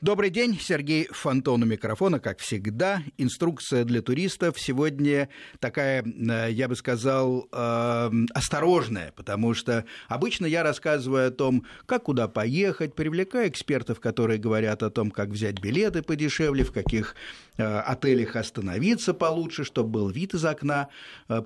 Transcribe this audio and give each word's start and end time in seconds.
Добрый 0.00 0.30
день, 0.30 0.58
Сергей 0.58 1.08
Фонтон 1.10 1.62
у 1.62 1.66
микрофона, 1.66 2.20
как 2.20 2.38
всегда. 2.38 3.02
Инструкция 3.18 3.84
для 3.84 4.00
туристов 4.00 4.58
сегодня 4.58 5.28
такая, 5.58 6.02
э, 6.02 6.50
я 6.52 6.68
бы 6.68 6.74
сказал, 6.74 7.48
э, 7.52 8.10
осторожная, 8.32 9.12
потому 9.14 9.52
что 9.52 9.84
обычно 10.08 10.46
я 10.46 10.62
рассказываю 10.62 11.28
о 11.28 11.30
том, 11.30 11.66
как 11.84 12.04
куда 12.04 12.28
поехать, 12.28 12.94
привлекаю 12.94 13.50
экспертов, 13.50 14.00
которые 14.00 14.38
говорят 14.38 14.82
о 14.82 14.88
том, 14.88 15.10
как 15.10 15.28
взять 15.28 15.60
билеты 15.60 16.02
подешевле, 16.02 16.64
в 16.64 16.72
каких 16.72 17.14
э, 17.58 17.62
отелях 17.62 18.36
остановиться 18.36 19.12
получше, 19.12 19.64
чтобы 19.64 19.90
был 19.90 20.08
вид 20.08 20.32
из 20.32 20.46
окна 20.46 20.88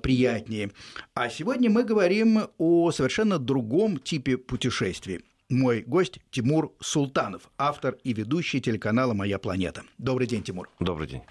приятнее. 0.01 0.71
А 1.13 1.29
сегодня 1.29 1.69
мы 1.69 1.83
говорим 1.83 2.47
о 2.57 2.91
совершенно 2.91 3.37
другом 3.37 3.97
типе 3.97 4.37
путешествий 4.37 5.25
мой 5.49 5.81
гость 5.81 6.19
Тимур 6.31 6.73
Султанов, 6.79 7.49
автор 7.57 7.97
и 8.03 8.13
ведущий 8.13 8.61
телеканала 8.61 9.13
«Моя 9.13 9.39
планета». 9.39 9.83
Добрый 9.97 10.27
день, 10.27 10.43
Тимур. 10.43 10.69
Добрый 10.79 11.07
день. 11.07 11.21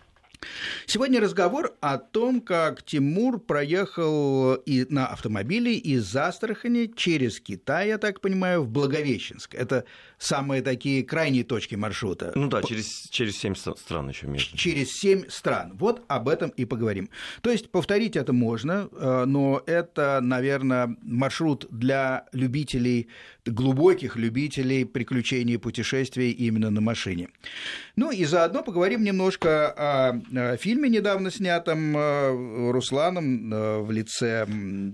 Сегодня 0.87 1.21
разговор 1.21 1.75
о 1.81 1.99
том, 1.99 2.41
как 2.41 2.83
Тимур 2.83 3.41
проехал 3.41 4.55
и 4.55 4.87
на 4.89 5.07
автомобиле 5.07 5.75
из 5.75 6.15
Астрахани 6.15 6.93
через 6.95 7.41
Китай, 7.41 7.89
я 7.89 7.99
так 7.99 8.21
понимаю, 8.21 8.63
в 8.63 8.69
Благовещенск. 8.69 9.55
Это 9.55 9.85
самые 10.19 10.63
такие 10.63 11.03
крайние 11.03 11.45
точки 11.45 11.75
маршрута. 11.75 12.33
Ну 12.35 12.49
да, 12.49 12.63
через, 12.63 13.09
через 13.11 13.37
7 13.39 13.55
стран 13.55 14.09
еще 14.09 14.27
между. 14.27 14.57
Через 14.57 14.93
7 14.93 15.29
стран. 15.29 15.73
Вот 15.75 16.05
об 16.09 16.29
этом 16.29 16.51
и 16.51 16.65
поговорим. 16.65 17.09
То 17.43 17.51
есть 17.51 17.71
повторить 17.71 18.17
это 18.17 18.33
можно, 18.33 18.89
э, 18.93 19.25
но 19.27 19.63
это, 19.67 20.21
наверное, 20.23 20.97
маршрут 21.03 21.67
для 21.71 22.27
любителей, 22.33 23.09
глубоких 23.47 24.17
любителей 24.17 24.85
приключений 24.85 25.55
и 25.55 25.59
путешествий 25.59 26.31
именно 26.31 26.71
на 26.71 26.81
машине. 26.81 27.29
Ну 27.97 28.11
и 28.11 28.25
заодно 28.25 28.63
поговорим 28.63 29.05
немножко 29.05 29.71
о 29.71 30.05
Э, 30.33 30.57
фильме, 30.57 30.89
недавно 30.89 31.31
снятом 31.31 31.97
э, 31.97 32.71
Русланом 32.71 33.53
э, 33.53 33.79
в 33.81 33.91
лице 33.91 34.47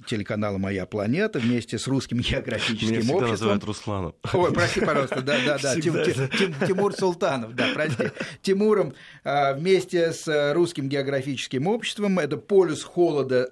телеканала 0.07 0.59
«Моя 0.59 0.87
планета» 0.87 1.39
вместе 1.39 1.79
с 1.79 1.87
русским 1.87 2.19
географическим 2.19 2.89
Меня 2.89 3.01
обществом. 3.01 3.31
называют 3.31 3.65
Русланом. 3.65 4.15
Ой, 4.33 4.53
прости, 4.53 4.81
пожалуйста, 4.81 5.23
да-да-да, 5.23 5.75
Тимур 5.77 6.95
Султанов, 6.95 7.55
да, 7.55 7.69
прости. 7.75 8.11
Тимуром 8.43 8.95
вместе 9.25 10.13
с 10.13 10.53
русским 10.55 10.89
географическим 10.89 11.67
обществом, 11.67 12.19
это 12.19 12.37
«Полюс 12.37 12.83
холода 12.83 13.51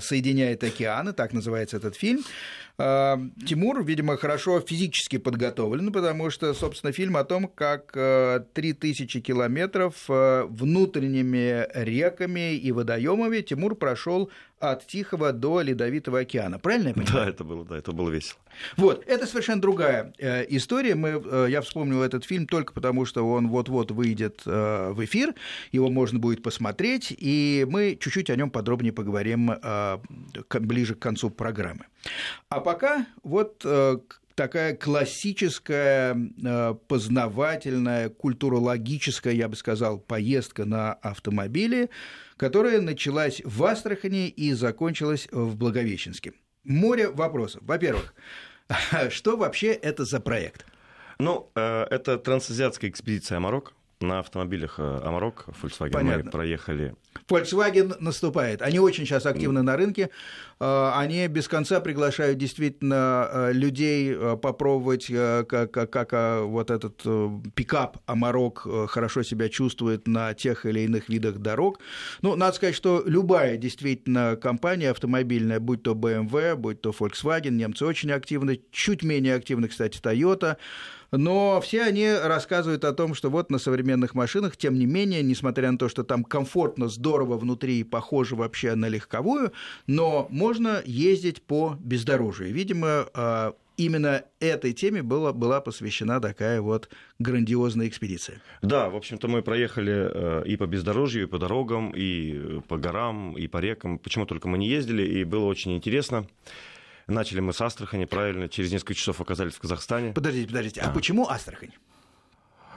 соединяет 0.00 0.62
океаны», 0.64 1.12
так 1.12 1.32
называется 1.32 1.76
этот 1.76 1.96
фильм, 1.96 2.22
Тимур, 2.78 3.82
видимо, 3.82 4.16
хорошо 4.16 4.60
физически 4.60 5.18
подготовлен, 5.18 5.92
потому 5.92 6.30
что, 6.30 6.54
собственно, 6.54 6.92
фильм 6.92 7.16
о 7.16 7.24
том, 7.24 7.48
как 7.48 7.90
3000 8.52 9.16
э, 9.16 9.20
километров 9.20 10.04
э, 10.08 10.44
внутренними 10.48 11.66
реками 11.74 12.54
и 12.54 12.70
водоемами 12.70 13.40
Тимур 13.40 13.74
прошел 13.74 14.30
от 14.60 14.86
Тихого 14.86 15.32
до 15.32 15.60
Ледовитого 15.60 16.20
океана. 16.20 16.58
Правильно 16.58 16.88
я 16.88 16.94
понимаю? 16.94 17.14
Да, 17.14 17.28
это 17.28 17.44
было, 17.44 17.64
да, 17.64 17.78
это 17.78 17.92
было 17.92 18.10
весело. 18.10 18.38
Вот, 18.76 19.04
это 19.06 19.26
совершенно 19.26 19.60
другая 19.60 20.12
э, 20.18 20.44
история. 20.48 20.94
Мы, 20.94 21.22
э, 21.24 21.46
я 21.50 21.60
вспомнил 21.60 22.02
этот 22.02 22.24
фильм 22.24 22.46
только 22.46 22.72
потому, 22.72 23.04
что 23.04 23.28
он 23.28 23.48
вот-вот 23.48 23.90
выйдет 23.90 24.42
э, 24.46 24.90
в 24.92 25.04
эфир, 25.04 25.34
его 25.72 25.90
можно 25.90 26.18
будет 26.18 26.42
посмотреть, 26.42 27.14
и 27.16 27.66
мы 27.68 27.96
чуть-чуть 28.00 28.30
о 28.30 28.36
нем 28.36 28.50
подробнее 28.50 28.92
поговорим 28.92 29.50
э, 29.50 29.98
к, 30.48 30.60
ближе 30.60 30.94
к 30.94 30.98
концу 30.98 31.30
программы. 31.30 31.86
А 32.48 32.60
пока 32.60 33.06
вот 33.22 33.62
э, 33.64 33.98
такая 34.38 34.76
классическая, 34.76 36.16
э, 36.16 36.74
познавательная, 36.86 38.08
культурологическая, 38.08 39.34
я 39.34 39.48
бы 39.48 39.56
сказал, 39.56 39.98
поездка 39.98 40.64
на 40.64 40.92
автомобиле, 40.92 41.90
которая 42.38 42.80
началась 42.80 43.42
в 43.44 43.62
Астрахани 43.64 44.28
и 44.28 44.54
закончилась 44.54 45.28
в 45.30 45.56
Благовещенске. 45.56 46.32
Море 46.64 47.10
вопросов. 47.10 47.60
Во-первых, 47.64 48.14
что 49.10 49.36
вообще 49.36 49.72
это 49.72 50.04
за 50.06 50.20
проект? 50.20 50.64
Ну, 51.18 51.50
э, 51.54 51.86
это 51.90 52.16
трансазиатская 52.16 52.88
экспедиция 52.88 53.40
Марокко 53.40 53.72
на 54.00 54.20
автомобилях 54.20 54.76
э, 54.78 55.00
Амарок, 55.04 55.46
Volkswagen 55.60 55.90
Понятно. 55.90 56.24
мы 56.24 56.30
проехали. 56.30 56.94
Volkswagen 57.26 57.94
наступает. 58.00 58.62
Они 58.62 58.78
очень 58.78 59.06
сейчас 59.06 59.26
активны 59.26 59.62
на 59.62 59.76
рынке. 59.76 60.10
Э, 60.60 60.90
они 60.94 61.26
без 61.28 61.48
конца 61.48 61.80
приглашают 61.80 62.38
действительно 62.38 63.28
э, 63.30 63.52
людей 63.52 64.14
попробовать, 64.36 65.06
как, 65.06 65.70
как, 65.70 65.90
как 65.90 66.42
вот 66.42 66.70
этот 66.70 67.02
пикап 67.54 67.98
Амарок 68.06 68.66
хорошо 68.88 69.22
себя 69.22 69.48
чувствует 69.48 70.06
на 70.06 70.34
тех 70.34 70.66
или 70.66 70.80
иных 70.80 71.08
видах 71.08 71.38
дорог. 71.38 71.80
Ну, 72.22 72.36
надо 72.36 72.56
сказать, 72.56 72.74
что 72.74 73.02
любая 73.06 73.56
действительно 73.56 74.36
компания 74.36 74.90
автомобильная, 74.90 75.60
будь 75.60 75.82
то 75.82 75.92
BMW, 75.92 76.56
будь 76.56 76.80
то 76.80 76.90
Volkswagen, 76.90 77.50
немцы 77.50 77.84
очень 77.84 78.12
активны, 78.12 78.60
чуть 78.70 79.02
менее 79.02 79.34
активны, 79.34 79.68
кстати, 79.68 80.00
Toyota, 80.00 80.56
но 81.10 81.60
все 81.62 81.84
они 81.84 82.12
рассказывают 82.12 82.84
о 82.84 82.92
том, 82.92 83.14
что 83.14 83.30
вот 83.30 83.50
на 83.50 83.58
современных 83.58 84.14
машинах, 84.14 84.56
тем 84.56 84.74
не 84.78 84.84
менее, 84.84 85.22
несмотря 85.22 85.70
на 85.72 85.78
то, 85.78 85.88
что 85.88 86.04
там 86.04 86.22
комфортно, 86.22 86.88
здорово 86.88 87.07
внутри 87.16 87.80
и 87.80 87.84
похоже 87.84 88.36
вообще 88.36 88.74
на 88.74 88.88
легковую, 88.88 89.52
но 89.86 90.26
можно 90.30 90.82
ездить 90.84 91.42
по 91.42 91.76
бездорожью. 91.80 92.52
Видимо, 92.52 93.08
а, 93.14 93.54
именно 93.78 94.24
этой 94.40 94.72
теме 94.74 95.02
была, 95.02 95.32
была 95.32 95.60
посвящена 95.60 96.20
такая 96.20 96.60
вот 96.60 96.90
грандиозная 97.18 97.88
экспедиция. 97.88 98.42
Да, 98.60 98.90
в 98.90 98.96
общем-то, 98.96 99.28
мы 99.28 99.40
проехали 99.42 100.10
э, 100.12 100.42
и 100.46 100.56
по 100.56 100.66
бездорожью, 100.66 101.22
и 101.22 101.26
по 101.26 101.38
дорогам, 101.38 101.92
и 101.94 102.60
по 102.68 102.76
горам, 102.76 103.36
и 103.38 103.46
по 103.46 103.58
рекам. 103.58 103.98
Почему 103.98 104.26
только 104.26 104.48
мы 104.48 104.58
не 104.58 104.68
ездили, 104.68 105.02
и 105.02 105.24
было 105.24 105.46
очень 105.46 105.74
интересно. 105.76 106.26
Начали 107.06 107.40
мы 107.40 107.54
с 107.54 107.60
Астрахани, 107.62 108.04
правильно, 108.04 108.48
через 108.48 108.70
несколько 108.70 108.94
часов 108.94 109.20
оказались 109.20 109.54
в 109.54 109.60
Казахстане. 109.60 110.12
Подождите, 110.12 110.48
подождите, 110.48 110.80
а, 110.80 110.90
а 110.90 110.92
почему 110.92 111.26
Астрахань? 111.26 111.70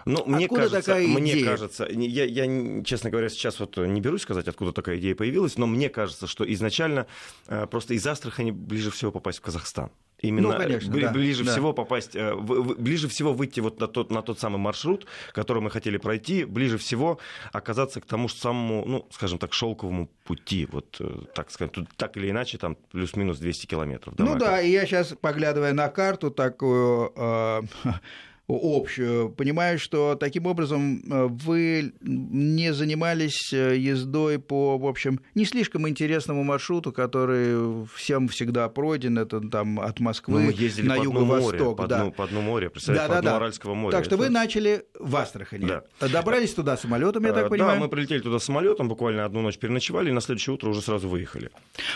Ну, 0.06 0.24
мне 0.26 0.48
кажется, 0.48 0.82
такая 0.82 1.08
мне 1.08 1.34
идея? 1.34 1.46
кажется, 1.46 1.88
я, 1.90 2.26
я, 2.26 2.84
честно 2.84 3.10
говоря, 3.10 3.30
сейчас 3.30 3.60
вот 3.60 3.78
не 3.78 4.02
берусь 4.02 4.22
сказать, 4.22 4.48
откуда 4.48 4.72
такая 4.72 4.98
идея 4.98 5.16
появилась, 5.16 5.58
но 5.58 5.68
мне 5.68 5.90
кажется, 5.90 6.28
что 6.28 6.52
изначально 6.54 7.08
э, 7.48 7.68
просто 7.68 7.94
из 7.94 8.06
Астрахани 8.06 8.52
ближе 8.52 8.92
всего 8.92 9.12
попасть 9.12 9.40
в 9.40 9.42
Казахстан. 9.42 9.92
Именно 10.22 10.50
ну, 10.50 10.58
конечно, 10.58 10.92
бли, 10.92 11.04
да, 11.04 11.12
ближе 11.12 11.44
да. 11.44 11.52
всего 11.52 11.74
попасть, 11.74 12.16
э, 12.16 12.36
ближе 12.36 13.08
всего 13.08 13.34
выйти 13.34 13.60
вот 13.60 13.80
на 13.80 13.88
тот, 13.88 14.12
на 14.12 14.22
тот 14.22 14.40
самый 14.40 14.58
маршрут, 14.58 15.08
который 15.34 15.64
мы 15.64 15.72
хотели 15.72 15.98
пройти, 15.98 16.46
ближе 16.46 16.78
всего 16.78 17.20
оказаться 17.52 18.02
к 18.02 18.06
тому 18.06 18.28
же 18.28 18.36
самому, 18.36 18.86
ну, 18.86 19.08
скажем 19.10 19.40
так, 19.40 19.54
шелковому 19.54 20.10
пути, 20.24 20.68
вот 20.72 20.98
э, 21.00 21.22
так 21.34 21.50
сказать, 21.50 21.72
тут 21.72 21.90
так 21.98 22.18
или 22.18 22.30
иначе 22.30 22.60
там 22.60 22.78
плюс-минус 22.92 23.40
200 23.40 23.66
километров. 23.66 24.14
Ну 24.18 24.38
да, 24.38 24.62
и 24.62 24.70
я 24.70 24.86
сейчас, 24.86 25.16
поглядывая 25.20 25.74
на 25.74 25.90
карту 25.90 26.30
такую, 26.30 27.12
э, 27.16 27.62
общую, 28.62 29.30
понимаю, 29.30 29.80
что 29.80 30.16
таким 30.16 30.46
образом 30.46 31.04
э, 31.10 31.28
вы 31.28 31.94
не 32.02 32.74
занимались 32.74 33.54
э, 33.54 33.78
ездой 33.78 34.40
по, 34.40 34.78
в 34.78 34.86
общем, 34.86 35.20
не 35.36 35.46
слишком 35.46 35.88
интересному 35.88 36.44
маршруту, 36.44 36.92
который 36.92 37.86
всем 37.96 38.28
всегда 38.28 38.68
пройден, 38.70 39.18
это 39.18 39.42
там 39.42 39.80
от 39.80 40.00
Москвы 40.00 40.40
ну, 40.40 40.52
мы 40.52 40.84
на 40.84 40.96
юго-восток. 40.96 41.78
По, 41.78 41.88
да. 41.88 42.12
по 42.12 42.28
дну 42.28 42.42
моря, 42.42 42.70
представляете, 42.70 43.10
да, 43.10 43.16
по 43.18 43.22
да, 43.24 43.30
дну 43.30 43.38
Аральского 43.38 43.74
моря. 43.74 43.92
Так 43.92 44.06
что 44.06 44.16
это... 44.16 44.24
вы 44.24 44.30
начали 44.30 44.86
в 45.00 45.16
Астрахани. 45.16 45.66
Да. 45.66 45.84
Добрались 46.08 46.54
туда 46.54 46.78
самолетом, 46.78 47.26
я 47.26 47.34
так 47.34 47.50
понимаю? 47.50 47.80
Да, 47.80 47.86
мы 47.86 47.90
прилетели 47.90 48.20
туда 48.20 48.40
самолетом, 48.40 48.88
буквально 48.88 49.26
одну 49.26 49.42
ночь 49.42 49.58
переночевали, 49.58 50.10
и 50.10 50.14
на 50.14 50.22
следующее 50.22 50.54
утро 50.54 50.70
уже 50.70 50.82
сразу 50.82 51.08
выехали. 51.08 51.50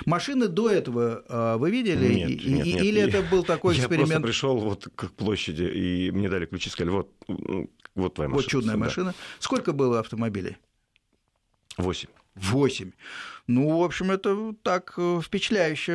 Машины 0.05 0.47
до 0.47 0.69
этого 0.69 1.23
э, 1.27 1.57
вы 1.57 1.71
видели? 1.71 2.13
Нет, 2.13 2.29
нет, 2.45 2.65
нет. 2.65 2.83
Или 2.83 3.01
это 3.01 3.21
был 3.23 3.43
такой 3.43 3.75
эксперимент? 3.75 4.09
Я 4.09 4.15
просто 4.15 4.27
пришел 4.27 4.57
вот 4.57 4.87
к 4.95 5.11
площади, 5.11 5.63
и 5.63 6.11
мне 6.11 6.29
дали 6.29 6.44
ключи, 6.45 6.69
сказали, 6.69 6.91
вот, 6.91 7.11
вот 7.95 8.13
твоя 8.13 8.29
машина. 8.29 8.43
Вот 8.43 8.45
чудная 8.45 8.77
машина. 8.77 9.13
Сколько 9.39 9.73
было 9.73 9.99
автомобилей? 9.99 10.57
Восемь. 11.77 12.09
Восемь. 12.35 12.91
Ну, 13.47 13.77
в 13.77 13.83
общем, 13.83 14.09
это 14.09 14.55
так 14.63 14.95
э, 14.97 15.19
впечатляюще. 15.23 15.93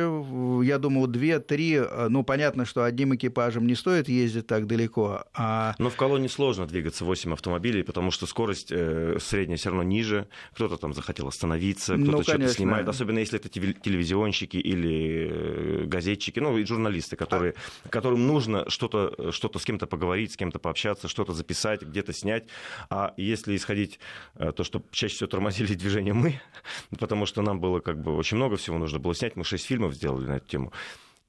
Я 0.63 0.77
думаю, 0.77 1.07
две-три. 1.07 1.75
Э, 1.75 2.07
ну, 2.07 2.23
понятно, 2.23 2.63
что 2.63 2.85
одним 2.85 3.13
экипажем 3.15 3.67
не 3.67 3.75
стоит 3.75 4.07
ездить 4.07 4.47
так 4.47 4.67
далеко. 4.67 5.25
А... 5.33 5.75
Но 5.77 5.89
в 5.89 5.97
колонне 5.97 6.29
сложно 6.29 6.65
двигаться 6.65 7.03
8 7.03 7.33
автомобилей, 7.33 7.83
потому 7.83 8.11
что 8.11 8.25
скорость 8.25 8.71
э, 8.71 9.17
средняя 9.19 9.57
все 9.57 9.69
равно 9.69 9.83
ниже. 9.83 10.29
Кто-то 10.53 10.77
там 10.77 10.93
захотел 10.93 11.27
остановиться, 11.27 11.95
кто-то 11.95 12.11
ну, 12.11 12.23
что-то 12.23 12.47
снимает. 12.47 12.87
Особенно 12.87 13.19
если 13.19 13.37
это 13.37 13.49
телевизионщики 13.49 14.55
или 14.55 15.83
газетчики, 15.87 16.39
ну, 16.39 16.57
и 16.57 16.63
журналисты, 16.63 17.17
которые, 17.17 17.55
которым 17.89 18.27
нужно 18.27 18.69
что-то, 18.69 19.31
что-то 19.33 19.59
с 19.59 19.65
кем-то 19.65 19.87
поговорить, 19.87 20.31
с 20.31 20.37
кем-то 20.37 20.59
пообщаться, 20.59 21.09
что-то 21.09 21.33
записать, 21.33 21.81
где-то 21.81 22.13
снять. 22.13 22.45
А 22.89 23.13
если 23.17 23.57
исходить 23.57 23.99
то, 24.55 24.63
что 24.63 24.81
чаще 24.91 25.15
всего 25.15 25.27
тормозили 25.27 25.73
движение 25.81 26.13
мы, 26.13 26.39
потому 26.97 27.25
что 27.25 27.40
нам 27.41 27.59
было 27.59 27.79
как 27.79 28.01
бы 28.01 28.15
очень 28.15 28.37
много 28.37 28.57
всего 28.57 28.77
нужно 28.77 28.99
было 28.99 29.13
снять. 29.15 29.35
Мы 29.35 29.43
шесть 29.43 29.65
фильмов 29.65 29.93
сделали 29.93 30.27
на 30.27 30.33
эту 30.37 30.47
тему. 30.47 30.73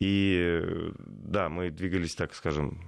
И 0.01 0.53
да, 1.07 1.49
мы 1.49 1.71
двигались, 1.71 2.15
так 2.15 2.35
скажем, 2.35 2.81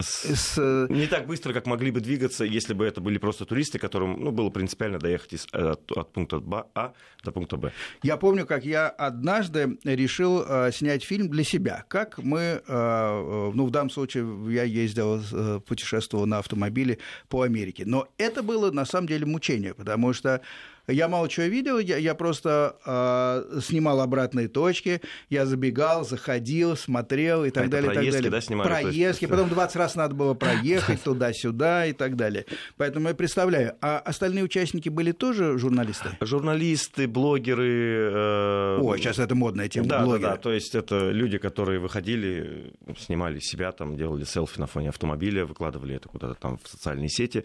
с... 0.00 0.58
Э, 0.58 0.86
не 0.88 1.06
так 1.06 1.26
быстро, 1.26 1.52
как 1.52 1.66
могли 1.66 1.90
бы 1.90 2.00
двигаться, 2.00 2.44
если 2.44 2.74
бы 2.74 2.84
это 2.84 3.00
были 3.00 3.18
просто 3.18 3.44
туристы, 3.44 3.78
которым 3.78 4.20
ну, 4.20 4.30
было 4.30 4.50
принципиально 4.50 4.98
доехать 4.98 5.34
из, 5.34 5.46
э, 5.52 5.70
от, 5.70 5.92
от 5.92 6.12
пункта 6.12 6.42
А 6.74 6.92
до 7.24 7.32
пункта 7.32 7.56
Б. 7.56 7.72
Я 8.02 8.16
помню, 8.16 8.46
как 8.46 8.64
я 8.64 8.88
однажды 8.88 9.78
решил 9.84 10.44
э, 10.46 10.70
снять 10.72 11.04
фильм 11.04 11.28
для 11.28 11.44
себя. 11.44 11.84
Как 11.88 12.18
мы, 12.18 12.62
э, 12.66 13.50
ну, 13.54 13.66
в 13.66 13.70
данном 13.70 13.90
случае 13.90 14.24
я 14.52 14.64
ездил, 14.64 15.20
э, 15.20 15.60
путешествовал 15.66 16.26
на 16.26 16.38
автомобиле 16.38 16.98
по 17.28 17.42
Америке. 17.42 17.84
Но 17.86 18.08
это 18.18 18.42
было 18.42 18.70
на 18.70 18.84
самом 18.84 19.08
деле 19.08 19.26
мучение, 19.26 19.74
потому 19.74 20.12
что 20.12 20.40
я 20.88 21.08
мало 21.08 21.28
чего 21.28 21.46
видел, 21.46 21.78
я, 21.78 21.96
я 21.96 22.14
просто 22.14 22.76
э, 22.84 23.60
снимал 23.60 24.00
обратные 24.00 24.48
точки, 24.48 25.00
я 25.30 25.46
забегал, 25.46 26.04
заходил, 26.04 26.76
смотрел 26.76 27.44
и 27.44 27.50
так 27.50 27.66
а 27.66 27.68
далее. 27.68 27.90
Проездки, 27.90 28.10
так 28.10 28.22
далее. 28.22 28.30
да, 28.30 28.40
снимали? 28.40 28.68
Проездки, 28.68 29.26
потом 29.26 29.48
20 29.48 29.76
раз 29.76 29.94
надо 29.94 30.14
было 30.14 30.34
проехать 30.34 31.00
туда-сюда 31.04 31.86
и 31.86 31.92
так 31.92 32.16
далее. 32.16 32.46
Поэтому 32.76 33.08
я 33.08 33.14
представляю, 33.14 33.76
а 33.80 33.98
остальные 33.98 34.44
участники 34.44 34.88
были 34.88 35.12
тоже 35.12 35.56
журналисты? 35.58 36.10
Журналисты, 36.20 37.06
блогеры. 37.06 38.10
Э... 38.12 38.78
О, 38.80 38.96
сейчас 38.96 39.18
это 39.18 39.34
модная 39.34 39.68
тема. 39.68 39.86
Да, 39.86 40.04
блогеры. 40.04 40.22
да, 40.22 40.30
да. 40.32 40.36
То 40.36 40.52
есть 40.52 40.74
это 40.74 41.10
люди, 41.10 41.38
которые 41.38 41.78
выходили, 41.78 42.74
снимали 42.98 43.38
себя, 43.38 43.70
там 43.72 43.96
делали 43.96 44.24
селфи 44.24 44.58
на 44.58 44.66
фоне 44.66 44.88
автомобиля, 44.88 45.46
выкладывали 45.46 45.94
это 45.96 46.08
куда-то 46.08 46.34
там 46.34 46.58
в 46.62 46.68
социальные 46.68 47.08
сети, 47.08 47.44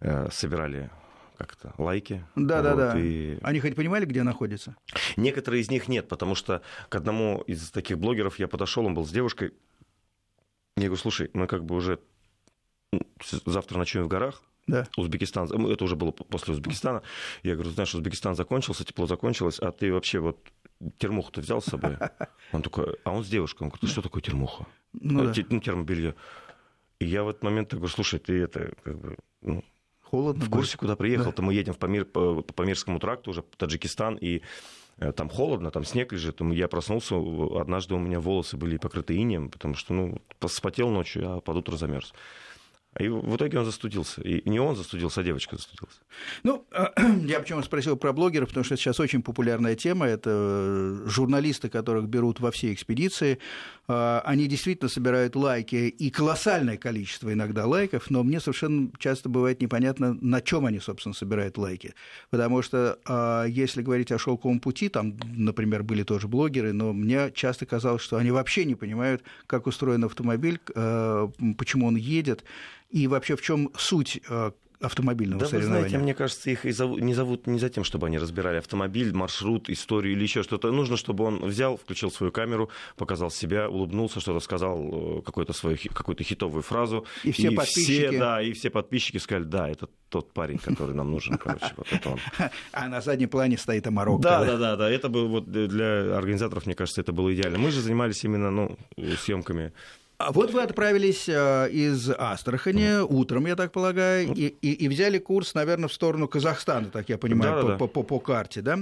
э, 0.00 0.28
собирали 0.32 0.90
как-то 1.38 1.72
лайки. 1.78 2.24
Да, 2.34 2.56
вот, 2.56 2.62
да, 2.62 2.74
да. 2.74 3.00
И... 3.00 3.38
Они 3.42 3.60
хоть 3.60 3.76
понимали, 3.76 4.04
где 4.04 4.22
находится? 4.24 4.76
Некоторые 5.16 5.62
из 5.62 5.70
них 5.70 5.88
нет, 5.88 6.08
потому 6.08 6.34
что 6.34 6.62
к 6.88 6.94
одному 6.96 7.42
из 7.46 7.70
таких 7.70 7.98
блогеров 7.98 8.38
я 8.38 8.48
подошел, 8.48 8.84
он 8.84 8.94
был 8.94 9.06
с 9.06 9.10
девушкой. 9.10 9.52
Я 10.76 10.84
говорю, 10.84 10.96
слушай, 10.96 11.30
мы 11.32 11.46
как 11.46 11.64
бы 11.64 11.76
уже 11.76 12.00
завтра 13.46 13.78
ночуем 13.78 14.06
в 14.06 14.08
горах, 14.08 14.42
да. 14.66 14.86
Узбекистан, 14.98 15.48
это 15.66 15.84
уже 15.84 15.96
было 15.96 16.10
после 16.10 16.52
Узбекистана. 16.52 17.02
Я 17.42 17.54
говорю, 17.54 17.70
знаешь, 17.70 17.94
Узбекистан 17.94 18.36
закончился, 18.36 18.84
тепло 18.84 19.06
закончилось, 19.06 19.58
а 19.60 19.72
ты 19.72 19.90
вообще 19.90 20.18
вот 20.18 20.46
термуху 20.98 21.32
ты 21.32 21.40
взял 21.40 21.62
с 21.62 21.64
собой? 21.64 21.96
Он 22.52 22.62
такой, 22.62 22.96
а 23.04 23.12
он 23.12 23.24
с 23.24 23.28
девушкой. 23.28 23.64
Он 23.64 23.68
говорит, 23.70 23.90
что 23.90 24.02
такое 24.02 24.22
термуха? 24.22 24.66
Ну, 24.92 25.24
да. 25.24 25.42
ну 25.50 25.60
термобелье. 25.60 26.14
И 26.98 27.06
я 27.06 27.24
в 27.24 27.28
этот 27.28 27.42
момент 27.42 27.72
говорю, 27.72 27.88
слушай, 27.88 28.18
ты 28.18 28.40
это, 28.42 28.72
как 28.82 28.98
бы, 28.98 29.16
ну, 29.40 29.64
Холодно. 30.10 30.44
В 30.44 30.50
курсе, 30.50 30.78
куда 30.78 30.96
приехал? 30.96 31.32
Да. 31.36 31.42
мы 31.42 31.52
едем 31.52 31.74
в 31.74 31.78
Памир, 31.78 32.06
по, 32.06 32.42
Памирскому 32.42 32.98
тракту 32.98 33.30
уже, 33.30 33.42
Таджикистан, 33.42 34.16
и 34.16 34.40
э, 34.98 35.12
там 35.12 35.28
холодно, 35.28 35.70
там 35.70 35.84
снег 35.84 36.12
лежит. 36.12 36.40
Я 36.40 36.68
проснулся, 36.68 37.16
однажды 37.60 37.94
у 37.94 37.98
меня 37.98 38.18
волосы 38.18 38.56
были 38.56 38.78
покрыты 38.78 39.16
инеем, 39.16 39.50
потому 39.50 39.74
что, 39.74 39.92
ну, 39.92 40.22
спотел 40.46 40.88
ночью, 40.88 41.30
а 41.30 41.40
под 41.40 41.56
утро 41.56 41.76
замерз. 41.76 42.14
И 42.98 43.08
в 43.08 43.36
итоге 43.36 43.58
он 43.58 43.64
застудился. 43.64 44.20
И 44.22 44.48
не 44.48 44.58
он 44.58 44.74
застудился, 44.74 45.20
а 45.20 45.24
девочка 45.24 45.56
застудилась. 45.56 46.00
Ну, 46.42 46.66
я 47.26 47.38
почему 47.38 47.62
спросил 47.62 47.96
про 47.96 48.12
блогеров, 48.12 48.48
потому 48.48 48.64
что 48.64 48.76
сейчас 48.76 48.98
очень 48.98 49.22
популярная 49.22 49.76
тема. 49.76 50.06
Это 50.06 50.98
журналисты, 51.04 51.68
которых 51.68 52.08
берут 52.08 52.40
во 52.40 52.50
все 52.50 52.72
экспедиции. 52.72 53.38
А, 53.86 54.22
они 54.24 54.48
действительно 54.48 54.88
собирают 54.88 55.36
лайки 55.36 55.76
и 55.76 56.10
колоссальное 56.10 56.76
количество 56.76 57.32
иногда 57.32 57.66
лайков, 57.66 58.10
но 58.10 58.24
мне 58.24 58.40
совершенно 58.40 58.90
часто 58.98 59.28
бывает 59.28 59.60
непонятно, 59.62 60.14
на 60.20 60.40
чем 60.40 60.66
они, 60.66 60.80
собственно, 60.80 61.14
собирают 61.14 61.56
лайки. 61.56 61.94
Потому 62.30 62.62
что 62.62 62.98
а, 63.06 63.44
если 63.44 63.82
говорить 63.82 64.10
о 64.10 64.18
шелковом 64.18 64.58
пути, 64.58 64.88
там, 64.88 65.16
например, 65.24 65.84
были 65.84 66.02
тоже 66.02 66.26
блогеры, 66.26 66.72
но 66.72 66.92
мне 66.92 67.30
часто 67.32 67.64
казалось, 67.64 68.02
что 68.02 68.16
они 68.16 68.32
вообще 68.32 68.64
не 68.64 68.74
понимают, 68.74 69.22
как 69.46 69.68
устроен 69.68 70.04
автомобиль, 70.04 70.58
а, 70.74 71.30
почему 71.56 71.86
он 71.86 71.94
едет 71.94 72.44
и 72.90 73.06
вообще 73.06 73.36
в 73.36 73.42
чем 73.42 73.70
суть 73.76 74.20
э, 74.28 74.50
автомобильного 74.80 75.40
да, 75.40 75.46
соревнования. 75.46 75.82
Вы 75.82 75.88
знаете, 75.88 76.04
мне 76.04 76.14
кажется, 76.14 76.50
их 76.50 76.64
и 76.64 76.70
зовут, 76.70 77.00
не 77.00 77.14
зовут 77.14 77.46
не 77.46 77.58
за 77.58 77.68
тем, 77.68 77.84
чтобы 77.84 78.06
они 78.06 78.18
разбирали 78.18 78.58
автомобиль, 78.58 79.12
маршрут, 79.12 79.68
историю 79.68 80.14
или 80.14 80.22
еще 80.22 80.42
что-то. 80.42 80.70
Нужно, 80.70 80.96
чтобы 80.96 81.24
он 81.24 81.44
взял, 81.44 81.76
включил 81.76 82.10
свою 82.10 82.32
камеру, 82.32 82.70
показал 82.96 83.30
себя, 83.30 83.68
улыбнулся, 83.68 84.20
что-то 84.20 84.40
сказал, 84.40 85.18
э, 85.18 85.22
какую-то 85.22 85.52
свою 85.52 85.76
какую-то 85.92 86.22
хитовую 86.22 86.62
фразу. 86.62 87.04
И 87.24 87.32
все 87.32 87.50
и 87.50 87.54
подписчики. 87.54 88.08
Все, 88.08 88.18
да, 88.18 88.42
и 88.42 88.52
все 88.52 88.70
подписчики 88.70 89.18
сказали, 89.18 89.44
да, 89.44 89.68
это 89.68 89.88
тот 90.08 90.32
парень, 90.32 90.58
который 90.58 90.94
нам 90.94 91.10
нужен, 91.10 91.36
короче, 91.38 91.72
вот 91.76 91.86
это 91.90 92.10
он. 92.10 92.18
А 92.72 92.88
на 92.88 93.00
заднем 93.00 93.28
плане 93.28 93.58
стоит 93.58 93.86
Амарок. 93.86 94.20
Да, 94.20 94.44
да, 94.44 94.56
да, 94.56 94.76
да, 94.76 94.90
это 94.90 95.08
был 95.08 95.28
вот 95.28 95.50
для 95.50 96.16
организаторов, 96.16 96.66
мне 96.66 96.74
кажется, 96.74 97.00
это 97.00 97.12
было 97.12 97.34
идеально. 97.34 97.58
Мы 97.58 97.70
же 97.70 97.80
занимались 97.80 98.24
именно, 98.24 98.50
ну, 98.50 98.78
съемками 99.22 99.72
а 100.18 100.32
вот 100.32 100.52
вы 100.52 100.62
отправились 100.62 101.28
э, 101.28 101.70
из 101.70 102.10
Астрахани 102.10 103.00
утром, 103.00 103.46
я 103.46 103.54
так 103.54 103.70
полагаю, 103.70 104.32
и, 104.34 104.46
и, 104.46 104.72
и 104.72 104.88
взяли 104.88 105.18
курс, 105.18 105.54
наверное, 105.54 105.88
в 105.88 105.92
сторону 105.92 106.26
Казахстана, 106.26 106.86
так 106.86 107.08
я 107.08 107.18
понимаю, 107.18 107.54
да, 107.54 107.62
по, 107.62 107.68
да. 107.68 107.76
По, 107.78 107.86
по, 107.86 108.02
по 108.02 108.18
карте, 108.18 108.60
да? 108.60 108.80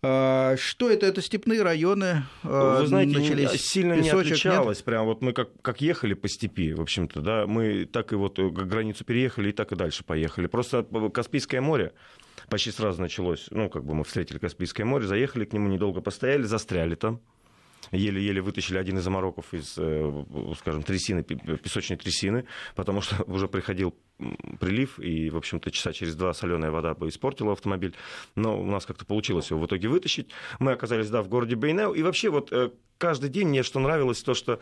А, 0.00 0.56
что 0.58 0.90
это? 0.90 1.06
Это 1.06 1.22
степные 1.22 1.62
районы. 1.62 2.24
Э, 2.44 2.78
вы 2.80 2.86
знаете, 2.86 3.18
начались 3.18 3.50
сильно 3.62 3.96
песочек, 3.96 4.26
не 4.26 4.32
отличалось. 4.32 4.78
Нет? 4.78 4.84
Прям 4.84 5.06
вот 5.06 5.22
мы 5.22 5.32
как, 5.32 5.48
как 5.62 5.80
ехали 5.80 6.14
по 6.14 6.28
степи, 6.28 6.72
в 6.74 6.80
общем-то, 6.80 7.20
да, 7.20 7.46
мы 7.46 7.86
так 7.86 8.12
и 8.12 8.16
вот 8.16 8.38
границу 8.38 9.04
переехали 9.04 9.48
и 9.48 9.52
так 9.52 9.72
и 9.72 9.74
дальше 9.74 10.04
поехали. 10.04 10.46
Просто 10.46 10.84
Каспийское 11.12 11.60
море 11.60 11.92
почти 12.48 12.70
сразу 12.70 13.00
началось. 13.00 13.46
Ну, 13.50 13.68
как 13.68 13.84
бы 13.84 13.94
мы 13.94 14.04
встретили 14.04 14.38
Каспийское 14.38 14.86
море, 14.86 15.06
заехали 15.06 15.44
к 15.46 15.52
нему, 15.52 15.68
недолго 15.68 16.00
постояли, 16.00 16.42
застряли 16.42 16.94
там 16.94 17.20
еле-еле 17.92 18.40
вытащили 18.40 18.78
один 18.78 18.98
из 18.98 19.02
замороков 19.04 19.52
из, 19.54 19.76
э, 19.78 20.24
скажем, 20.58 20.82
трясины, 20.82 21.22
песочной 21.22 21.96
трясины, 21.96 22.44
потому 22.74 23.00
что 23.00 23.22
уже 23.26 23.48
приходил 23.48 23.94
прилив, 24.58 24.98
и, 24.98 25.30
в 25.30 25.36
общем-то, 25.36 25.70
часа 25.70 25.92
через 25.92 26.16
два 26.16 26.32
соленая 26.32 26.70
вода 26.70 26.94
бы 26.94 27.08
испортила 27.08 27.52
автомобиль. 27.52 27.94
Но 28.34 28.60
у 28.60 28.66
нас 28.66 28.84
как-то 28.84 29.04
получилось 29.04 29.50
его 29.50 29.60
в 29.60 29.66
итоге 29.66 29.88
вытащить. 29.88 30.30
Мы 30.58 30.72
оказались, 30.72 31.08
да, 31.08 31.22
в 31.22 31.28
городе 31.28 31.54
Бейнеу. 31.54 31.92
И 31.92 32.02
вообще 32.02 32.30
вот 32.30 32.52
э, 32.52 32.70
каждый 32.98 33.30
день 33.30 33.48
мне 33.48 33.62
что 33.62 33.78
нравилось, 33.78 34.22
то, 34.22 34.34
что 34.34 34.58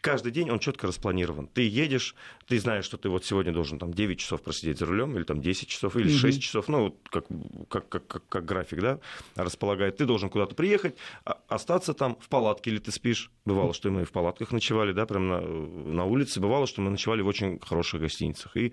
каждый 0.00 0.32
день 0.32 0.50
он 0.50 0.58
четко 0.58 0.86
распланирован. 0.86 1.46
Ты 1.46 1.68
едешь, 1.68 2.14
ты 2.46 2.58
знаешь, 2.58 2.84
что 2.84 2.96
ты 2.96 3.08
вот 3.08 3.24
сегодня 3.24 3.52
должен 3.52 3.78
там 3.78 3.92
9 3.92 4.18
часов 4.18 4.42
просидеть 4.42 4.78
за 4.78 4.86
рулем, 4.86 5.16
или 5.16 5.24
там 5.24 5.40
10 5.40 5.68
часов, 5.68 5.96
или 5.96 6.10
6 6.10 6.38
mm-hmm. 6.38 6.40
часов, 6.40 6.68
ну, 6.68 6.96
как, 7.10 7.26
как, 7.68 7.88
как, 7.88 8.06
как, 8.06 8.28
как 8.28 8.44
график, 8.44 8.80
да, 8.80 8.98
располагает. 9.36 9.96
Ты 9.96 10.06
должен 10.06 10.30
куда-то 10.30 10.54
приехать, 10.54 10.96
а, 11.24 11.38
остаться 11.48 11.94
там 11.94 12.16
в 12.20 12.28
палатке, 12.28 12.70
или 12.70 12.78
ты 12.78 12.90
спишь. 12.90 13.30
Бывало, 13.44 13.74
что 13.74 13.90
мы 13.90 14.04
в 14.04 14.12
палатках 14.12 14.52
ночевали, 14.52 14.92
да, 14.92 15.06
прямо 15.06 15.40
на, 15.40 15.92
на 15.92 16.04
улице. 16.04 16.40
Бывало, 16.40 16.66
что 16.66 16.80
мы 16.80 16.90
ночевали 16.90 17.22
в 17.22 17.26
очень 17.26 17.58
хороших 17.60 18.00
гостиницах. 18.00 18.56
И 18.56 18.72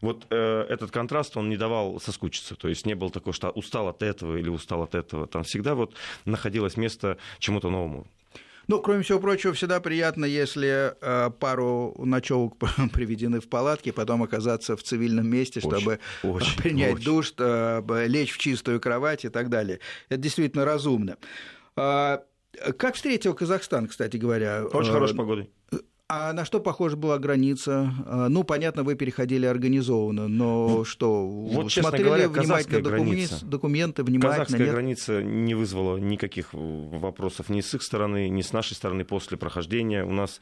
вот 0.00 0.26
э, 0.30 0.66
этот 0.68 0.90
контраст, 0.90 1.36
он 1.36 1.48
не 1.48 1.56
давал 1.56 2.00
соскучиться. 2.00 2.54
То 2.54 2.68
есть 2.68 2.86
не 2.86 2.94
было 2.94 3.10
такого, 3.10 3.32
что 3.32 3.50
устал 3.50 3.88
от 3.88 4.02
этого 4.02 4.36
или 4.36 4.48
устал 4.48 4.82
от 4.82 4.94
этого. 4.94 5.26
Там 5.26 5.44
всегда 5.44 5.74
вот 5.74 5.94
находилось 6.24 6.76
место 6.76 7.18
чему-то 7.38 7.70
новому. 7.70 8.06
Ну, 8.68 8.80
кроме 8.80 9.02
всего 9.02 9.20
прочего, 9.20 9.52
всегда 9.52 9.80
приятно, 9.80 10.24
если 10.24 10.94
э, 11.00 11.30
пару 11.30 11.94
ночевок 11.98 12.56
приведены 12.92 13.40
в 13.40 13.48
палатке, 13.48 13.92
потом 13.92 14.22
оказаться 14.22 14.76
в 14.76 14.82
цивильном 14.82 15.28
месте, 15.28 15.60
чтобы 15.60 16.00
очень, 16.22 16.56
принять 16.56 16.94
очень. 16.94 17.04
душ, 17.04 17.34
э, 17.38 18.06
лечь 18.06 18.32
в 18.32 18.38
чистую 18.38 18.80
кровать 18.80 19.24
и 19.24 19.28
так 19.28 19.48
далее. 19.48 19.80
Это 20.08 20.20
действительно 20.20 20.64
разумно. 20.64 21.16
А, 21.76 22.22
как 22.78 22.94
встретил 22.94 23.34
Казахстан, 23.34 23.86
кстати 23.86 24.16
говоря? 24.16 24.64
Очень 24.66 24.92
хорошей 24.92 25.16
погодой. 25.16 25.50
А 26.08 26.32
на 26.32 26.44
что 26.44 26.60
похожа 26.60 26.96
была 26.96 27.18
граница? 27.18 27.92
А, 28.06 28.28
ну, 28.28 28.44
понятно, 28.44 28.84
вы 28.84 28.94
переходили 28.94 29.44
организованно, 29.44 30.28
но 30.28 30.68
ну, 30.68 30.84
что? 30.84 31.26
Вот, 31.26 31.72
смотрели 31.72 32.04
говоря, 32.04 32.28
внимательно 32.28 32.80
граница. 32.80 33.44
документы, 33.44 34.04
внимательно? 34.04 34.44
Казахская 34.44 34.66
нет? 34.66 34.72
граница 34.72 35.22
не 35.22 35.56
вызвала 35.56 35.96
никаких 35.96 36.50
вопросов 36.52 37.48
ни 37.48 37.60
с 37.60 37.74
их 37.74 37.82
стороны, 37.82 38.28
ни 38.28 38.42
с 38.42 38.52
нашей 38.52 38.74
стороны 38.74 39.04
после 39.04 39.36
прохождения. 39.36 40.04
У 40.04 40.12
нас 40.12 40.40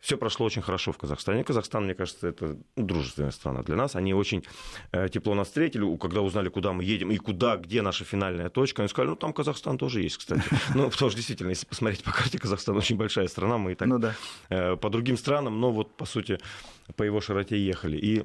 все 0.00 0.16
прошло 0.16 0.46
очень 0.46 0.62
хорошо 0.62 0.92
в 0.92 0.98
Казахстане. 0.98 1.44
Казахстан, 1.44 1.84
мне 1.84 1.94
кажется, 1.94 2.28
это 2.28 2.56
дружественная 2.76 3.30
страна 3.30 3.62
для 3.62 3.76
нас. 3.76 3.96
Они 3.96 4.14
очень 4.14 4.44
э, 4.92 5.08
тепло 5.08 5.34
нас 5.34 5.48
встретили, 5.48 5.96
когда 5.98 6.22
узнали, 6.22 6.48
куда 6.48 6.72
мы 6.72 6.84
едем 6.84 7.10
и 7.10 7.18
куда, 7.18 7.56
где 7.56 7.82
наша 7.82 8.04
финальная 8.04 8.48
точка. 8.48 8.82
Они 8.82 8.88
сказали, 8.88 9.10
ну, 9.10 9.16
там 9.16 9.32
Казахстан 9.32 9.78
тоже 9.78 10.02
есть, 10.02 10.16
кстати. 10.16 10.42
Ну, 10.74 10.88
потому 10.88 11.10
что, 11.10 11.16
действительно, 11.16 11.50
если 11.50 11.66
посмотреть 11.66 12.02
по 12.02 12.12
карте, 12.12 12.38
Казахстан 12.38 12.76
очень 12.76 12.96
большая 12.96 13.28
страна, 13.28 13.58
мы 13.58 13.72
и 13.72 13.74
так 13.74 13.88
ну, 13.88 13.98
да. 13.98 14.14
Э, 14.48 14.76
по 14.76 14.88
другим 14.88 15.16
странам, 15.16 15.60
но 15.60 15.70
вот, 15.70 15.94
по 15.96 16.06
сути, 16.06 16.38
по 16.96 17.02
его 17.02 17.20
широте 17.20 17.58
ехали. 17.58 17.98
И 17.98 18.24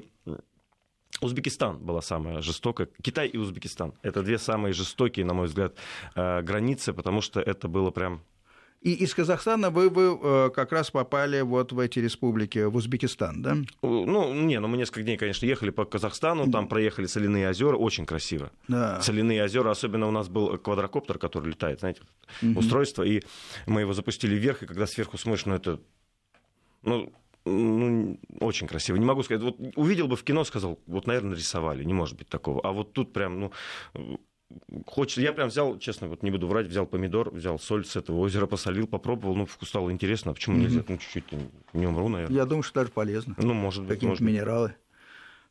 Узбекистан 1.20 1.78
была 1.78 2.02
самая 2.02 2.40
жестокая. 2.40 2.88
Китай 3.02 3.28
и 3.28 3.36
Узбекистан. 3.36 3.94
Это 4.02 4.22
две 4.22 4.38
самые 4.38 4.72
жестокие, 4.72 5.26
на 5.26 5.34
мой 5.34 5.46
взгляд, 5.46 5.74
э, 6.14 6.42
границы, 6.42 6.92
потому 6.92 7.20
что 7.20 7.40
это 7.40 7.68
было 7.68 7.90
прям 7.90 8.22
и 8.80 8.92
из 8.92 9.14
Казахстана 9.14 9.70
вы, 9.70 9.88
вы 9.88 10.18
э, 10.22 10.50
как 10.54 10.72
раз 10.72 10.90
попали 10.90 11.40
вот 11.40 11.72
в 11.72 11.78
эти 11.78 11.98
республики, 11.98 12.58
в 12.60 12.76
Узбекистан, 12.76 13.42
да? 13.42 13.56
Ну, 13.82 14.34
не, 14.34 14.60
ну 14.60 14.68
мы 14.68 14.76
несколько 14.76 15.02
дней, 15.02 15.16
конечно, 15.16 15.46
ехали 15.46 15.70
по 15.70 15.84
Казахстану, 15.84 16.50
там 16.50 16.68
проехали 16.68 17.06
соляные 17.06 17.48
озера, 17.48 17.76
очень 17.76 18.06
красиво. 18.06 18.50
Да. 18.68 19.00
Соляные 19.00 19.42
озера, 19.42 19.70
особенно 19.70 20.06
у 20.06 20.10
нас 20.10 20.28
был 20.28 20.56
квадрокоптер, 20.58 21.18
который 21.18 21.48
летает, 21.48 21.80
знаете, 21.80 22.02
угу. 22.42 22.60
устройство, 22.60 23.02
и 23.02 23.22
мы 23.66 23.80
его 23.80 23.92
запустили 23.92 24.34
вверх, 24.36 24.62
и 24.62 24.66
когда 24.66 24.86
сверху 24.86 25.18
смотришь, 25.18 25.46
ну 25.46 25.54
это, 25.54 25.80
ну, 26.82 27.12
ну, 27.44 28.18
очень 28.40 28.66
красиво. 28.66 28.96
Не 28.96 29.04
могу 29.04 29.22
сказать. 29.22 29.42
Вот 29.42 29.56
увидел 29.76 30.08
бы 30.08 30.16
в 30.16 30.24
кино, 30.24 30.44
сказал, 30.44 30.80
вот, 30.86 31.06
наверное, 31.06 31.30
нарисовали. 31.30 31.84
Не 31.84 31.94
может 31.94 32.18
быть 32.18 32.28
такого. 32.28 32.60
А 32.62 32.72
вот 32.72 32.92
тут 32.92 33.12
прям, 33.12 33.38
ну, 33.38 33.52
Хочется, 34.86 35.20
я 35.20 35.32
прям 35.32 35.48
взял, 35.48 35.76
честно, 35.78 36.06
вот 36.06 36.22
не 36.22 36.30
буду 36.30 36.46
врать, 36.46 36.66
взял 36.66 36.86
помидор, 36.86 37.30
взял 37.34 37.58
соль 37.58 37.84
с 37.84 37.96
этого 37.96 38.18
озера, 38.18 38.46
посолил, 38.46 38.86
попробовал, 38.86 39.34
ну, 39.34 39.44
вкус 39.44 39.68
стало 39.68 39.90
интересно, 39.90 40.30
а 40.30 40.34
почему 40.34 40.56
mm-hmm. 40.56 40.60
нельзя? 40.60 40.84
Ну, 40.86 40.96
чуть-чуть 40.98 41.24
не 41.72 41.86
умру, 41.86 42.08
наверное. 42.08 42.36
Я 42.36 42.44
думаю, 42.44 42.62
что 42.62 42.80
даже 42.80 42.92
полезно. 42.92 43.34
Ну, 43.38 43.54
может 43.54 43.82
быть. 43.82 43.94
Какие-нибудь 43.94 44.20
минералы. 44.20 44.74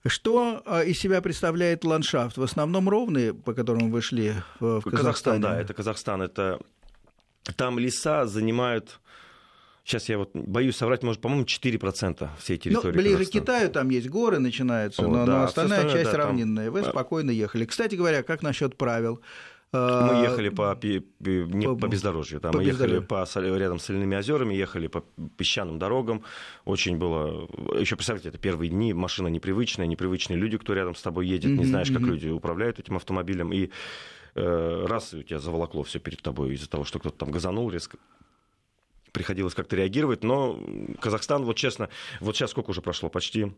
Что 0.06 0.62
а, 0.66 0.84
из 0.84 1.00
себя 1.00 1.22
представляет 1.22 1.84
ландшафт? 1.84 2.38
В 2.38 2.44
основном 2.44 2.88
ровные, 2.88 3.34
по 3.34 3.54
которым 3.54 3.92
вы 3.92 4.02
шли 4.02 4.34
в 4.60 4.82
Казахстане? 4.82 4.98
Казахстан, 4.98 5.42
да, 5.42 5.60
это 5.60 5.74
Казахстан. 5.74 6.22
Это... 6.22 6.60
Там 7.58 7.78
леса 7.80 8.26
занимают 8.26 9.00
Сейчас 9.86 10.10
я 10.10 10.18
вот 10.18 10.32
боюсь 10.34 10.76
соврать, 10.76 11.04
может, 11.04 11.22
по-моему, 11.22 11.46
4% 11.46 12.30
всей 12.40 12.58
территории. 12.58 12.96
Ну, 12.96 13.04
ближе 13.04 13.26
к 13.26 13.30
Китаю 13.30 13.70
там 13.70 13.90
есть 13.90 14.10
горы 14.10 14.40
начинаются, 14.40 15.04
О, 15.04 15.08
но, 15.08 15.26
да, 15.28 15.38
но 15.38 15.44
остальная 15.44 15.88
часть 15.92 16.12
да, 16.12 16.18
равнинная. 16.18 16.72
Там... 16.72 16.74
Вы 16.74 16.84
спокойно 16.90 17.30
ехали. 17.30 17.66
Кстати 17.66 17.94
говоря, 17.94 18.24
как 18.24 18.42
насчет 18.42 18.76
правил? 18.78 19.22
Мы 19.72 19.80
а, 19.80 20.24
ехали 20.24 20.50
по, 20.50 20.76
не 20.82 21.68
по, 21.68 21.76
по 21.76 21.88
бездорожью, 21.88 22.40
там, 22.40 22.54
по 22.54 22.60
мы 22.60 22.64
ехали 22.64 23.00
по, 23.00 23.28
рядом 23.36 23.78
с 23.78 23.84
соляными 23.84 24.16
озерами, 24.16 24.56
ехали 24.56 24.88
по 24.88 25.04
песчаным 25.38 25.78
дорогам. 25.78 26.24
Очень 26.64 26.98
было... 26.98 27.48
Еще 27.80 27.96
представьте, 27.96 28.30
это 28.30 28.40
первые 28.40 28.70
дни, 28.70 28.92
машина 28.94 29.28
непривычная, 29.28 29.86
непривычные 29.86 30.38
люди, 30.38 30.58
кто 30.58 30.74
рядом 30.74 30.96
с 30.96 31.02
тобой 31.04 31.28
едет, 31.28 31.52
mm-hmm, 31.52 31.58
не 31.58 31.66
знаешь, 31.66 31.92
как 31.92 32.02
люди 32.02 32.30
управляют 32.30 32.80
этим 32.80 32.96
автомобилем. 32.96 33.54
И 33.54 33.70
э, 34.34 34.86
раз 34.88 35.14
у 35.14 35.22
тебя 35.22 35.40
заволокло 35.40 35.84
все 35.84 36.00
перед 36.00 36.22
тобой 36.24 36.54
из-за 36.54 36.70
того, 36.70 36.86
что 36.86 37.00
кто-то 37.00 37.18
там 37.18 37.32
газанул 37.32 37.70
резко, 37.70 37.98
приходилось 39.16 39.56
как-то 39.56 39.78
реагировать. 39.78 40.24
Но 40.24 40.60
Казахстан, 41.00 41.46
вот 41.46 41.56
честно, 41.56 41.90
вот 42.20 42.36
сейчас 42.36 42.52
сколько 42.52 42.70
уже 42.70 42.82
прошло? 42.82 43.10
Почти 43.10 43.54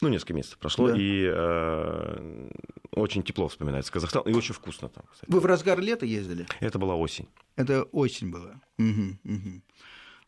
ну, 0.00 0.08
несколько 0.08 0.34
месяцев 0.34 0.58
прошло, 0.58 0.88
да. 0.88 0.96
и 0.96 1.24
э, 1.26 2.50
очень 2.92 3.22
тепло 3.22 3.48
вспоминается 3.48 3.92
Казахстан, 3.92 4.22
и 4.24 4.32
очень 4.32 4.54
вкусно 4.54 4.88
там. 4.88 5.04
Кстати. 5.10 5.30
Вы 5.30 5.40
в 5.40 5.46
разгар 5.46 5.78
лета 5.80 6.04
ездили? 6.06 6.46
Это 6.60 6.78
была 6.78 6.94
осень. 6.94 7.28
Это 7.56 7.84
осень 7.92 8.30
была. 8.30 8.60
Угу, 8.78 9.18
угу. 9.24 9.62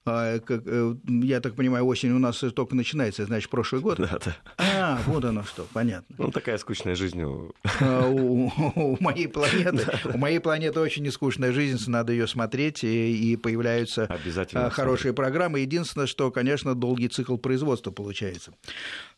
А, 0.09 0.41
э, 0.49 0.95
я 1.07 1.41
так 1.41 1.55
понимаю, 1.55 1.87
осень 1.87 2.11
у 2.12 2.19
нас 2.19 2.38
только 2.55 2.75
начинается, 2.75 3.25
значит, 3.25 3.50
прошлый 3.50 3.81
год? 3.81 3.99
Да, 3.99 4.19
да. 4.25 4.37
А, 4.57 4.99
вот 5.07 5.25
оно 5.25 5.43
что, 5.43 5.67
понятно. 5.73 6.15
Ну, 6.19 6.31
такая 6.31 6.59
скучная 6.59 6.95
жизнь 6.95 7.23
у... 7.23 7.53
А, 7.81 8.09
у, 8.09 8.50
у 8.75 8.97
моей 9.00 9.29
планеты. 9.29 9.87
У 10.12 10.19
моей 10.19 10.38
планеты 10.41 10.81
очень 10.81 11.03
нескучная 11.03 11.53
жизнь, 11.53 11.79
надо 11.91 12.12
ее 12.12 12.27
смотреть, 12.27 12.85
и, 12.85 13.33
и 13.33 13.37
появляются 13.37 14.05
Обязательно 14.07 14.71
хорошие 14.71 15.12
программы. 15.12 15.61
Единственное, 15.61 16.07
что, 16.07 16.31
конечно, 16.31 16.75
долгий 16.75 17.09
цикл 17.09 17.37
производства 17.37 17.91
получается. 17.91 18.53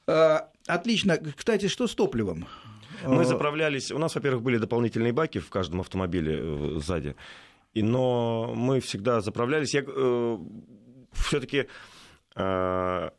А, 0.06 0.48
отлично. 0.66 1.18
Кстати, 1.36 1.68
что 1.68 1.86
с 1.86 1.94
топливом? 1.94 2.46
Мы 3.06 3.24
заправлялись... 3.24 3.90
У 3.92 3.98
нас, 3.98 4.14
во-первых, 4.14 4.42
были 4.42 4.58
дополнительные 4.58 5.12
баки 5.12 5.38
в 5.38 5.48
каждом 5.48 5.80
автомобиле 5.80 6.38
э, 6.40 6.78
сзади. 6.80 7.16
И, 7.72 7.82
но 7.82 8.52
мы 8.54 8.80
всегда 8.80 9.20
заправлялись. 9.20 9.74
Я 9.74 9.84
э, 9.86 10.38
все-таки 11.12 11.66
э, 12.36 13.10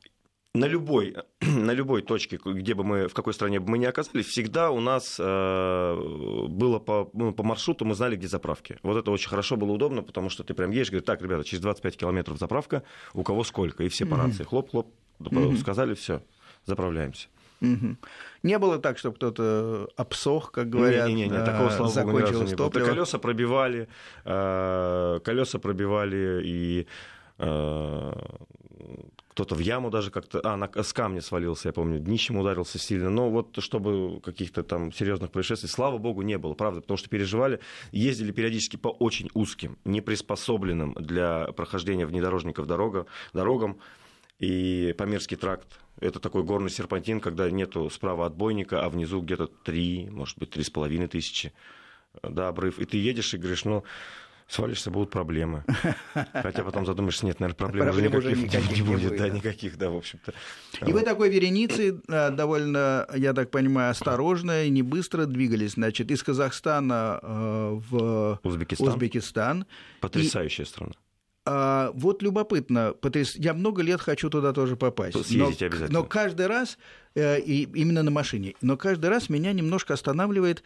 на 0.53 0.65
любой, 0.65 1.15
на 1.41 1.71
любой 1.71 2.01
точке, 2.01 2.39
где 2.43 2.73
бы 2.73 2.83
мы, 2.83 3.07
в 3.07 3.13
какой 3.13 3.33
стране 3.33 3.59
бы 3.59 3.69
мы 3.69 3.77
ни 3.77 3.85
оказались, 3.85 4.27
всегда 4.27 4.71
у 4.71 4.79
нас 4.79 5.17
э, 5.19 6.45
было 6.49 6.79
по, 6.79 7.09
ну, 7.13 7.33
по 7.33 7.43
маршруту, 7.43 7.85
мы 7.85 7.95
знали, 7.95 8.15
где 8.15 8.27
заправки. 8.27 8.77
Вот 8.83 8.97
это 8.97 9.11
очень 9.11 9.29
хорошо 9.29 9.55
было 9.55 9.71
удобно, 9.71 10.03
потому 10.03 10.29
что 10.29 10.43
ты 10.43 10.53
прям 10.53 10.71
едешь, 10.71 10.89
говоришь, 10.89 11.05
так, 11.05 11.21
ребята, 11.21 11.43
через 11.43 11.61
25 11.61 11.97
километров 11.97 12.37
заправка, 12.37 12.83
у 13.13 13.23
кого 13.23 13.43
сколько, 13.43 13.83
и 13.83 13.89
все 13.89 14.05
по 14.05 14.17
рации, 14.17 14.43
хлоп-хлоп, 14.43 14.87
mm-hmm. 15.19 15.57
сказали, 15.57 15.93
все, 15.93 16.21
заправляемся. 16.65 17.27
Угу. 17.61 17.97
Не 18.43 18.57
было 18.57 18.79
так, 18.79 18.97
чтобы 18.97 19.15
кто-то 19.15 19.87
обсох, 19.95 20.51
как 20.51 20.69
говорят, 20.69 21.07
не, 21.07 21.13
не, 21.13 21.21
не, 21.27 21.29
не, 21.29 21.45
такого, 21.45 21.69
слава 21.69 21.91
закончилось 21.91 22.51
богу, 22.51 22.69
топливо. 22.71 22.87
Колеса 22.87 23.19
пробивали, 23.19 23.87
э, 24.25 25.19
колеса 25.23 25.59
пробивали 25.59 26.41
и 26.43 26.81
э, 26.81 26.85
кто-то 29.31 29.55
в 29.55 29.59
яму 29.59 29.89
даже 29.89 30.11
как-то, 30.11 30.41
а, 30.43 30.57
на, 30.57 30.69
с 30.71 30.93
камня 30.93 31.21
свалился, 31.21 31.69
я 31.69 31.73
помню, 31.73 31.99
днищем 31.99 32.37
ударился 32.37 32.77
сильно, 32.77 33.09
но 33.09 33.29
вот 33.29 33.55
чтобы 33.59 34.19
каких-то 34.21 34.61
там 34.61 34.91
серьезных 34.91 35.31
происшествий, 35.31 35.69
слава 35.69 35.97
богу, 35.97 36.21
не 36.21 36.37
было, 36.37 36.53
правда, 36.53 36.81
потому 36.81 36.97
что 36.97 37.09
переживали, 37.09 37.59
ездили 37.91 38.31
периодически 38.31 38.75
по 38.75 38.89
очень 38.89 39.29
узким, 39.33 39.77
неприспособленным 39.85 40.93
для 40.93 41.45
прохождения 41.53 42.05
внедорожников 42.05 42.67
дорога, 42.67 43.05
дорогам, 43.33 43.79
и 44.39 44.93
Памирский 44.97 45.37
тракт– 45.37 45.79
это 46.01 46.19
такой 46.19 46.43
горный 46.43 46.69
серпантин, 46.69 47.19
когда 47.19 47.49
нету 47.49 47.89
справа 47.89 48.25
отбойника, 48.25 48.83
а 48.83 48.89
внизу 48.89 49.21
где-то 49.21 49.47
три, 49.47 50.09
может 50.09 50.37
быть, 50.39 50.49
три 50.49 50.63
с 50.63 50.69
половиной 50.69 51.07
тысячи, 51.07 51.53
да, 52.21 52.49
обрыв. 52.49 52.79
И 52.79 52.85
ты 52.85 52.97
едешь 52.97 53.33
и 53.33 53.37
говоришь, 53.37 53.65
ну, 53.65 53.83
свалишься, 54.51 54.91
будут 54.91 55.09
проблемы. 55.09 55.63
Хотя 56.33 56.63
потом 56.63 56.85
задумаешься, 56.85 57.25
нет, 57.25 57.39
наверное, 57.39 57.57
проблем, 57.57 57.85
проблем 57.85 58.15
уже 58.15 58.31
никаких, 58.31 58.53
никаких 58.53 58.77
не 58.77 58.81
будет, 58.83 59.17
да, 59.17 59.29
никаких, 59.29 59.77
да, 59.77 59.89
в 59.89 59.95
общем-то. 59.97 60.33
И 60.85 60.91
вы 60.91 61.01
такой 61.01 61.29
вереницей 61.29 61.99
э, 62.07 62.31
довольно, 62.31 63.07
я 63.15 63.33
так 63.33 63.49
понимаю, 63.49 63.91
осторожно 63.91 64.65
и 64.65 64.69
не 64.69 64.81
быстро 64.81 65.25
двигались, 65.25 65.73
значит, 65.73 66.11
из 66.11 66.21
Казахстана 66.23 67.19
э, 67.21 67.79
в 67.89 68.39
Узбекистан. 68.43 68.87
Узбекистан. 68.87 69.65
Потрясающая 70.01 70.65
и... 70.65 70.67
страна. 70.67 70.93
А, 71.43 71.91
вот 71.95 72.21
любопытно, 72.21 72.93
потряс... 72.93 73.35
я 73.35 73.53
много 73.53 73.81
лет 73.81 73.99
хочу 73.99 74.29
туда 74.29 74.53
тоже 74.53 74.75
попасть. 74.75 75.25
Съездите 75.25 75.65
но, 75.65 75.67
обязательно. 75.67 75.99
Но 75.99 76.05
каждый 76.05 76.45
раз, 76.45 76.77
и 77.15 77.67
именно 77.73 78.03
на 78.03 78.11
машине, 78.11 78.55
но 78.61 78.77
каждый 78.77 79.07
раз 79.09 79.29
меня 79.29 79.53
немножко 79.53 79.93
останавливает 79.93 80.63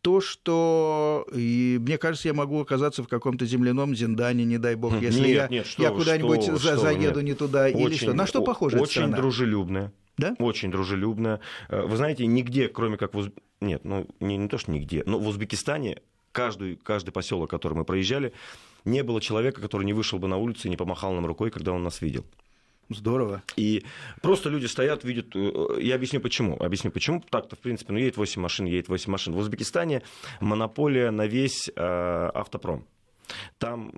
то, 0.00 0.20
что, 0.20 1.26
и, 1.34 1.78
мне 1.80 1.98
кажется, 1.98 2.28
я 2.28 2.34
могу 2.34 2.60
оказаться 2.60 3.02
в 3.02 3.08
каком-то 3.08 3.44
земляном 3.46 3.94
Зиндане, 3.94 4.44
не 4.44 4.58
дай 4.58 4.74
бог, 4.74 4.94
если 5.00 5.26
нет, 5.26 5.36
я, 5.36 5.48
нет, 5.48 5.66
я 5.78 5.90
куда-нибудь 5.90 6.42
что, 6.44 6.56
за, 6.56 6.76
заеду 6.76 7.20
нет. 7.20 7.30
не 7.30 7.34
туда, 7.34 7.64
очень, 7.66 7.80
или 7.80 7.96
что. 7.96 8.14
На 8.14 8.26
что 8.26 8.42
похоже 8.42 8.78
Очень 8.78 8.92
страна? 8.92 9.16
дружелюбная. 9.16 9.92
Да? 10.18 10.36
Очень 10.38 10.70
дружелюбная. 10.70 11.40
Э, 11.68 11.82
вы 11.82 11.96
знаете, 11.96 12.26
нигде, 12.26 12.68
кроме 12.68 12.96
как 12.96 13.14
в 13.14 13.18
Уз... 13.18 13.30
Нет, 13.60 13.84
ну 13.84 14.06
не, 14.20 14.36
не 14.36 14.48
то, 14.48 14.58
что 14.58 14.70
нигде, 14.70 15.02
но 15.06 15.18
в 15.18 15.26
Узбекистане 15.26 16.00
каждый, 16.32 16.76
каждый 16.76 17.10
поселок, 17.10 17.50
который 17.50 17.74
мы 17.74 17.84
проезжали, 17.84 18.32
не 18.84 19.02
было 19.02 19.20
человека, 19.20 19.60
который 19.60 19.84
не 19.84 19.92
вышел 19.92 20.18
бы 20.18 20.28
на 20.28 20.36
улицу 20.36 20.68
и 20.68 20.70
не 20.70 20.76
помахал 20.76 21.12
нам 21.12 21.26
рукой, 21.26 21.50
когда 21.50 21.72
он 21.72 21.82
нас 21.82 22.00
видел. 22.02 22.24
Здорово. 22.88 23.42
И 23.56 23.84
просто 24.20 24.48
люди 24.48 24.66
стоят, 24.66 25.04
видят... 25.04 25.34
Э, 25.34 25.78
я 25.80 25.94
объясню 25.94 26.20
почему. 26.20 26.56
Объясню 26.60 26.90
почему. 26.90 27.20
Так-то, 27.20 27.56
в 27.56 27.58
принципе, 27.58 27.92
ну, 27.92 27.98
едет 27.98 28.16
8 28.16 28.40
машин, 28.40 28.66
едет 28.66 28.88
8 28.88 29.10
машин. 29.10 29.32
В 29.32 29.38
Узбекистане 29.38 30.02
монополия 30.40 31.10
на 31.10 31.26
весь 31.26 31.68
э, 31.68 31.72
автопром. 31.76 32.86
Там, 33.58 33.94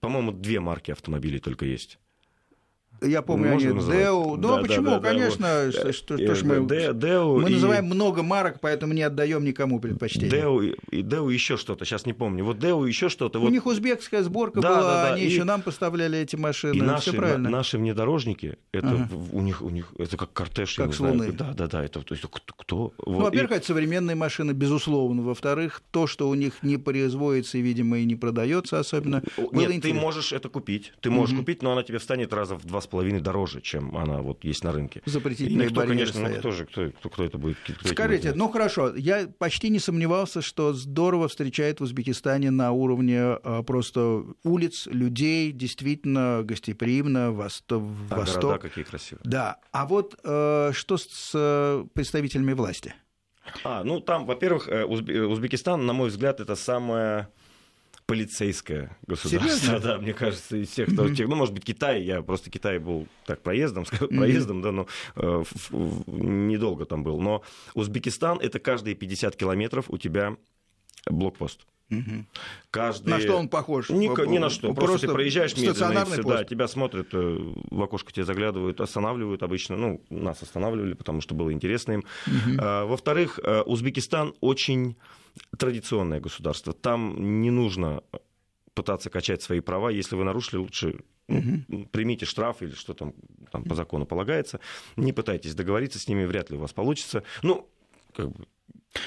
по-моему, 0.00 0.32
две 0.32 0.60
марки 0.60 0.90
автомобилей 0.90 1.38
только 1.38 1.66
есть. 1.66 1.98
Я 3.04 3.22
помню, 3.22 3.52
Можно 3.52 3.70
они 3.70 3.80
Деу. 3.80 4.36
Ну, 4.36 4.56
да, 4.56 4.62
почему? 4.62 4.90
Да, 4.90 4.98
да, 4.98 5.08
Конечно, 5.08 5.46
да, 5.46 5.72
что, 5.72 5.92
что, 5.92 6.18
что 6.18 6.34
ж 6.34 6.42
мы, 6.42 6.66
Деу 6.94 7.40
мы 7.40 7.50
и... 7.50 7.54
называем 7.54 7.86
много 7.86 8.22
марок, 8.22 8.58
поэтому 8.60 8.92
не 8.92 9.02
отдаем 9.02 9.44
никому 9.44 9.80
предпочтение. 9.80 10.30
Деу 10.30 10.60
и 10.62 11.02
Деу 11.02 11.28
еще 11.28 11.56
что-то, 11.56 11.84
сейчас 11.84 12.06
не 12.06 12.12
помню. 12.12 12.44
Вот 12.44 12.58
Деу 12.58 12.84
еще 12.84 13.08
что-то. 13.08 13.38
Вот... 13.38 13.48
У 13.48 13.50
них 13.50 13.66
узбекская 13.66 14.22
сборка 14.22 14.60
да, 14.60 14.68
была, 14.68 14.80
да, 14.80 15.02
да. 15.08 15.14
они 15.14 15.22
и... 15.22 15.26
еще 15.26 15.44
нам 15.44 15.62
поставляли 15.62 16.18
эти 16.18 16.36
машины. 16.36 16.76
И 16.76 16.80
наши, 16.80 17.10
Все 17.10 17.18
правильно. 17.18 17.50
наши 17.50 17.78
внедорожники, 17.78 18.56
это 18.72 18.90
ага. 18.90 19.08
у 19.32 19.40
них, 19.40 19.62
у 19.62 19.70
них 19.70 19.92
это 19.98 20.16
как 20.16 20.32
кортеж, 20.32 20.74
как 20.74 20.88
я 20.88 20.92
с 20.92 21.00
Луны. 21.00 21.32
Да, 21.32 21.52
да, 21.52 21.66
да. 21.66 21.84
Это, 21.84 22.00
то 22.00 22.14
есть, 22.14 22.24
кто? 22.30 22.92
Ну, 23.04 23.20
во-первых, 23.20 23.52
и... 23.52 23.54
это 23.56 23.66
современные 23.66 24.16
машины, 24.16 24.52
безусловно. 24.52 25.22
Во-вторых, 25.22 25.82
то, 25.90 26.06
что 26.06 26.28
у 26.28 26.34
них 26.34 26.62
не 26.62 26.76
производится 26.76 27.58
и, 27.58 27.60
видимо, 27.60 27.98
и 27.98 28.04
не 28.04 28.16
продается 28.16 28.78
особенно. 28.78 29.22
Нет, 29.52 29.82
ты 29.82 29.92
можешь 29.94 30.32
это 30.32 30.48
купить. 30.48 30.92
Ты 31.00 31.10
можешь 31.10 31.34
угу. 31.34 31.42
купить, 31.42 31.62
но 31.62 31.72
она 31.72 31.82
тебе 31.82 31.98
встанет 31.98 32.32
раза 32.32 32.56
в 32.56 32.64
два 32.64 32.80
с 32.80 32.86
половиной 32.94 33.18
дороже, 33.18 33.60
чем 33.60 33.96
она 33.96 34.22
вот 34.22 34.44
есть 34.44 34.62
на 34.62 34.70
рынке. 34.70 35.02
Запретительные 35.04 35.66
и 35.66 35.68
никто, 35.68 35.80
конечно, 35.80 36.28
ну, 36.28 36.36
кто 36.36 36.52
же, 36.52 36.64
кто, 36.64 36.90
кто, 36.90 37.08
кто 37.08 37.24
это 37.24 37.38
будет? 37.38 37.56
Кто 37.58 37.88
Скажите, 37.88 38.34
ну 38.36 38.48
хорошо, 38.48 38.94
я 38.94 39.26
почти 39.36 39.68
не 39.68 39.80
сомневался, 39.80 40.42
что 40.42 40.72
здорово 40.72 41.26
встречает 41.26 41.80
в 41.80 41.82
Узбекистане 41.82 42.52
на 42.52 42.70
уровне 42.70 43.18
а, 43.20 43.64
просто 43.64 44.22
улиц, 44.44 44.86
людей, 44.86 45.50
действительно 45.50 46.42
гостеприимно, 46.44 47.32
восто... 47.32 47.84
а, 48.10 48.16
восток. 48.16 48.42
города 48.42 48.58
какие 48.60 48.84
красивые. 48.84 49.22
Да, 49.24 49.56
а 49.72 49.86
вот 49.86 50.14
э, 50.22 50.70
что 50.72 50.96
с 50.96 51.32
э, 51.34 51.84
представителями 51.94 52.52
власти? 52.52 52.94
А, 53.64 53.82
ну 53.82 53.98
там, 53.98 54.24
во-первых, 54.24 54.68
э, 54.68 54.84
Узбекистан, 54.84 55.84
на 55.84 55.92
мой 55.94 56.10
взгляд, 56.10 56.38
это 56.38 56.54
самое 56.54 57.26
полицейское 58.06 58.96
государство. 59.06 59.50
Серьезно? 59.50 59.80
Да, 59.84 59.98
мне 59.98 60.14
кажется, 60.14 60.56
из 60.56 60.70
всех, 60.70 60.88
тех, 61.16 61.28
ну, 61.28 61.36
может 61.36 61.54
быть, 61.54 61.64
Китай, 61.64 62.02
я 62.02 62.22
просто 62.22 62.50
Китай 62.50 62.78
был 62.78 63.06
так 63.26 63.42
проездом, 63.42 63.84
проездом, 64.10 64.62
да, 64.62 64.72
но 64.72 64.86
э, 65.16 65.42
в, 65.44 65.70
в, 65.70 66.24
недолго 66.24 66.84
там 66.84 67.02
был. 67.02 67.20
Но 67.20 67.42
Узбекистан 67.74 68.38
это 68.38 68.58
каждые 68.58 68.94
50 68.94 69.36
километров 69.36 69.86
у 69.88 69.98
тебя 69.98 70.36
блокпост. 71.06 71.66
Угу. 71.90 72.26
Каждый... 72.70 73.10
На 73.10 73.20
что 73.20 73.36
он 73.36 73.48
похож? 73.48 73.90
Ни, 73.90 74.06
ни 74.26 74.38
на 74.38 74.50
что. 74.50 74.72
Просто, 74.72 74.86
Просто 74.86 75.06
ты 75.06 75.12
проезжаешь 75.12 75.56
медленно, 75.56 76.00
и 76.00 76.04
все, 76.04 76.22
да, 76.22 76.44
тебя 76.44 76.66
смотрят, 76.66 77.08
э, 77.12 77.38
в 77.70 77.82
окошко 77.82 78.12
тебя 78.12 78.24
заглядывают, 78.24 78.80
останавливают 78.80 79.42
обычно. 79.42 79.76
Ну, 79.76 80.02
нас 80.10 80.42
останавливали, 80.42 80.94
потому 80.94 81.20
что 81.20 81.34
было 81.34 81.52
интересно 81.52 81.92
им. 81.92 82.04
Угу. 82.26 82.56
А, 82.58 82.86
во-вторых, 82.86 83.38
э, 83.42 83.62
Узбекистан 83.62 84.34
очень 84.40 84.96
традиционное 85.58 86.20
государство. 86.20 86.72
Там 86.72 87.42
не 87.42 87.50
нужно 87.50 88.02
пытаться 88.74 89.10
качать 89.10 89.42
свои 89.42 89.60
права. 89.60 89.90
Если 89.90 90.16
вы 90.16 90.24
нарушили, 90.24 90.60
лучше 90.60 91.00
угу. 91.28 91.86
примите 91.92 92.26
штраф 92.26 92.62
или 92.62 92.72
что 92.72 92.94
там, 92.94 93.14
там 93.52 93.64
по 93.64 93.74
закону 93.74 94.06
полагается. 94.06 94.60
Не 94.96 95.12
пытайтесь 95.12 95.54
договориться 95.54 95.98
с 95.98 96.08
ними, 96.08 96.24
вряд 96.24 96.50
ли 96.50 96.56
у 96.56 96.60
вас 96.60 96.72
получится. 96.72 97.22
Ну, 97.42 97.68
как 98.14 98.30
бы, 98.30 98.46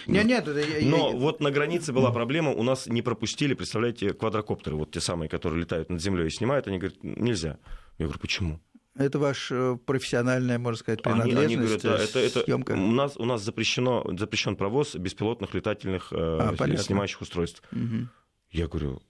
нет, 0.08 0.26
нет, 0.26 0.48
это 0.48 0.60
я, 0.60 0.90
Но 0.90 1.12
я... 1.12 1.16
вот 1.16 1.40
на 1.40 1.52
границе 1.52 1.94
была 1.94 2.12
проблема, 2.12 2.52
у 2.52 2.64
нас 2.64 2.88
не 2.88 3.02
пропустили, 3.02 3.54
представляете, 3.54 4.14
квадрокоптеры, 4.14 4.76
вот 4.76 4.92
те 4.92 5.00
самые, 5.00 5.30
которые 5.30 5.62
летают 5.62 5.90
над 5.90 6.02
землей 6.02 6.28
и 6.28 6.30
снимают, 6.30 6.68
они 6.68 6.78
говорят, 6.78 7.04
нельзя. 7.04 7.58
Я 7.98 8.06
говорю, 8.06 8.20
почему? 8.20 8.60
Это 8.96 9.20
ваша 9.20 9.78
профессиональная, 9.86 10.58
можно 10.58 10.80
сказать, 10.80 11.04
принадлежность, 11.04 11.46
они, 11.46 11.56
они 11.56 11.56
говорят, 11.56 11.82
да, 11.84 11.98
это, 11.98 12.20
это, 12.20 12.44
съемка. 12.44 12.72
У 12.72 12.92
нас, 12.92 13.16
у 13.16 13.26
нас 13.26 13.44
запрещено, 13.44 14.04
запрещен 14.18 14.56
провоз 14.56 14.96
беспилотных 14.96 15.54
летательных 15.54 16.12
э, 16.12 16.16
а, 16.18 16.78
снимающих 16.78 17.22
устройств. 17.22 17.62
Угу. 17.72 18.08
Я 18.52 18.68
говорю, 18.68 19.02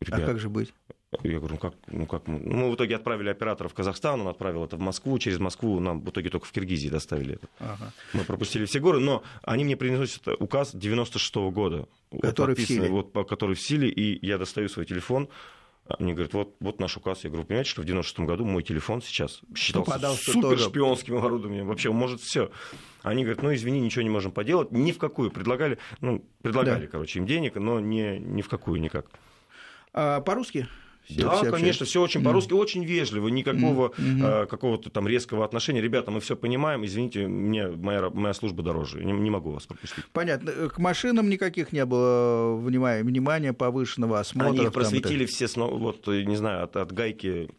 ребят... 0.00 0.20
А 0.20 0.26
как 0.26 0.38
же 0.38 0.48
быть? 0.48 0.72
Я 1.22 1.38
говорю, 1.38 1.54
ну 1.54 1.58
как, 1.58 1.74
ну 1.86 2.06
как 2.06 2.26
мы? 2.26 2.40
Ну, 2.40 2.56
мы 2.56 2.70
в 2.70 2.74
итоге 2.74 2.96
отправили 2.96 3.28
оператора 3.28 3.68
в 3.68 3.74
Казахстан, 3.74 4.20
он 4.20 4.28
отправил 4.28 4.64
это 4.64 4.76
в 4.76 4.80
Москву, 4.80 5.18
через 5.18 5.38
Москву 5.38 5.78
нам 5.80 6.00
в 6.00 6.10
итоге 6.10 6.30
только 6.30 6.46
в 6.46 6.52
Киргизии 6.52 6.88
доставили 6.88 7.34
это. 7.34 7.48
Ага. 7.58 7.92
Мы 8.12 8.24
пропустили 8.24 8.64
все 8.64 8.80
горы, 8.80 9.00
но 9.00 9.22
они 9.42 9.64
мне 9.64 9.76
приносят 9.76 10.26
указ 10.38 10.74
96 10.74 11.36
-го 11.36 11.50
года, 11.50 11.88
который 12.22 12.54
вот, 12.54 12.58
в 12.58 12.66
силе. 12.66 12.88
Вот, 12.88 13.12
который 13.28 13.54
в 13.54 13.60
силе, 13.60 13.88
и 13.88 14.26
я 14.26 14.38
достаю 14.38 14.68
свой 14.68 14.86
телефон, 14.86 15.28
они 15.86 16.14
говорят, 16.14 16.32
вот, 16.32 16.56
вот 16.60 16.80
наш 16.80 16.96
указ. 16.96 17.24
Я 17.24 17.30
говорю, 17.30 17.46
понимаете, 17.46 17.70
что 17.70 17.82
в 17.82 17.84
96 17.84 18.20
году 18.20 18.44
мой 18.46 18.62
телефон 18.62 19.02
сейчас 19.02 19.42
считался 19.54 20.14
супер 20.14 20.58
шпионским 20.58 21.16
оборудованием. 21.16 21.66
Вообще, 21.66 21.90
он 21.90 21.96
может 21.96 22.22
все. 22.22 22.50
Они 23.02 23.22
говорят, 23.22 23.42
ну, 23.42 23.52
извини, 23.54 23.80
ничего 23.80 24.02
не 24.02 24.08
можем 24.08 24.32
поделать. 24.32 24.72
Ни 24.72 24.92
в 24.92 24.98
какую. 24.98 25.30
Предлагали, 25.30 25.78
ну, 26.00 26.24
предлагали, 26.40 26.86
да. 26.86 26.90
короче, 26.90 27.18
им 27.18 27.26
денег, 27.26 27.56
но 27.56 27.80
не, 27.80 28.18
ни 28.18 28.40
в 28.40 28.48
какую 28.48 28.80
никак. 28.80 29.06
А, 29.92 30.22
по-русски? 30.22 30.68
Все, 31.04 31.22
да, 31.22 31.36
все 31.36 31.50
конечно, 31.50 31.84
все 31.84 32.00
очень 32.00 32.22
по-русски, 32.22 32.52
mm. 32.52 32.56
очень 32.56 32.84
вежливо, 32.84 33.28
никакого 33.28 33.88
mm-hmm. 33.88 34.42
э, 34.44 34.46
какого-то 34.46 34.90
там 34.90 35.06
резкого 35.06 35.44
отношения. 35.44 35.82
Ребята, 35.82 36.10
мы 36.10 36.20
все 36.20 36.34
понимаем, 36.34 36.84
извините, 36.84 37.26
мне 37.26 37.68
моя, 37.68 38.08
моя 38.10 38.32
служба 38.32 38.62
дороже, 38.62 39.04
не, 39.04 39.12
не 39.12 39.30
могу 39.30 39.50
вас 39.50 39.66
пропустить. 39.66 40.04
Понятно. 40.12 40.70
К 40.70 40.78
машинам 40.78 41.28
никаких 41.28 41.72
не 41.72 41.84
было 41.84 42.56
внимания, 42.56 43.02
внимания 43.02 43.52
повышенного 43.52 44.18
осмотра. 44.20 44.52
Они 44.52 44.64
их 44.64 44.72
просветили 44.72 45.26
все, 45.26 45.46
вот, 45.56 46.06
не 46.06 46.36
знаю, 46.36 46.64
от, 46.64 46.76
от 46.76 46.92
гайки 46.92 47.50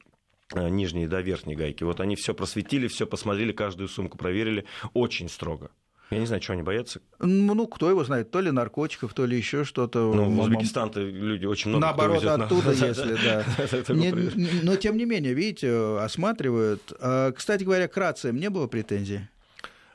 э, 0.54 0.70
нижней 0.70 1.06
до 1.06 1.22
верхней 1.22 1.56
гайки. 1.56 1.84
Вот 1.84 2.00
они 2.00 2.16
все 2.16 2.34
просветили, 2.34 2.88
все 2.88 3.06
посмотрели, 3.06 3.52
каждую 3.52 3.90
сумку 3.90 4.18
проверили 4.18 4.66
очень 4.94 5.30
строго. 5.30 5.70
Я 6.12 6.20
не 6.20 6.26
знаю, 6.28 6.42
чего 6.42 6.54
они 6.54 6.62
боятся. 6.62 7.02
Ну, 7.20 7.68
кто 7.68 7.90
его 7.90 8.04
знает, 8.04 8.30
то 8.30 8.40
ли 8.40 8.52
наркотиков, 8.52 9.14
то 9.14 9.26
ли 9.26 9.36
еще 9.36 9.64
что-то. 9.64 10.14
Ну, 10.14 10.30
в 10.30 10.40
Узбекистан-то 10.40 11.02
люди 11.02 11.46
очень 11.46 11.70
много 11.70 11.88
Наоборот, 11.88 12.24
оттуда, 12.24 12.72
если, 12.74 13.16
да. 13.16 13.44
Но, 14.64 14.76
тем 14.76 14.98
не 14.98 15.06
менее, 15.06 15.34
видите, 15.34 15.98
осматривают. 16.00 16.94
А, 17.00 17.32
кстати 17.32 17.64
говоря, 17.64 17.88
к 17.88 17.98
рациям 17.98 18.38
не 18.38 18.50
было 18.50 18.68
претензий? 18.68 19.22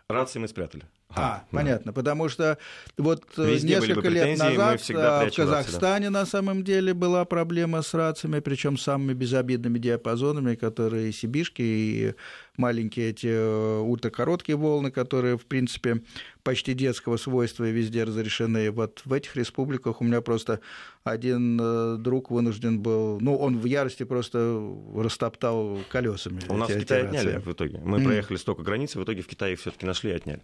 Рации 0.09 0.41
мы 0.41 0.49
спрятали. 0.49 0.85
А, 1.15 1.45
да. 1.51 1.59
понятно, 1.59 1.93
потому 1.93 2.29
что 2.29 2.57
вот 2.97 3.25
э, 3.37 3.55
Везде 3.55 3.77
несколько 3.77 4.09
лет 4.09 4.39
назад 4.39 4.81
э, 4.89 5.31
в 5.31 5.35
Казахстане 5.35 6.07
да. 6.07 6.21
на 6.21 6.27
самом 6.27 6.63
деле 6.63 6.95
была 6.95 7.25
проблема 7.25 7.83
с 7.83 7.95
рациями, 7.95 8.39
причем 8.39 8.79
самыми 8.79 9.13
безобидными 9.13 9.79
диапазонами, 9.79 10.55
которые 10.55 11.13
сибишки 11.13 11.63
и 11.63 12.15
маленькие 12.57 13.11
эти 13.11 13.27
э, 13.27 13.79
ультракороткие 13.81 14.57
волны, 14.57 14.93
которые, 14.93 15.37
в 15.37 15.47
принципе, 15.47 16.03
почти 16.45 16.75
детского 16.75 17.17
свойства 17.17 17.65
и 17.65 17.73
везде 17.73 18.05
разрешены. 18.05 18.71
Вот 18.71 19.03
в 19.05 19.13
этих 19.13 19.35
республиках 19.35 20.01
у 20.01 20.05
меня 20.05 20.21
просто 20.21 20.61
один 21.03 22.03
друг 22.03 22.31
вынужден 22.31 22.81
был, 22.81 23.19
ну, 23.21 23.37
он 23.37 23.59
в 23.59 23.65
ярости 23.65 24.05
просто 24.05 24.63
растоптал 24.95 25.79
колесами. 25.91 26.41
У 26.49 26.57
нас 26.57 26.71
в 26.71 26.79
Китае 26.79 27.05
отняли 27.05 27.39
в 27.39 27.49
итоге. 27.53 27.81
Мы 27.83 27.99
mm. 27.99 28.05
проехали 28.05 28.37
столько 28.37 28.63
границ, 28.63 28.95
в 28.95 29.03
итоге 29.03 29.23
в 29.23 29.27
Китае 29.27 29.55
их 29.55 29.61
все-таки 29.61 29.87
нашли 29.87 30.11
и 30.11 30.15
отняли. 30.15 30.43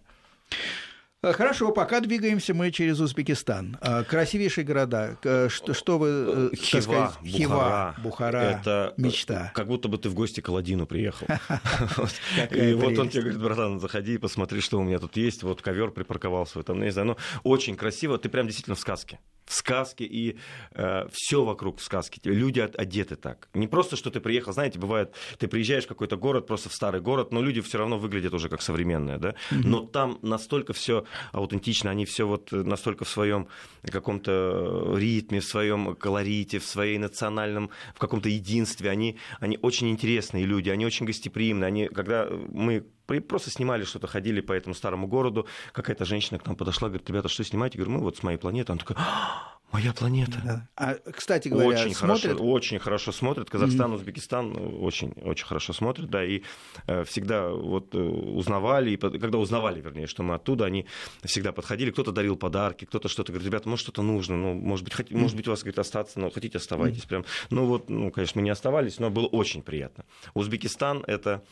Э, 1.23 1.33
хорошо, 1.33 1.71
пока 1.71 1.99
двигаемся 1.99 2.53
мы 2.53 2.71
через 2.71 2.99
Узбекистан. 2.99 3.77
Э, 3.81 4.03
красивейшие 4.03 4.63
города. 4.63 5.17
Э, 5.23 5.49
что, 5.49 5.73
что 5.73 5.97
вы... 5.97 6.51
Хива, 6.55 6.81
сказать, 6.81 7.11
Хива, 7.23 7.95
Бухара, 8.03 8.37
это 8.37 8.93
мечта. 8.97 9.51
Как 9.55 9.67
будто 9.67 9.87
бы 9.87 9.97
ты 9.97 10.09
в 10.09 10.13
гости 10.13 10.41
к 10.41 10.49
Аладдину 10.49 10.85
приехал. 10.85 11.27
И 12.51 12.73
вот 12.73 12.97
он 12.99 13.09
тебе 13.09 13.23
говорит, 13.23 13.41
братан, 13.41 13.79
заходи 13.79 14.13
и 14.13 14.17
посмотри, 14.17 14.61
что 14.61 14.79
у 14.79 14.83
меня 14.83 14.99
тут 14.99 15.17
есть. 15.17 15.43
Вот 15.43 15.61
ковер 15.61 15.91
припарковался. 15.91 16.61
Там, 16.63 16.81
не 16.81 16.91
знаю, 16.91 17.07
ну, 17.07 17.17
очень 17.43 17.75
красиво. 17.75 18.17
Ты 18.17 18.29
прям 18.29 18.45
действительно 18.45 18.75
в 18.75 18.79
сказке 18.79 19.19
в 19.47 19.53
сказке, 19.53 20.03
и 20.03 20.37
э, 20.73 21.07
все 21.11 21.43
вокруг 21.43 21.79
в 21.79 21.83
сказке. 21.83 22.19
Люди 22.25 22.59
одеты 22.59 23.15
так. 23.15 23.47
Не 23.53 23.67
просто, 23.67 23.95
что 23.95 24.11
ты 24.11 24.19
приехал, 24.19 24.53
знаете, 24.53 24.77
бывает, 24.77 25.13
ты 25.39 25.47
приезжаешь 25.47 25.85
в 25.85 25.87
какой-то 25.87 26.17
город, 26.17 26.47
просто 26.47 26.69
в 26.69 26.73
старый 26.73 27.01
город, 27.01 27.31
но 27.31 27.41
люди 27.41 27.61
все 27.61 27.77
равно 27.77 27.97
выглядят 27.97 28.33
уже 28.33 28.49
как 28.49 28.61
современные, 28.61 29.17
да. 29.17 29.35
Но 29.51 29.85
там 29.85 30.19
настолько 30.21 30.73
все 30.73 31.05
аутентично, 31.31 31.89
они 31.89 32.05
все 32.05 32.27
вот 32.27 32.51
настолько 32.51 33.05
в 33.05 33.09
своем 33.09 33.47
каком-то 33.89 34.95
ритме, 34.97 35.39
в 35.39 35.45
своем 35.45 35.95
колорите, 35.95 36.59
в 36.59 36.65
своей 36.65 36.97
национальном, 36.97 37.69
в 37.95 37.99
каком-то 37.99 38.29
единстве. 38.29 38.89
Они, 38.89 39.17
они 39.39 39.57
очень 39.61 39.89
интересные 39.89 40.45
люди, 40.45 40.69
они 40.69 40.85
очень 40.85 41.05
гостеприимные. 41.05 41.67
Они, 41.67 41.87
когда 41.87 42.27
мы 42.29 42.85
просто 43.07 43.49
снимали 43.49 43.83
что-то, 43.83 44.07
ходили 44.07 44.41
по 44.41 44.53
этому 44.53 44.75
старому 44.75 45.07
городу. 45.07 45.47
Какая-то 45.71 46.05
женщина 46.05 46.39
к 46.39 46.45
нам 46.45 46.55
подошла, 46.55 46.89
говорит, 46.89 47.09
ребята, 47.09 47.29
что 47.29 47.43
снимаете? 47.43 47.77
Я 47.77 47.85
говорю, 47.85 47.99
мы 47.99 48.03
вот 48.03 48.17
с 48.17 48.23
моей 48.23 48.37
планеты. 48.37 48.71
Она 48.71 48.79
такая, 48.79 48.97
«А, 48.99 49.57
моя 49.71 49.93
планета. 49.93 50.41
Да. 50.43 50.67
А, 50.75 50.95
кстати 51.11 51.49
говоря, 51.49 51.67
очень 51.67 51.93
смотрят? 51.93 52.21
хорошо, 52.21 52.43
очень 52.43 52.79
хорошо 52.79 53.11
смотрят. 53.11 53.49
Казахстан, 53.49 53.91
mm-hmm. 53.91 53.95
Узбекистан 53.95 54.53
ну, 54.53 54.81
очень, 54.81 55.11
очень 55.21 55.45
хорошо 55.45 55.73
смотрят, 55.73 56.09
да, 56.09 56.23
и 56.23 56.43
э, 56.87 57.03
всегда 57.03 57.49
вот 57.49 57.93
э, 57.93 57.97
узнавали, 57.97 58.91
и 58.91 58.97
когда 58.97 59.37
узнавали, 59.37 59.81
вернее, 59.81 60.07
что 60.07 60.23
мы 60.23 60.35
оттуда, 60.35 60.65
они 60.65 60.85
всегда 61.23 61.51
подходили, 61.51 61.91
кто-то 61.91 62.11
дарил 62.11 62.37
подарки, 62.37 62.85
кто-то 62.85 63.09
что-то 63.09 63.31
говорит, 63.33 63.47
ребята, 63.47 63.67
может 63.67 63.83
что-то 63.83 64.01
нужно, 64.01 64.37
ну, 64.37 64.53
может 64.53 64.85
быть, 64.85 64.93
хот... 64.93 65.11
mm-hmm. 65.11 65.17
может 65.17 65.35
быть, 65.35 65.47
у 65.47 65.51
вас 65.51 65.61
говорит 65.61 65.79
остаться, 65.79 66.19
но 66.19 66.29
хотите 66.29 66.57
оставайтесь, 66.57 67.03
mm-hmm. 67.03 67.07
прям. 67.07 67.25
Ну 67.49 67.65
вот, 67.65 67.89
ну, 67.89 68.09
конечно, 68.11 68.39
мы 68.39 68.45
не 68.45 68.51
оставались, 68.51 68.99
но 68.99 69.09
было 69.09 69.27
очень 69.27 69.61
приятно. 69.61 70.05
Узбекистан 70.33 71.03
это, 71.07 71.43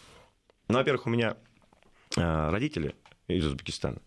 ну, 0.68 0.78
во-первых, 0.78 1.06
у 1.06 1.10
меня 1.10 1.36
Э, 2.18 2.50
родители 2.50 2.96
из 3.28 3.46
Узбекистана. 3.46 3.98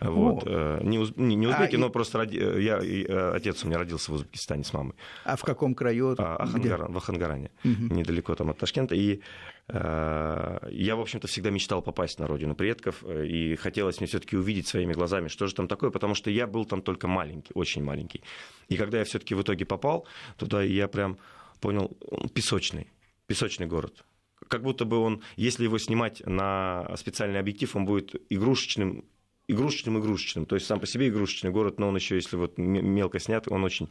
Вот. 0.00 0.42
Э, 0.46 0.80
не, 0.82 0.98
уз... 0.98 1.16
не, 1.16 1.34
не 1.34 1.46
узбеки, 1.46 1.76
а, 1.76 1.78
но 1.78 1.86
и... 1.86 1.90
просто 1.90 2.18
роди... 2.18 2.36
я, 2.36 2.78
э, 2.78 3.32
отец 3.34 3.64
у 3.64 3.68
меня 3.68 3.78
родился 3.78 4.12
в 4.12 4.16
Узбекистане 4.16 4.62
с 4.62 4.72
мамой. 4.74 4.94
А 5.24 5.36
в 5.36 5.42
каком 5.42 5.74
краю? 5.74 6.14
А, 6.18 6.36
Ахангар... 6.36 6.90
В 6.90 6.96
Ахангаране, 6.98 7.50
угу. 7.64 7.94
недалеко 7.94 8.34
там 8.34 8.50
от 8.50 8.58
Ташкента. 8.58 8.94
И 8.94 9.22
э, 9.68 10.58
я, 10.70 10.96
в 10.96 11.00
общем-то, 11.00 11.26
всегда 11.26 11.48
мечтал 11.48 11.80
попасть 11.80 12.18
на 12.18 12.26
родину 12.26 12.54
предков, 12.54 13.02
и 13.02 13.56
хотелось 13.56 13.98
мне 14.00 14.06
все-таки 14.06 14.36
увидеть 14.36 14.68
своими 14.68 14.92
глазами, 14.92 15.28
что 15.28 15.46
же 15.46 15.54
там 15.54 15.68
такое, 15.68 15.90
потому 15.90 16.14
что 16.14 16.30
я 16.30 16.46
был 16.46 16.66
там 16.66 16.82
только 16.82 17.08
маленький, 17.08 17.52
очень 17.54 17.82
маленький. 17.82 18.22
И 18.68 18.76
когда 18.76 18.98
я 18.98 19.04
все-таки 19.04 19.34
в 19.34 19.40
итоге 19.40 19.64
попал 19.64 20.06
туда, 20.36 20.62
я 20.62 20.86
прям 20.86 21.16
понял, 21.60 21.96
песочный, 22.34 22.88
песочный 23.26 23.66
город 23.66 24.04
как 24.48 24.62
будто 24.62 24.84
бы 24.84 24.98
он, 24.98 25.22
если 25.36 25.64
его 25.64 25.78
снимать 25.78 26.22
на 26.26 26.94
специальный 26.96 27.40
объектив, 27.40 27.74
он 27.76 27.84
будет 27.84 28.14
игрушечным 28.30 29.04
игрушечным 29.50 29.98
игрушечным. 29.98 30.44
То 30.44 30.56
есть 30.56 30.66
сам 30.66 30.78
по 30.78 30.86
себе 30.86 31.08
игрушечный 31.08 31.50
город, 31.50 31.78
но 31.78 31.88
он 31.88 31.96
еще, 31.96 32.16
если 32.16 32.36
вот 32.36 32.58
мелко 32.58 33.18
снят, 33.18 33.48
он 33.48 33.64
очень 33.64 33.88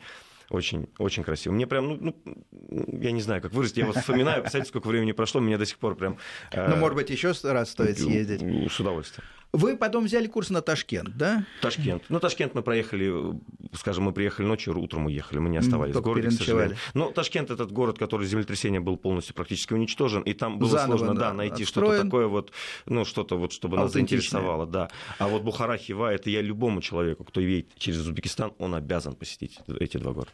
очень, 0.49 0.87
очень 0.97 1.23
красиво. 1.23 1.53
Мне 1.53 1.67
прям, 1.67 1.87
ну, 1.87 1.97
ну, 1.99 2.99
я 3.01 3.11
не 3.11 3.21
знаю, 3.21 3.41
как 3.41 3.51
выразить, 3.51 3.77
я 3.77 3.85
вот 3.85 3.97
вспоминаю, 3.97 4.41
представляете, 4.41 4.69
сколько 4.69 4.87
времени 4.87 5.11
прошло, 5.11 5.41
мне 5.41 5.57
до 5.57 5.65
сих 5.65 5.77
пор 5.77 5.95
прям... 5.95 6.17
Ну, 6.55 6.75
может 6.77 6.95
быть, 6.95 7.09
еще 7.09 7.33
раз 7.43 7.71
стоит 7.71 7.99
съездить. 7.99 8.71
С 8.71 8.79
удовольствием. 8.79 9.27
Вы 9.53 9.77
потом 9.77 10.05
взяли 10.05 10.27
курс 10.27 10.49
на 10.49 10.61
Ташкент, 10.61 11.15
да? 11.15 11.45
Ташкент. 11.61 12.03
Ну, 12.09 12.19
Ташкент 12.19 12.53
мы 12.53 12.61
проехали, 12.61 13.11
скажем, 13.73 14.03
мы 14.03 14.13
приехали 14.13 14.45
ночью, 14.45 14.77
утром 14.77 15.05
уехали, 15.05 15.39
мы 15.39 15.49
не 15.49 15.57
оставались 15.57 15.93
Только 15.93 16.05
в 16.05 16.07
городе, 16.07 16.29
к 16.29 16.31
сожалению. 16.33 16.77
Но 16.93 17.11
Ташкент 17.11 17.49
этот 17.49 17.71
город, 17.71 17.97
который 17.97 18.27
землетрясение 18.27 18.81
был 18.81 18.97
полностью 18.97 19.35
практически 19.35 19.73
уничтожен, 19.73 20.21
и 20.23 20.33
там 20.33 20.59
было 20.59 20.69
Заново, 20.69 20.97
сложно, 20.97 21.15
да, 21.15 21.33
найти 21.33 21.65
что-то 21.65 22.03
такое 22.03 22.27
вот, 22.27 22.51
ну, 22.85 23.05
что-то 23.05 23.37
вот, 23.37 23.53
чтобы 23.53 23.77
нас 23.77 23.93
заинтересовало, 23.93 24.65
да. 24.65 24.89
А 25.17 25.27
вот 25.27 25.43
Бухара, 25.43 25.77
Хива, 25.77 26.13
это 26.13 26.29
я 26.29 26.41
любому 26.41 26.81
человеку, 26.81 27.23
кто 27.23 27.39
едет 27.39 27.69
через 27.77 27.99
Узбекистан, 28.01 28.53
он 28.57 28.75
обязан 28.75 29.15
посетить 29.15 29.59
эти 29.79 29.97
два 29.97 30.11
города. 30.11 30.31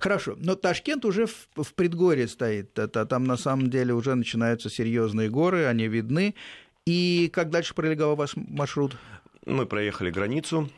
Хорошо, 0.00 0.36
но 0.38 0.54
Ташкент 0.54 1.04
уже 1.04 1.26
в, 1.26 1.48
в 1.56 1.74
предгорье 1.74 2.28
стоит. 2.28 2.78
Это, 2.78 3.06
там 3.06 3.24
на 3.24 3.36
самом 3.36 3.70
деле 3.70 3.94
уже 3.94 4.14
начинаются 4.14 4.70
серьезные 4.70 5.28
горы, 5.28 5.66
они 5.66 5.86
видны. 5.88 6.34
И 6.86 7.28
как 7.32 7.50
дальше 7.50 7.74
пролегал 7.74 8.14
ваш 8.14 8.36
маршрут? 8.36 8.96
Мы 9.44 9.66
проехали 9.66 10.10
границу. 10.10 10.70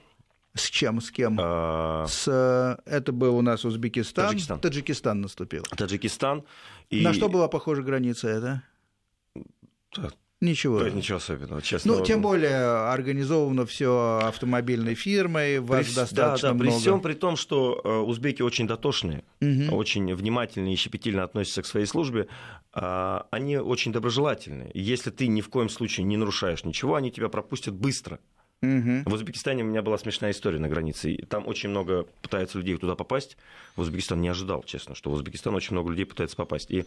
С 0.54 0.64
чем, 0.64 1.00
с 1.00 1.10
кем? 1.10 1.38
А... 1.40 2.06
С... 2.08 2.80
Это 2.86 3.12
был 3.12 3.36
у 3.36 3.42
нас 3.42 3.64
Узбекистан. 3.64 4.26
Таджикистан. 4.26 4.60
Таджикистан 4.60 5.20
наступил. 5.20 5.62
Таджикистан. 5.76 6.44
И... 6.90 7.02
На 7.02 7.12
что 7.12 7.28
была 7.28 7.48
похожа 7.48 7.82
граница 7.82 8.28
эта? 8.28 8.62
Ничего. 10.40 10.78
Да, 10.78 10.90
ничего 10.90 11.18
особенного, 11.18 11.60
честно. 11.62 11.96
Ну, 11.96 12.04
тем 12.04 12.22
более 12.22 12.64
организовано 12.92 13.66
все 13.66 14.20
автомобильной 14.22 14.94
фирмой, 14.94 15.58
вас 15.58 15.86
при, 15.86 15.94
достаточно 15.94 16.48
да, 16.50 16.54
да, 16.54 16.54
много. 16.54 16.70
При 16.70 16.80
всем 16.80 17.00
при 17.00 17.14
том, 17.14 17.36
что 17.36 17.80
э, 17.82 17.88
узбеки 17.88 18.42
очень 18.42 18.68
дотошные, 18.68 19.24
угу. 19.40 19.74
очень 19.74 20.14
внимательные 20.14 20.74
и 20.74 20.76
щепетильно 20.76 21.24
относятся 21.24 21.62
к 21.62 21.66
своей 21.66 21.86
службе, 21.86 22.28
э, 22.72 23.20
они 23.30 23.56
очень 23.56 23.92
доброжелательные. 23.92 24.70
Если 24.74 25.10
ты 25.10 25.26
ни 25.26 25.40
в 25.40 25.48
коем 25.48 25.68
случае 25.68 26.04
не 26.04 26.16
нарушаешь 26.16 26.62
ничего, 26.62 26.94
они 26.94 27.10
тебя 27.10 27.28
пропустят 27.28 27.74
быстро. 27.74 28.20
Угу. 28.62 29.02
В 29.06 29.12
Узбекистане 29.12 29.64
у 29.64 29.66
меня 29.66 29.82
была 29.82 29.98
смешная 29.98 30.30
история 30.30 30.60
на 30.60 30.68
границе. 30.68 31.16
Там 31.28 31.48
очень 31.48 31.68
много 31.68 32.06
пытаются 32.22 32.58
людей 32.58 32.76
туда 32.76 32.94
попасть. 32.94 33.36
В 33.74 33.80
Узбекистан 33.80 34.20
не 34.20 34.28
ожидал, 34.28 34.62
честно, 34.62 34.94
что 34.94 35.10
в 35.10 35.14
Узбекистан 35.14 35.54
очень 35.54 35.72
много 35.72 35.90
людей 35.90 36.06
пытается 36.06 36.36
попасть. 36.36 36.70
И 36.70 36.80
а, 36.80 36.84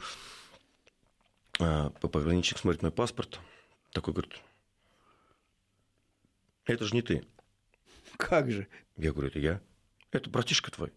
пограничник 2.02 2.58
смотрит 2.60 2.82
мой 2.82 2.92
паспорт, 2.92 3.40
такой 3.92 4.14
говорит, 4.14 4.42
это 6.66 6.86
же 6.86 6.96
не 6.96 7.02
ты. 7.02 7.26
Как 8.18 8.52
же? 8.52 8.68
Я 8.98 9.12
говорю, 9.12 9.30
это 9.30 9.40
я. 9.40 9.62
Это 10.12 10.30
братишка 10.30 10.72
твой. 10.72 10.92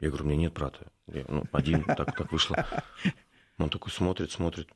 Я 0.00 0.08
говорю, 0.08 0.24
у 0.24 0.28
меня 0.28 0.38
нет 0.38 0.52
брата. 0.52 0.90
Я, 1.06 1.24
ну, 1.28 1.44
один, 1.52 1.84
так, 1.84 2.16
так 2.16 2.32
вышло. 2.32 2.66
Он 3.58 3.70
такой 3.70 3.92
смотрит, 3.92 4.32
смотрит. 4.32 4.68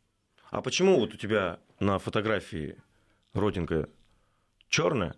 А 0.50 0.62
почему 0.62 0.98
вот 0.98 1.14
у 1.14 1.16
тебя 1.16 1.60
на 1.80 1.98
фотографии 1.98 2.80
родинка 3.32 3.88
черная, 4.68 5.14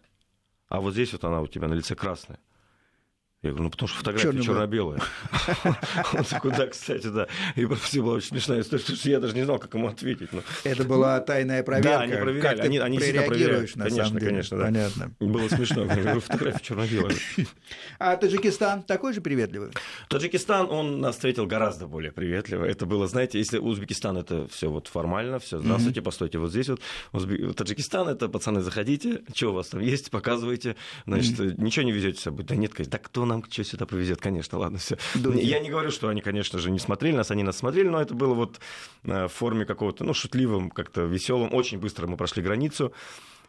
а 0.69 0.81
вот 0.81 0.93
здесь 0.95 1.13
вот 1.13 1.25
она 1.25 1.41
у 1.41 1.47
тебя 1.47 1.69
на 1.69 1.75
лице 1.75 1.95
красная? 1.95 2.41
Я 3.43 3.51
говорю, 3.51 3.65
ну 3.65 3.71
потому 3.71 3.89
что 3.89 3.99
фотография 3.99 4.43
черно-белая. 4.43 5.01
Он 6.13 6.25
такой, 6.25 6.51
да, 6.51 6.67
кстати, 6.67 7.07
да. 7.07 7.27
И 7.57 7.65
все 7.65 8.03
была 8.03 8.17
очень 8.17 8.29
смешная 8.29 8.61
история, 8.61 8.83
потому 8.83 8.99
что 8.99 9.09
я 9.09 9.19
даже 9.19 9.35
не 9.35 9.45
знал, 9.45 9.59
как 9.59 9.73
ему 9.73 9.89
ответить. 9.89 10.29
Ну. 10.33 10.43
Это 10.63 10.85
была 10.85 11.19
тайная 11.21 11.63
проверка. 11.63 11.91
Да, 11.91 12.01
они 12.01 12.13
проверяли. 12.17 12.61
Они, 12.61 12.79
они 12.79 12.99
действительно 12.99 13.27
проверяют. 13.27 13.77
На 13.77 13.85
конечно, 13.85 14.05
самом 14.05 14.19
деле. 14.19 14.31
конечно, 14.31 14.59
да. 14.59 14.65
Понятно. 14.65 15.13
Было 15.21 15.49
смешно. 15.49 15.85
Я 15.85 15.97
говорю, 15.97 16.21
фотография 16.21 16.61
черно-белая. 16.63 17.17
А 17.99 18.17
Таджикистан 18.17 18.83
такой 18.83 19.15
же 19.15 19.21
приветливый? 19.21 19.71
Таджикистан, 20.09 20.71
он 20.71 21.01
нас 21.01 21.15
встретил 21.15 21.47
гораздо 21.47 21.87
более 21.87 22.13
приветливо. 22.13 22.65
Это 22.65 22.85
было, 22.85 23.07
знаете, 23.07 23.39
если 23.39 23.59
Узбекистан 23.59 24.17
это 24.17 24.49
все 24.49 24.71
вот 24.71 24.89
формально, 24.89 25.39
все, 25.39 25.59
здравствуйте, 25.59 26.03
постойте 26.03 26.39
вот 26.39 26.51
здесь 26.51 26.69
вот. 26.69 27.57
Таджикистан 27.57 28.09
это, 28.09 28.29
пацаны, 28.29 28.61
заходите, 28.61 29.23
что 29.35 29.51
у 29.51 29.53
вас 29.55 29.69
там 29.69 29.81
есть, 29.81 30.11
показывайте. 30.11 30.77
Значит, 31.07 31.59
ничего 31.59 31.85
не 31.85 31.93
везете 31.93 32.19
с 32.19 32.23
собой. 32.23 32.45
Да 32.45 32.55
нет, 32.55 32.73
да 32.77 32.99
кто 32.99 33.30
нам 33.31 33.45
что 33.51 33.65
сюда 33.65 33.87
повезет, 33.87 34.21
конечно, 34.21 34.59
ладно, 34.59 34.79
все. 34.79 34.99
Я 35.15 35.61
не 35.61 35.71
говорю, 35.71 35.91
что 35.91 36.09
они, 36.09 36.21
конечно 36.21 36.59
же, 36.59 36.71
не 36.71 36.79
смотрели 36.79 37.17
нас, 37.17 37.31
они 37.31 37.43
нас 37.43 37.57
смотрели, 37.57 37.89
но 37.89 38.01
это 38.01 38.15
было 38.15 38.35
вот 38.35 38.61
э, 39.05 39.27
в 39.27 39.33
форме 39.33 39.65
какого-то, 39.65 40.05
ну, 40.05 40.13
шутливым, 40.15 40.71
как-то 40.71 41.03
веселым. 41.03 41.55
Очень 41.55 41.79
быстро 41.79 42.07
мы 42.07 42.17
прошли 42.17 42.43
границу. 42.43 42.93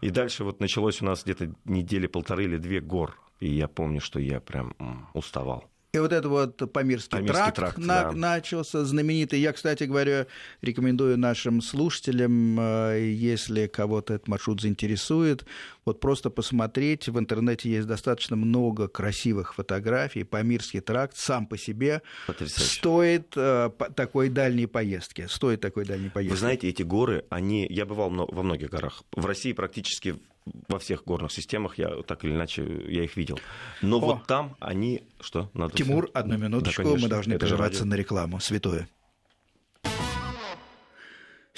И 0.02 0.10
дальше 0.10 0.44
вот 0.44 0.60
началось 0.60 1.02
у 1.02 1.06
нас 1.06 1.24
где-то 1.24 1.54
недели 1.66 2.08
полторы 2.08 2.46
или 2.46 2.58
две 2.58 2.80
гор. 2.80 3.20
И 3.40 3.50
я 3.50 3.68
помню, 3.68 4.02
что 4.02 4.20
я 4.20 4.40
прям 4.40 4.76
уставал. 5.14 5.72
И 5.94 6.00
вот 6.00 6.14
это 6.14 6.30
вот 6.30 6.72
Памирский, 6.72 7.18
Памирский 7.18 7.36
тракт, 7.36 7.56
тракт 7.56 7.78
на, 7.78 8.04
да. 8.04 8.12
начался 8.14 8.86
знаменитый. 8.86 9.42
Я, 9.42 9.52
кстати 9.52 9.84
говоря, 9.84 10.26
рекомендую 10.62 11.18
нашим 11.18 11.62
слушателям, 11.62 12.58
э, 12.58 13.12
если 13.12 13.68
кого-то 13.68 14.14
этот 14.14 14.30
маршрут 14.30 14.62
заинтересует, 14.62 15.46
вот 15.86 16.00
просто 16.00 16.30
посмотреть. 16.30 17.08
В 17.08 17.18
интернете 17.18 17.70
есть 17.70 17.88
достаточно 17.88 18.36
много 18.36 18.88
красивых 18.88 19.56
фотографий. 19.56 20.24
Памирский 20.24 20.80
тракт 20.80 21.18
сам 21.18 21.48
по 21.48 21.58
себе 21.58 22.02
Потрясающе. 22.28 22.74
стоит 22.74 23.34
э, 23.36 23.70
такой 23.96 24.30
дальней 24.30 24.68
поездки. 24.68 25.28
Стоит 25.28 25.62
такой 25.62 25.86
дальней 25.86 26.10
поездки. 26.10 26.34
Вы 26.34 26.40
знаете, 26.40 26.70
эти 26.70 26.84
горы, 26.84 27.26
они... 27.30 27.68
Я 27.70 27.86
бывал 27.86 28.10
во 28.10 28.44
многих 28.44 28.70
горах. 28.70 29.04
В 29.12 29.26
России 29.26 29.54
практически 29.54 30.20
во 30.68 30.80
всех 30.80 31.04
горных 31.04 31.32
системах 31.32 31.78
я 31.78 32.02
так 32.04 32.24
или 32.26 32.34
иначе 32.34 32.64
я 32.88 33.04
их 33.04 33.16
видел. 33.16 33.40
Но 33.82 33.98
О. 33.98 34.00
вот 34.00 34.28
там 34.28 34.56
они 34.60 35.04
что? 35.20 35.50
Надо 35.54 35.76
Тимур, 35.76 36.06
все... 36.06 36.14
одну 36.14 36.38
минуточку, 36.38 36.84
да, 36.84 36.90
мы 36.90 37.08
должны 37.08 37.34
Это 37.34 37.46
прерваться 37.46 37.86
на 37.86 37.94
рекламу. 37.96 38.40
Святое. 38.40 38.88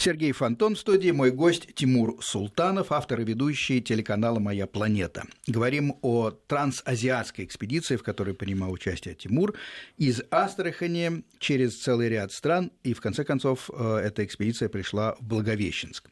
Сергей 0.04 0.34
Фонтон 0.34 0.76
в 0.76 0.80
студии, 0.80 1.12
мой 1.12 1.32
гость 1.32 1.76
Тимур 1.76 2.18
Султанов, 2.22 2.92
автор 2.92 3.22
и 3.22 3.24
ведущий 3.24 3.80
телеканала 3.80 4.38
«Моя 4.38 4.68
планета». 4.68 5.24
Говорим 5.48 5.96
о 6.02 6.32
трансазиатской 6.32 7.46
экспедиции, 7.46 7.96
в 7.96 8.04
которой 8.04 8.36
принимал 8.36 8.74
участие 8.74 9.16
Тимур, 9.16 9.56
из 9.98 10.22
Астрахани 10.30 11.24
через 11.40 11.80
целый 11.82 12.10
ряд 12.10 12.34
стран, 12.34 12.74
и 12.84 12.94
в 12.94 13.00
конце 13.00 13.24
концов 13.24 13.70
э, 13.74 14.02
эта 14.04 14.26
экспедиция 14.26 14.68
пришла 14.68 15.16
в 15.22 15.24
Благовещенск. 15.24 16.10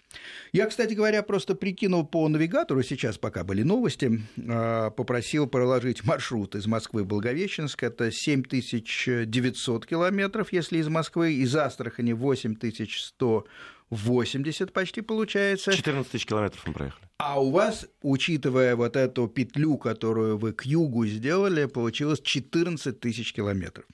Я, 0.53 0.67
кстати 0.67 0.93
говоря, 0.93 1.21
просто 1.21 1.53
прикинул 1.53 2.05
по 2.05 2.25
навигатору, 2.29 2.83
сейчас 2.83 3.17
пока 3.17 3.43
были 3.43 3.63
новости, 3.63 4.21
э, 4.37 4.91
попросил 4.95 5.47
проложить 5.47 6.05
маршрут 6.05 6.55
из 6.55 6.65
Москвы 6.65 7.03
в 7.03 7.07
Благовещенск, 7.07 7.83
это 7.83 8.09
7900 8.09 9.85
километров, 9.85 10.53
если 10.53 10.77
из 10.77 10.87
Москвы, 10.87 11.33
из 11.33 11.53
Астрахани 11.57 12.13
8100 12.13 13.47
80 13.91 14.73
почти 14.73 15.01
получается. 15.01 15.73
14 15.73 16.11
тысяч 16.11 16.25
километров 16.25 16.65
мы 16.65 16.73
проехали. 16.73 17.03
А 17.17 17.39
у 17.39 17.51
вас, 17.51 17.87
учитывая 18.01 18.75
вот 18.75 18.95
эту 18.95 19.27
петлю, 19.27 19.77
которую 19.77 20.37
вы 20.37 20.53
к 20.53 20.65
югу 20.65 21.05
сделали, 21.05 21.65
получилось 21.65 22.21
14 22.21 22.99
тысяч 22.99 23.33
километров. 23.33 23.85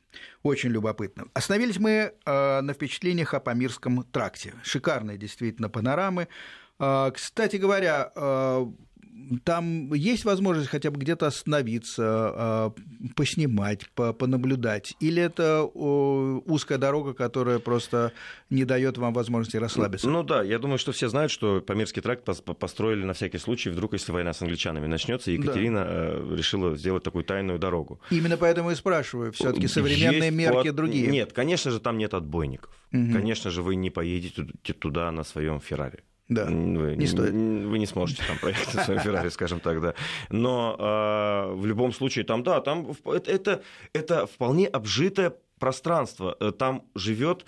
Очень 0.43 0.69
любопытно. 0.69 1.25
Остановились 1.33 1.79
мы 1.79 2.13
э, 2.25 2.61
на 2.61 2.73
впечатлениях 2.73 3.33
о 3.33 3.39
Памирском 3.39 4.03
тракте. 4.03 4.53
Шикарные 4.63 5.17
действительно 5.17 5.67
панорамы. 5.67 6.27
Э, 6.79 7.11
кстати 7.13 7.57
говоря, 7.57 8.11
э, 8.15 8.65
там 9.43 9.93
есть 9.93 10.25
возможность 10.25 10.69
хотя 10.69 10.91
бы 10.91 10.99
где-то 10.99 11.27
остановиться, 11.27 12.03
а, 12.05 12.73
поснимать, 13.15 13.89
понаблюдать? 13.93 14.95
Или 14.99 15.21
это 15.21 15.63
узкая 15.63 16.77
дорога, 16.77 17.13
которая 17.13 17.59
просто 17.59 18.13
не 18.49 18.65
дает 18.65 18.97
вам 18.97 19.13
возможности 19.13 19.57
расслабиться? 19.57 20.07
Ну, 20.07 20.13
ну 20.19 20.23
да, 20.23 20.43
я 20.43 20.59
думаю, 20.59 20.77
что 20.77 20.91
все 20.91 21.09
знают, 21.09 21.31
что 21.31 21.61
Памирский 21.61 22.01
тракт 22.01 22.25
построили 22.59 23.03
на 23.03 23.13
всякий 23.13 23.37
случай, 23.37 23.69
вдруг, 23.69 23.93
если 23.93 24.11
война 24.11 24.33
с 24.33 24.41
англичанами 24.41 24.87
начнется, 24.87 25.31
Екатерина 25.31 25.83
да. 25.83 25.89
Э, 25.89 26.35
решила 26.35 26.75
сделать 26.77 27.03
такую 27.03 27.23
тайную 27.23 27.59
дорогу. 27.59 27.99
Именно 28.09 28.37
поэтому 28.37 28.71
и 28.71 28.75
спрашиваю, 28.75 29.31
все-таки 29.31 29.67
современные 29.67 30.27
есть 30.27 30.37
мерки 30.37 30.69
от... 30.69 30.75
другие. 30.75 31.07
Нет, 31.07 31.33
конечно 31.33 31.71
же, 31.71 31.79
там 31.79 31.97
нет 31.97 32.13
отбойников. 32.13 32.71
Угу. 32.93 33.11
Конечно 33.13 33.51
же, 33.51 33.61
вы 33.61 33.75
не 33.75 33.89
поедете 33.89 34.45
туда 34.79 35.11
на 35.11 35.23
своем 35.23 35.59
Феррари. 35.59 36.03
Да, 36.29 36.45
вы, 36.45 36.95
не 36.95 37.07
стоит. 37.07 37.31
Вы 37.31 37.79
не 37.79 37.85
сможете 37.85 38.23
там 38.27 38.37
проехать 38.37 38.73
на 38.73 38.83
своем 38.83 38.99
Феррари, 38.99 39.29
скажем 39.29 39.59
так, 39.59 39.81
да. 39.81 39.93
Но 40.29 40.75
э, 40.77 41.53
в 41.53 41.65
любом 41.65 41.93
случае 41.93 42.25
там, 42.25 42.43
да, 42.43 42.59
там 42.59 42.91
это, 43.05 43.31
это, 43.31 43.63
это 43.93 44.27
вполне 44.27 44.67
обжитое 44.67 45.33
пространство. 45.59 46.35
Э, 46.39 46.51
там 46.51 46.83
живет 46.95 47.45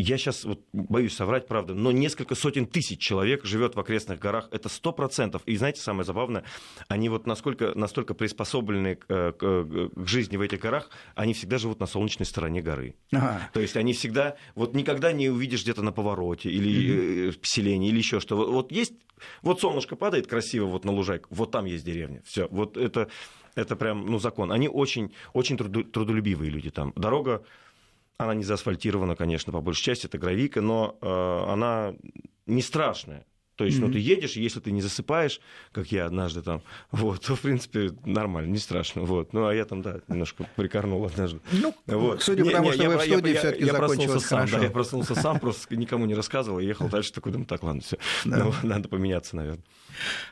я 0.00 0.18
сейчас 0.18 0.44
вот 0.44 0.60
боюсь 0.72 1.14
соврать, 1.14 1.46
правда, 1.46 1.74
но 1.74 1.92
несколько 1.92 2.34
сотен 2.34 2.66
тысяч 2.66 2.98
человек 3.00 3.44
живет 3.44 3.74
в 3.74 3.80
окрестных 3.80 4.18
горах. 4.18 4.48
Это 4.50 4.68
сто 4.68 4.92
процентов. 4.92 5.42
И 5.46 5.56
знаете, 5.56 5.80
самое 5.80 6.04
забавное, 6.04 6.44
они 6.88 7.08
вот 7.08 7.26
насколько, 7.26 7.72
настолько 7.74 8.14
приспособлены 8.14 8.96
к, 8.96 9.06
к, 9.06 9.32
к 9.94 10.06
жизни 10.06 10.36
в 10.36 10.40
этих 10.40 10.60
горах, 10.60 10.90
они 11.14 11.34
всегда 11.34 11.58
живут 11.58 11.80
на 11.80 11.86
солнечной 11.86 12.26
стороне 12.26 12.62
горы. 12.62 12.94
Ага. 13.12 13.50
То 13.52 13.60
есть 13.60 13.76
они 13.76 13.92
всегда, 13.92 14.36
вот 14.54 14.74
никогда 14.74 15.12
не 15.12 15.28
увидишь 15.28 15.62
где-то 15.62 15.82
на 15.82 15.92
повороте 15.92 16.50
или 16.50 17.28
mm-hmm. 17.28 17.30
в 17.32 17.38
поселении 17.40 17.88
или 17.88 17.98
еще 17.98 18.20
что. 18.20 18.36
Вот, 18.36 18.48
вот 18.48 18.72
есть, 18.72 18.94
вот 19.42 19.60
солнышко 19.60 19.96
падает 19.96 20.26
красиво 20.26 20.66
вот 20.66 20.84
на 20.84 20.92
лужайку, 20.92 21.28
вот 21.30 21.50
там 21.50 21.64
есть 21.64 21.84
деревня. 21.84 22.22
Все, 22.24 22.48
вот 22.50 22.76
это, 22.76 23.08
это 23.54 23.76
прям, 23.76 24.06
ну, 24.06 24.18
закон. 24.18 24.52
Они 24.52 24.68
очень, 24.68 25.12
очень 25.32 25.56
трудолюбивые 25.56 26.50
люди 26.50 26.70
там. 26.70 26.92
Дорога 26.96 27.44
она 28.24 28.34
не 28.34 28.44
заасфальтирована, 28.44 29.16
конечно, 29.16 29.52
по 29.52 29.60
большей 29.60 29.82
части, 29.82 30.06
это 30.06 30.18
гравийка, 30.18 30.60
но 30.60 30.98
э, 31.00 31.52
она 31.52 31.94
не 32.46 32.62
страшная. 32.62 33.24
То 33.60 33.66
есть, 33.66 33.76
mm-hmm. 33.76 33.86
ну, 33.88 33.92
ты 33.92 33.98
едешь, 33.98 34.36
и 34.36 34.42
если 34.42 34.58
ты 34.60 34.72
не 34.72 34.80
засыпаешь, 34.80 35.38
как 35.72 35.92
я 35.92 36.06
однажды 36.06 36.40
там, 36.40 36.62
вот, 36.90 37.20
то, 37.20 37.36
в 37.36 37.40
принципе, 37.40 37.92
нормально, 38.06 38.50
не 38.50 38.58
страшно, 38.58 39.02
вот. 39.02 39.34
Ну, 39.34 39.46
а 39.46 39.54
я 39.54 39.66
там, 39.66 39.82
да, 39.82 40.00
немножко 40.08 40.46
прикорнул 40.56 41.04
однажды. 41.04 41.40
Ну, 41.52 41.74
вот. 41.86 42.22
судя 42.22 42.44
по 42.44 42.52
тому, 42.52 42.72
что 42.72 42.88
вы 42.88 42.96
в 42.96 43.02
студии 43.02 43.34
все 43.34 43.50
таки 43.50 43.64
я, 43.64 43.74
проснулся 43.74 44.20
сам, 44.20 44.48
да, 44.50 44.58
я 44.60 44.70
проснулся 44.70 45.14
сам, 45.14 45.38
просто 45.38 45.76
никому 45.76 46.06
не 46.06 46.14
рассказывал, 46.14 46.58
и 46.60 46.64
ехал 46.64 46.88
дальше, 46.88 47.12
такой, 47.12 47.32
думаю, 47.32 47.46
так, 47.46 47.62
ладно, 47.62 47.82
все, 47.82 47.98
ну, 48.24 48.54
надо 48.62 48.88
поменяться, 48.88 49.36
наверное. 49.36 49.64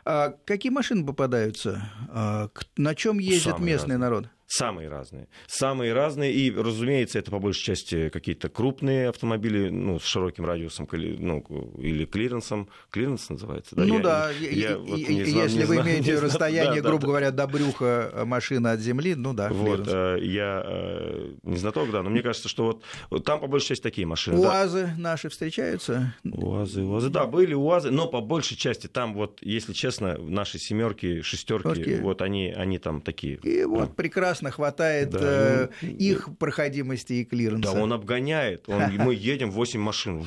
А 0.06 0.30
какие 0.46 0.72
машины 0.72 1.04
попадаются? 1.04 1.90
А, 2.08 2.48
на 2.78 2.94
чем 2.94 3.18
ездит 3.18 3.52
Самые 3.52 3.72
местный 3.72 3.96
разные. 3.96 3.98
народ? 3.98 4.28
Самые 4.50 4.88
разные. 4.88 5.28
Самые 5.46 5.92
разные. 5.92 6.32
И, 6.32 6.50
разумеется, 6.50 7.18
это 7.18 7.30
по 7.30 7.38
большей 7.38 7.62
части 7.64 8.08
какие-то 8.08 8.48
крупные 8.48 9.10
автомобили 9.10 9.68
ну, 9.68 10.00
с 10.00 10.04
широким 10.04 10.46
радиусом 10.46 10.88
ну, 10.90 11.44
или 11.78 12.06
клиренсом. 12.06 12.70
Клиренс 12.90 13.28
называется, 13.28 13.76
да? 13.76 13.84
Ну 13.84 13.98
я, 13.98 14.02
да, 14.02 14.30
я, 14.30 14.50
я, 14.70 14.78
вот 14.78 14.98
если 14.98 15.64
вы 15.64 15.74
знаю, 15.74 15.82
имеете 15.82 16.18
расстояние, 16.18 16.80
да, 16.80 16.88
грубо 16.88 17.02
да, 17.02 17.06
говоря, 17.08 17.30
до 17.30 17.46
брюха 17.46 18.22
машины 18.24 18.68
от 18.68 18.80
земли, 18.80 19.14
ну 19.14 19.34
да. 19.34 19.50
Вот, 19.50 19.86
э, 19.86 20.18
я 20.22 20.62
э, 20.64 21.34
не 21.42 21.58
знаток, 21.58 21.90
да, 21.90 22.02
но 22.02 22.08
мне 22.08 22.22
кажется, 22.22 22.48
что 22.48 22.80
вот, 23.10 23.24
там 23.26 23.40
по 23.40 23.48
большей 23.48 23.68
части 23.68 23.82
такие 23.82 24.06
машины. 24.06 24.38
УАЗы 24.38 24.94
да. 24.96 25.02
наши 25.10 25.28
встречаются? 25.28 26.14
УАЗы, 26.24 26.84
УАЗы, 26.84 27.10
да, 27.10 27.26
были 27.26 27.52
УАЗы, 27.52 27.90
но 27.90 28.08
по 28.08 28.22
большей 28.22 28.56
части 28.56 28.86
там 28.86 29.12
вот, 29.12 29.40
если 29.42 29.74
честно, 29.74 30.16
наши 30.16 30.58
семерки, 30.58 31.20
шестерки, 31.20 31.96
вот 31.96 32.22
они, 32.22 32.50
они 32.50 32.78
там 32.78 33.02
такие. 33.02 33.36
И 33.42 33.64
вот 33.64 33.94
прекрасно 33.94 34.37
прекрасно 34.38 34.50
хватает 34.50 35.10
да, 35.10 35.18
э, 35.20 35.68
ну, 35.82 35.88
их 35.88 36.28
проходимости 36.38 37.14
и 37.14 37.24
клиренса. 37.24 37.72
Да, 37.72 37.80
он 37.80 37.92
обгоняет. 37.92 38.68
Он, 38.68 38.82
мы 38.98 39.14
едем 39.14 39.50
8 39.50 39.80
машин, 39.80 40.24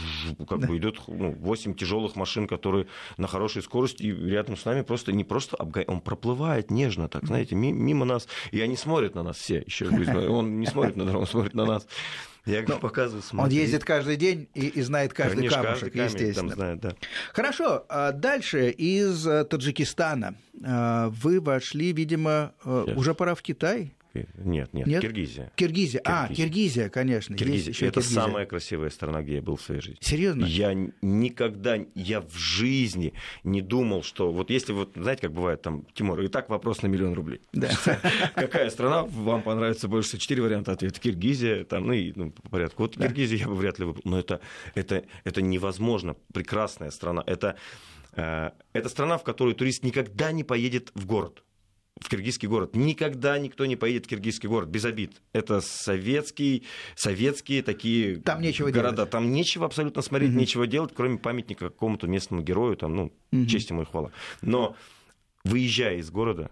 как 0.47 0.60
бы 0.60 0.78
идет 0.78 1.00
ну, 1.08 1.32
8 1.32 1.76
тяжелых 1.76 2.15
машин, 2.15 2.47
которые 2.47 2.88
на 3.17 3.28
хорошей 3.28 3.62
скорости, 3.62 4.04
и 4.04 4.12
рядом 4.12 4.58
с 4.58 4.65
нами 4.65 4.82
просто 4.82 5.12
не 5.12 5.24
просто 5.24 5.58
обгоняет, 5.58 5.89
он 5.89 6.02
проплывает 6.02 6.71
нежно, 6.71 7.08
так, 7.08 7.26
знаете, 7.26 7.56
мимо 7.56 8.06
нас. 8.06 8.28
И 8.52 8.62
они 8.62 8.76
смотрят 8.76 9.15
на 9.15 9.24
нас 9.24 9.38
все 9.38 9.63
еще. 9.65 9.88
Он 10.30 10.60
не 10.60 10.67
смотрит 10.67 10.95
на 10.95 11.06
дорогу, 11.06 11.21
он 11.21 11.28
смотрит 11.28 11.54
на 11.54 11.65
нас. 11.65 11.88
Я 12.45 12.63
ну, 12.67 12.80
показываю, 12.80 13.21
смотри. 13.21 13.56
Он 13.56 13.62
ездит 13.62 13.84
каждый 13.84 14.15
день 14.15 14.47
и, 14.56 14.67
и 14.67 14.82
знает 14.82 15.13
каждый 15.13 15.38
Конечно, 15.38 15.62
камушек, 15.62 15.93
каждый 15.93 16.02
естественно. 16.02 16.50
Там 16.50 16.58
знает, 16.58 16.80
да. 16.80 16.95
Хорошо, 17.34 17.86
а 17.88 18.12
дальше 18.12 18.71
из 18.71 19.28
э, 19.28 19.45
Таджикистана 19.45 20.36
э, 20.63 21.10
вы 21.10 21.39
вошли, 21.39 21.93
видимо, 21.93 22.54
Сейчас. 22.63 22.97
уже 22.97 23.13
пора 23.13 23.36
в 23.36 23.43
Китай. 23.43 23.93
Нет, 24.13 24.74
нет, 24.74 24.88
нет? 24.88 25.02
Киргизия. 25.02 25.52
Киргизия. 25.56 26.02
А, 26.04 26.28
Киргизия, 26.28 26.89
конечно. 26.89 27.36
Киргизия. 27.38 27.71
Это 27.71 28.02
Киргизия. 28.02 28.21
самая 28.21 28.45
красивая 28.45 28.89
страна, 28.89 29.21
где 29.21 29.36
я 29.36 29.41
был 29.41 29.56
в 29.56 29.62
своей 29.62 29.82
жизни. 29.82 30.00
Серьезно? 30.02 30.45
Я 30.45 30.74
никогда, 31.02 31.78
я 31.95 32.21
в 32.21 32.36
жизни 32.36 33.13
не 33.43 33.62
думал, 33.62 34.04
что 34.04 34.32
вот 34.32 34.50
если 34.50 34.74
вот, 34.74 34.91
знаете, 34.95 35.24
как 35.24 35.34
бывает 35.34 35.62
там, 35.62 35.86
Тимур, 35.93 36.19
и 36.21 36.28
так 36.28 36.50
вопрос 36.50 36.82
на 36.82 36.88
миллион 36.88 37.13
рублей. 37.13 37.41
Да. 37.54 37.69
Какая 38.36 38.69
страна 38.69 39.04
вам 39.04 39.43
понравится 39.43 39.88
больше? 39.88 40.17
Четыре 40.17 40.41
варианта 40.41 40.74
ответа. 40.74 41.00
Киргизия, 41.00 41.63
там, 41.63 41.88
ну 41.88 41.93
и 41.93 42.12
ну, 42.15 42.32
по 42.32 42.50
порядку. 42.50 42.84
Вот 42.84 42.97
да. 42.97 43.08
Киргизия 43.08 43.39
я 43.39 43.47
бы 43.47 43.56
вряд 43.56 43.80
ли 43.80 43.86
выбрал. 43.86 44.02
Но 44.04 44.19
это, 44.19 44.41
это, 44.76 45.06
это 45.24 45.41
невозможно. 45.41 46.15
Прекрасная 46.34 46.91
страна. 46.91 47.24
Это, 47.26 47.56
э, 48.13 48.52
это 48.74 48.89
страна, 48.89 49.17
в 49.17 49.24
которую 49.24 49.56
турист 49.56 49.84
никогда 49.84 50.32
не 50.32 50.43
поедет 50.43 50.91
в 50.95 51.06
город 51.06 51.43
в 52.02 52.10
киргизский 52.10 52.48
город. 52.48 52.76
Никогда 52.76 53.38
никто 53.38 53.66
не 53.66 53.76
поедет 53.76 54.06
в 54.06 54.10
киргизский 54.10 54.50
город, 54.50 54.70
без 54.70 54.84
обид. 54.86 55.22
Это 55.34 55.62
советский, 55.62 56.64
советские 56.96 57.62
такие 57.62 58.18
там 58.18 58.42
нечего 58.42 58.72
города. 58.72 58.98
Делать. 58.98 59.10
Там 59.12 59.32
нечего 59.32 59.66
абсолютно 59.68 60.02
смотреть, 60.02 60.32
угу. 60.32 60.40
нечего 60.40 60.68
делать, 60.68 60.92
кроме 60.96 61.20
памятника 61.20 61.70
какому-то 61.70 62.08
местному 62.08 62.42
герою, 62.42 62.76
там, 62.76 62.96
ну, 62.96 63.14
угу. 63.32 63.46
честь 63.46 63.70
ему 63.70 63.84
и 63.84 63.86
хвала. 63.86 64.12
Но 64.42 64.76
выезжая 65.44 65.98
из 65.98 66.10
города, 66.10 66.50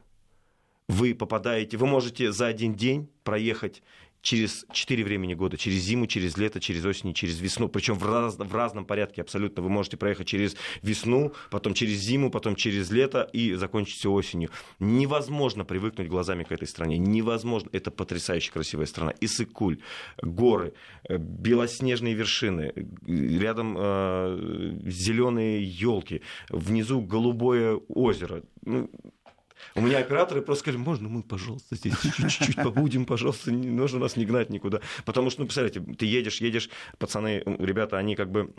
вы 0.87 1.15
попадаете, 1.15 1.77
вы 1.77 1.87
можете 1.87 2.31
за 2.31 2.47
один 2.47 2.75
день 2.75 3.09
проехать 3.23 3.81
через 4.21 4.65
четыре 4.71 5.03
времени 5.03 5.33
года, 5.33 5.57
через 5.57 5.81
зиму, 5.81 6.07
через 6.07 6.37
лето, 6.37 6.59
через 6.59 6.85
осень, 6.85 7.13
через 7.13 7.39
весну. 7.39 7.69
Причем 7.69 7.95
в, 7.95 8.05
раз, 8.05 8.37
в 8.37 8.55
разном 8.55 8.85
порядке 8.85 9.21
абсолютно. 9.21 9.63
Вы 9.63 9.69
можете 9.69 9.97
проехать 9.97 10.27
через 10.27 10.55
весну, 10.81 11.33
потом 11.51 11.73
через 11.73 11.99
зиму, 11.99 12.31
потом 12.31 12.55
через 12.55 12.91
лето 12.91 13.29
и 13.33 13.53
закончить 13.53 13.97
все 13.97 14.11
осенью. 14.11 14.49
Невозможно 14.79 15.65
привыкнуть 15.65 16.07
глазами 16.07 16.43
к 16.43 16.51
этой 16.51 16.67
стране. 16.67 16.97
Невозможно. 16.97 17.69
Это 17.71 17.91
потрясающе 17.91 18.51
красивая 18.51 18.85
страна. 18.85 19.13
Иссык-Куль, 19.21 19.79
горы, 20.21 20.73
э, 21.07 21.17
белоснежные 21.17 22.13
вершины, 22.13 22.73
рядом 23.07 23.75
э, 23.77 24.79
зеленые 24.85 25.63
елки, 25.63 26.21
внизу 26.49 27.01
голубое 27.01 27.75
озеро. 27.87 28.43
Ну, 28.65 28.89
у 29.75 29.81
меня 29.81 29.99
операторы 29.99 30.41
просто 30.41 30.61
сказали, 30.61 30.81
можно 30.81 31.09
мы, 31.09 31.23
пожалуйста, 31.23 31.75
здесь 31.75 31.93
чуть-чуть 31.99 32.55
побудем, 32.55 33.05
пожалуйста, 33.05 33.51
не 33.51 33.69
нужно 33.69 33.99
нас 33.99 34.15
не 34.15 34.25
гнать 34.25 34.49
никуда. 34.49 34.81
Потому 35.05 35.29
что, 35.29 35.41
ну, 35.41 35.47
представляете, 35.47 35.81
ты 35.81 36.05
едешь, 36.05 36.41
едешь, 36.41 36.69
пацаны, 36.97 37.43
ребята, 37.45 37.97
они 37.97 38.15
как 38.15 38.31
бы 38.31 38.53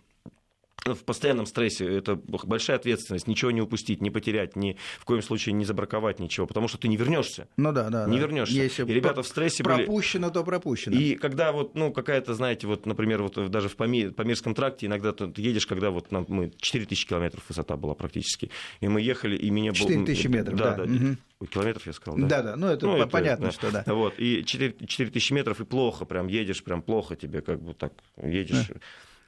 в 0.84 1.04
постоянном 1.04 1.46
стрессе 1.46 1.86
это 1.86 2.16
большая 2.16 2.76
ответственность, 2.76 3.26
ничего 3.26 3.50
не 3.50 3.60
упустить, 3.60 4.00
не 4.00 4.10
потерять, 4.10 4.56
ни 4.56 4.76
в 4.98 5.04
коем 5.04 5.22
случае 5.22 5.52
не 5.52 5.64
забраковать 5.64 6.18
ничего, 6.18 6.46
потому 6.46 6.68
что 6.68 6.78
ты 6.78 6.88
не 6.88 6.96
вернешься. 6.96 7.48
Ну 7.56 7.72
да, 7.72 7.90
да. 7.90 8.06
Не 8.06 8.16
да. 8.16 8.22
вернешься. 8.22 8.54
Если 8.54 8.84
и 8.84 8.92
ребята 8.92 9.22
в 9.22 9.26
стрессе 9.26 9.62
пропущено, 9.62 10.28
были... 10.28 10.34
то 10.34 10.44
пропущено. 10.44 10.96
И 10.96 11.14
когда 11.16 11.52
вот, 11.52 11.74
ну, 11.74 11.92
какая-то, 11.92 12.34
знаете, 12.34 12.66
вот, 12.66 12.86
например, 12.86 13.22
вот 13.22 13.50
даже 13.50 13.68
в 13.68 13.76
Памир, 13.76 14.12
Памирском 14.12 14.54
тракте 14.54 14.86
иногда 14.86 15.12
ты 15.12 15.30
едешь, 15.36 15.66
когда 15.66 15.90
вот 15.90 16.10
нам, 16.12 16.24
мы 16.28 16.52
4000 16.58 17.06
километров 17.06 17.44
высота 17.48 17.76
была 17.76 17.94
практически, 17.94 18.50
и 18.80 18.88
мы 18.88 19.00
ехали, 19.00 19.36
и 19.36 19.50
меня 19.50 19.72
было... 19.72 19.88
4000 19.88 20.26
метров, 20.28 20.58
да. 20.58 20.76
Да, 20.76 20.84
да. 20.86 20.92
Угу. 20.92 21.46
Километров 21.46 21.86
я 21.86 21.92
сказал, 21.92 22.18
да? 22.18 22.26
Да, 22.26 22.42
да, 22.42 22.56
ну 22.56 22.66
это, 22.68 22.86
ну, 22.86 23.08
понятно, 23.08 23.46
это, 23.46 23.54
что 23.54 23.70
да. 23.70 23.84
Вот, 23.86 24.14
и 24.18 24.44
4000 24.44 25.32
метров, 25.32 25.60
и 25.60 25.64
плохо, 25.64 26.04
прям 26.04 26.26
едешь, 26.28 26.62
прям 26.62 26.82
плохо 26.82 27.16
тебе, 27.16 27.40
как 27.40 27.62
бы 27.62 27.74
так 27.74 27.92
едешь. 28.22 28.68
Да 28.68 28.80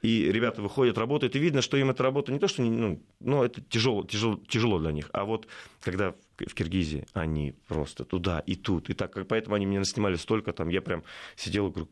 и 0.03 0.31
ребята 0.31 0.61
выходят, 0.61 0.97
работают, 0.97 1.35
и 1.35 1.39
видно, 1.39 1.61
что 1.61 1.77
им 1.77 1.89
эта 1.89 2.03
работа 2.03 2.31
не 2.31 2.37
то, 2.37 2.47
что 2.47 2.61
ну, 2.61 3.01
ну, 3.21 3.43
это 3.43 3.61
тяжело, 3.61 4.03
тяжело, 4.03 4.39
тяжело 4.47 4.77
для 4.79 4.91
них, 4.91 5.09
а 5.13 5.23
вот 5.23 5.47
когда 5.81 6.13
в 6.37 6.53
Киргизии 6.53 7.07
они 7.13 7.55
просто 7.67 8.03
туда 8.03 8.39
и 8.39 8.55
тут, 8.55 8.89
и 8.89 8.93
так, 8.93 9.17
поэтому 9.27 9.55
они 9.55 9.65
меня 9.65 9.83
снимали 9.85 10.15
столько, 10.15 10.51
там 10.51 10.67
я 10.67 10.81
прям 10.81 11.03
сидел 11.37 11.69
и 11.69 11.71
говорю, 11.71 11.89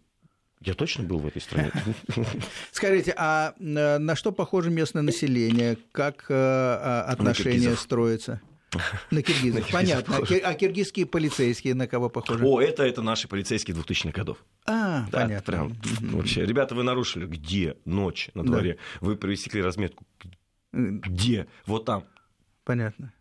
я 0.60 0.74
точно 0.74 1.06
был 1.06 1.19
в 1.19 1.26
этой 1.26 1.41
стране. 1.41 1.71
Скажите, 2.71 3.13
а 3.17 3.56
э, 3.60 3.97
на 3.97 4.15
что 4.15 4.32
похоже 4.32 4.69
местное 4.69 5.02
население? 5.02 5.78
Как 5.91 6.26
э, 6.30 6.34
а, 6.34 7.06
отношения 7.08 7.76
строятся? 7.76 8.41
На 9.12 9.22
киргизов, 9.22 9.70
понятно. 9.72 10.18
А 10.18 10.54
киргизские 10.54 11.06
полицейские 11.06 11.76
на 11.76 11.88
кого 11.88 12.10
похожи? 12.10 12.44
О, 12.46 12.62
это, 12.62 12.84
это 12.84 13.02
наши 13.02 13.28
полицейские 13.28 13.76
2000-х 13.76 14.12
годов. 14.12 14.38
А, 14.66 15.08
да, 15.12 15.22
понятно. 15.24 15.52
Прям, 15.52 15.78
вообще. 16.12 16.46
Ребята, 16.46 16.76
вы 16.76 16.84
нарушили. 16.84 17.26
Где? 17.26 17.78
Ночь 17.86 18.30
на 18.34 18.44
дворе. 18.44 18.78
Вы 19.02 19.16
пересекли 19.18 19.62
разметку. 19.62 20.06
Где? 20.72 21.48
Вот 21.66 21.86
там. 21.86 22.06
Понятно. 22.64 23.14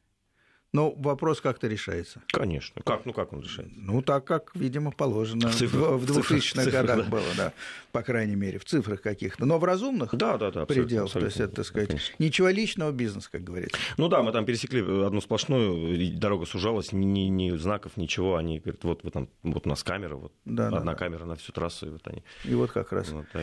Но 0.72 0.92
вопрос 0.92 1.40
как-то 1.40 1.66
решается. 1.66 2.22
Конечно. 2.28 2.80
Как? 2.82 3.04
Ну 3.04 3.12
как 3.12 3.32
он 3.32 3.40
решается? 3.40 3.74
Ну 3.76 4.02
так, 4.02 4.24
как, 4.24 4.52
видимо, 4.54 4.92
положено 4.92 5.48
в, 5.48 5.54
цифрах, 5.54 6.00
в 6.00 6.04
2000-х 6.04 6.70
годах 6.70 7.04
да. 7.04 7.10
было, 7.10 7.26
да. 7.36 7.52
По 7.90 8.02
крайней 8.02 8.36
мере, 8.36 8.58
в 8.58 8.64
цифрах 8.64 9.02
каких-то. 9.02 9.44
Но 9.46 9.58
в 9.58 9.64
разумных 9.64 10.14
да, 10.14 10.38
да, 10.38 10.52
да, 10.52 10.66
пределах. 10.66 11.12
То 11.12 11.24
есть 11.24 11.40
это, 11.40 11.56
так 11.56 11.66
сказать, 11.66 11.88
конечно. 11.88 12.14
ничего 12.18 12.48
личного, 12.48 12.92
бизнес, 12.92 13.28
как 13.28 13.42
говорится. 13.42 13.76
Ну 13.96 14.08
да, 14.08 14.22
мы 14.22 14.30
там 14.30 14.44
пересекли 14.44 14.80
одну 14.80 15.20
сплошную, 15.20 16.16
дорога 16.16 16.46
сужалась, 16.46 16.92
ни, 16.92 17.04
ни, 17.04 17.20
ни 17.28 17.56
знаков, 17.56 17.96
ничего. 17.96 18.36
Они 18.36 18.60
говорят, 18.60 18.84
вот, 18.84 19.02
вот, 19.02 19.12
там, 19.12 19.28
вот 19.42 19.66
у 19.66 19.68
нас 19.68 19.82
камера, 19.82 20.14
вот 20.14 20.32
да, 20.44 20.68
одна 20.68 20.92
да, 20.92 20.94
камера 20.94 21.24
на 21.24 21.34
всю 21.34 21.52
трассу, 21.52 21.86
и 21.86 21.90
вот 21.90 22.06
они. 22.06 22.22
И 22.44 22.54
вот 22.54 22.70
как 22.70 22.92
раз. 22.92 23.08
Вот, 23.08 23.26
да. 23.34 23.40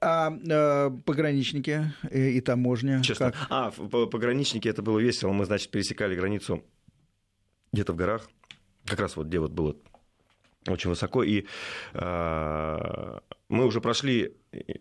А 0.00 0.30
э, 0.30 0.90
пограничники 1.04 1.92
и, 2.10 2.38
и 2.38 2.40
таможня? 2.40 3.02
Честно. 3.02 3.32
Как? 3.32 3.46
А, 3.50 3.70
пограничники, 3.70 4.68
это 4.68 4.82
было 4.82 4.98
весело. 4.98 5.32
Мы, 5.32 5.44
значит, 5.44 5.70
пересекали 5.70 6.14
границу 6.14 6.62
где-то 7.72 7.92
в 7.92 7.96
горах, 7.96 8.28
как 8.86 9.00
раз 9.00 9.16
вот 9.16 9.26
где 9.26 9.38
вот 9.38 9.52
было 9.52 9.76
очень 10.66 10.90
высоко, 10.90 11.22
и 11.22 11.44
э, 11.94 13.18
мы 13.48 13.66
уже 13.66 13.80
прошли, 13.80 14.34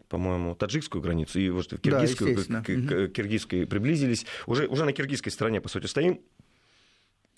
по-моему, 0.10 0.56
таджикскую 0.56 1.02
границу, 1.02 1.40
и 1.40 1.50
вот 1.50 1.72
в 1.72 1.80
киргизскую, 1.80 2.38
да, 2.50 2.62
к, 2.62 2.66
к, 2.66 3.08
киргизской 3.10 3.66
приблизились, 3.66 4.26
уже, 4.46 4.68
уже 4.68 4.86
на 4.86 4.94
киргизской 4.94 5.32
стороне, 5.32 5.62
по 5.62 5.70
сути, 5.70 5.86
стоим, 5.86 6.22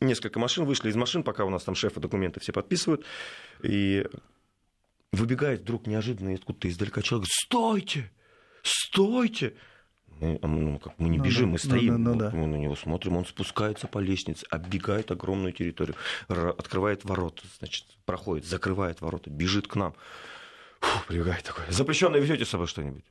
несколько 0.02 0.40
машин 0.40 0.66
вышли 0.66 0.90
из 0.90 0.96
машин, 0.96 1.24
пока 1.24 1.46
у 1.46 1.50
нас 1.50 1.64
там 1.64 1.76
шефы 1.76 2.00
документы 2.00 2.40
все 2.40 2.54
подписывают, 2.54 3.06
и 3.62 4.06
выбегает 5.12 5.62
вдруг 5.62 5.88
неожиданно 5.88 6.34
откуда-то 6.34 6.70
издалека 6.70 7.02
человек, 7.02 7.30
стойте, 7.32 8.12
стойте, 8.64 9.56
мы, 10.20 10.40
ну, 10.42 10.80
как, 10.80 11.00
мы 11.00 11.10
не 11.10 11.18
ну, 11.18 11.24
бежим, 11.24 11.46
да, 11.46 11.52
мы 11.54 11.60
стоим, 11.60 12.04
ну, 12.04 12.16
да, 12.16 12.26
ну, 12.26 12.32
да. 12.32 12.38
мы 12.38 12.48
на 12.48 12.56
него 12.56 12.76
смотрим, 12.76 13.18
он 13.18 13.26
спускается 13.26 13.88
по 13.88 14.00
лестнице, 14.00 14.46
оббегает 14.50 15.12
огромную 15.12 15.54
территорию, 15.54 15.96
открывает 16.28 17.06
ворота, 17.06 17.44
значит, 17.60 17.86
проходит, 18.06 18.46
закрывает 18.46 19.02
ворота, 19.02 19.30
бежит 19.30 19.68
к 19.68 19.76
нам. 19.76 19.96
Фу, 20.82 21.08
прибегает 21.08 21.44
такой. 21.44 21.66
Запрещенное 21.70 22.20
везете 22.20 22.46
с 22.46 22.50
собой 22.50 22.68
что-нибудь? 22.68 23.06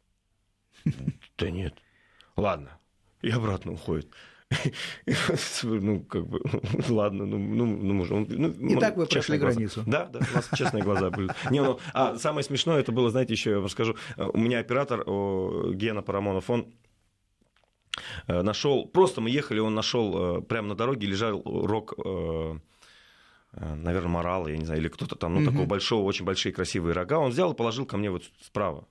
Да 1.39 1.51
нет. 1.51 1.75
Ладно. 2.37 2.79
И 3.23 3.31
обратно 3.31 3.73
уходит. 3.73 4.09
Ну, 5.63 6.01
как 6.05 6.27
бы, 6.27 6.41
ладно, 6.89 7.27
ну, 7.27 7.39
ну, 7.39 7.67
ну, 7.67 7.95
можем. 7.95 8.27
Ну, 8.29 8.49
и 8.49 8.77
так 8.77 8.97
вы 8.97 9.07
прошли 9.07 9.37
границу. 9.37 9.83
Да, 9.87 10.07
да, 10.07 10.21
у 10.21 10.37
нас 10.37 10.49
честные 10.57 10.83
глаза 10.83 11.11
были. 11.11 11.29
Не, 11.51 11.63
ну, 11.63 11.79
а 11.93 12.17
самое 12.17 12.43
смешное 12.43 12.81
это 12.81 12.91
было, 12.91 13.11
знаете, 13.11 13.35
еще 13.35 13.51
я 13.51 13.57
вам 13.57 13.67
расскажу. 13.67 13.97
У 14.17 14.39
меня 14.39 14.61
оператор 14.61 15.05
Гена 15.05 16.01
Парамонов, 16.01 16.49
он 16.49 16.73
Э, 18.27 18.43
нашел, 18.43 18.87
просто 18.87 19.21
мы 19.21 19.31
ехали, 19.31 19.59
он 19.61 19.75
нашел 19.75 20.39
э, 20.39 20.43
прямо 20.43 20.69
на 20.69 20.75
дороге 20.75 21.07
лежал 21.07 21.43
рог 21.45 21.95
э, 22.05 22.59
наверное, 23.53 24.11
морала, 24.11 24.49
я 24.49 24.57
не 24.57 24.65
знаю, 24.65 24.81
или 24.81 24.89
кто-то 24.89 25.17
там, 25.17 25.35
ну, 25.35 25.41
угу. 25.41 25.51
такого 25.51 25.67
большого, 25.67 26.05
очень 26.05 26.25
большие 26.25 26.53
красивые 26.53 26.93
рога, 26.93 27.19
он 27.19 27.31
взял 27.31 27.53
и 27.53 27.57
положил 27.57 27.87
ко 27.87 27.97
мне 27.97 28.11
вот 28.11 28.25
справа, 28.43 28.87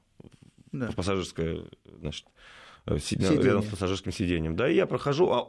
да. 0.71 0.89
в 0.89 0.95
пассажирское, 0.95 1.61
значит, 1.99 2.25
Сиденье. 3.00 3.41
рядом 3.43 3.63
с 3.63 3.67
пассажирским 3.67 4.12
сиденьем. 4.12 4.56
Да, 4.56 4.69
и 4.69 4.76
я 4.76 4.86
прохожу, 4.86 5.30
а 5.32 5.45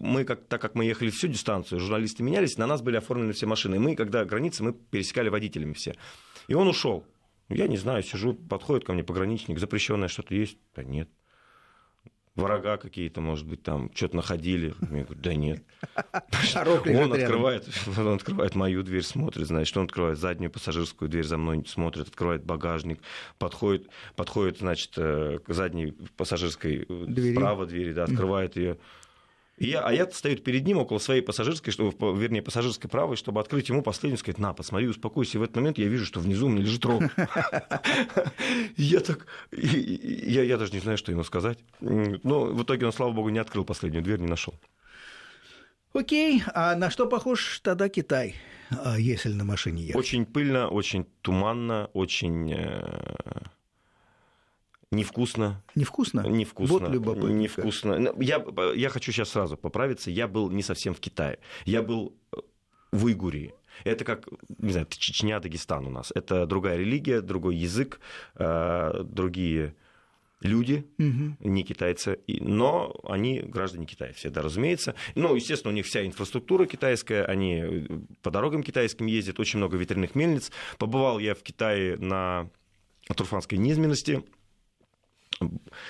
мы, 0.00 0.24
как, 0.24 0.44
так 0.46 0.60
как 0.60 0.74
мы 0.74 0.84
ехали 0.84 1.10
всю 1.10 1.28
дистанцию, 1.28 1.80
журналисты 1.80 2.22
менялись, 2.22 2.58
на 2.58 2.66
нас 2.66 2.82
были 2.82 2.96
оформлены 2.96 3.32
все 3.32 3.46
машины. 3.46 3.76
И 3.76 3.78
мы, 3.78 3.96
когда 3.96 4.24
границы, 4.24 4.62
мы 4.62 4.72
пересекали 4.72 5.28
водителями 5.28 5.72
все. 5.72 5.94
И 6.48 6.54
он 6.54 6.68
ушел. 6.68 7.04
Я 7.48 7.66
не 7.66 7.76
знаю, 7.76 8.02
сижу, 8.02 8.34
подходит 8.34 8.84
ко 8.84 8.92
мне 8.92 9.04
пограничник, 9.04 9.58
запрещенное 9.58 10.08
что-то 10.08 10.34
есть? 10.34 10.58
Да 10.74 10.82
нет 10.82 11.08
врага 12.34 12.76
какие-то, 12.76 13.20
может 13.20 13.46
быть, 13.46 13.62
там 13.62 13.90
что-то 13.94 14.16
находили. 14.16 14.74
Я 14.80 15.04
говорю, 15.04 15.14
да 15.14 15.34
нет. 15.34 15.62
Он 17.04 17.12
открывает, 17.12 17.68
он 17.98 18.14
открывает 18.14 18.54
мою 18.54 18.82
дверь, 18.82 19.02
смотрит, 19.02 19.46
значит, 19.46 19.76
он 19.76 19.84
открывает 19.84 20.18
заднюю 20.18 20.50
пассажирскую 20.50 21.08
дверь 21.08 21.24
за 21.24 21.36
мной, 21.36 21.64
смотрит, 21.66 22.08
открывает 22.08 22.44
багажник, 22.44 23.00
подходит, 23.38 23.88
подходит 24.16 24.58
значит, 24.58 24.92
э, 24.96 25.40
к 25.44 25.52
задней 25.52 25.92
пассажирской 26.16 26.86
э, 26.88 27.04
двери. 27.06 27.34
справа 27.34 27.66
двери, 27.66 27.92
да, 27.92 28.04
открывает 28.04 28.56
ее. 28.56 28.78
И 29.58 29.66
я, 29.66 29.80
а 29.80 29.92
я 29.92 30.10
стою 30.10 30.38
перед 30.38 30.66
ним 30.66 30.78
около 30.78 30.98
своей 30.98 31.20
пассажирской, 31.20 31.72
чтобы, 31.72 31.92
вернее, 32.18 32.42
пассажирской 32.42 32.88
правой, 32.88 33.16
чтобы 33.16 33.40
открыть 33.40 33.68
ему 33.68 33.82
последнюю, 33.82 34.18
сказать, 34.18 34.38
на, 34.38 34.52
посмотри, 34.54 34.88
успокойся. 34.88 35.38
И 35.38 35.40
в 35.40 35.42
этот 35.42 35.56
момент 35.56 35.78
я 35.78 35.86
вижу, 35.88 36.06
что 36.06 36.20
внизу 36.20 36.46
у 36.46 36.48
меня 36.48 36.62
лежит 36.62 36.84
рог. 36.84 37.02
Я 38.76 39.00
так... 39.00 39.26
Я 39.52 40.56
даже 40.56 40.72
не 40.72 40.80
знаю, 40.80 40.98
что 40.98 41.12
ему 41.12 41.22
сказать. 41.22 41.58
Но 41.80 42.44
в 42.44 42.62
итоге 42.62 42.86
он, 42.86 42.92
слава 42.92 43.12
богу, 43.12 43.28
не 43.28 43.38
открыл 43.38 43.64
последнюю 43.64 44.02
дверь, 44.02 44.20
не 44.20 44.26
нашел. 44.26 44.54
Окей, 45.92 46.42
а 46.54 46.74
на 46.74 46.90
что 46.90 47.06
похож 47.06 47.60
тогда 47.60 47.90
Китай, 47.90 48.36
а, 48.70 48.98
если 48.98 49.28
на 49.32 49.44
машине 49.44 49.82
ехать? 49.82 49.96
Очень 49.96 50.24
пыльно, 50.24 50.68
очень 50.68 51.06
туманно, 51.20 51.90
очень 51.92 52.50
э, 52.50 53.42
Невкусно. 54.92 55.62
Невкусно? 55.74 56.20
Невкусно. 56.20 56.78
Вот 56.78 56.88
любопытно. 56.90 57.28
Невкусно. 57.30 57.98
Ну, 57.98 58.20
я, 58.20 58.44
я 58.74 58.90
хочу 58.90 59.10
сейчас 59.10 59.30
сразу 59.30 59.56
поправиться. 59.56 60.10
Я 60.10 60.28
был 60.28 60.50
не 60.50 60.62
совсем 60.62 60.92
в 60.94 61.00
Китае. 61.00 61.38
Я 61.64 61.82
был 61.82 62.14
э, 62.32 62.36
в 62.92 63.06
Уйгурии. 63.06 63.54
Это 63.84 64.04
как, 64.04 64.28
не 64.58 64.70
знаю, 64.70 64.86
Чечня, 64.90 65.40
Дагестан 65.40 65.86
у 65.86 65.90
нас. 65.90 66.12
Это 66.14 66.46
другая 66.46 66.76
религия, 66.76 67.22
другой 67.22 67.56
язык, 67.56 68.00
э, 68.34 69.02
другие 69.02 69.74
люди, 70.42 70.84
угу. 70.98 71.36
не 71.40 71.62
китайцы, 71.62 72.18
но 72.26 72.94
они 73.04 73.40
граждане 73.40 73.86
Китая 73.86 74.12
все, 74.12 74.28
да, 74.28 74.42
разумеется. 74.42 74.94
Ну, 75.14 75.34
естественно, 75.34 75.72
у 75.72 75.74
них 75.74 75.86
вся 75.86 76.04
инфраструктура 76.04 76.66
китайская, 76.66 77.24
они 77.24 77.62
э, 77.62 77.86
по 78.22 78.30
дорогам 78.30 78.62
китайским 78.62 79.06
ездят, 79.06 79.40
очень 79.40 79.58
много 79.58 79.76
ветряных 79.78 80.14
мельниц. 80.14 80.50
Побывал 80.78 81.18
я 81.18 81.34
в 81.34 81.42
Китае 81.42 81.96
на 81.96 82.50
Турфанской 83.16 83.56
низменности, 83.56 84.22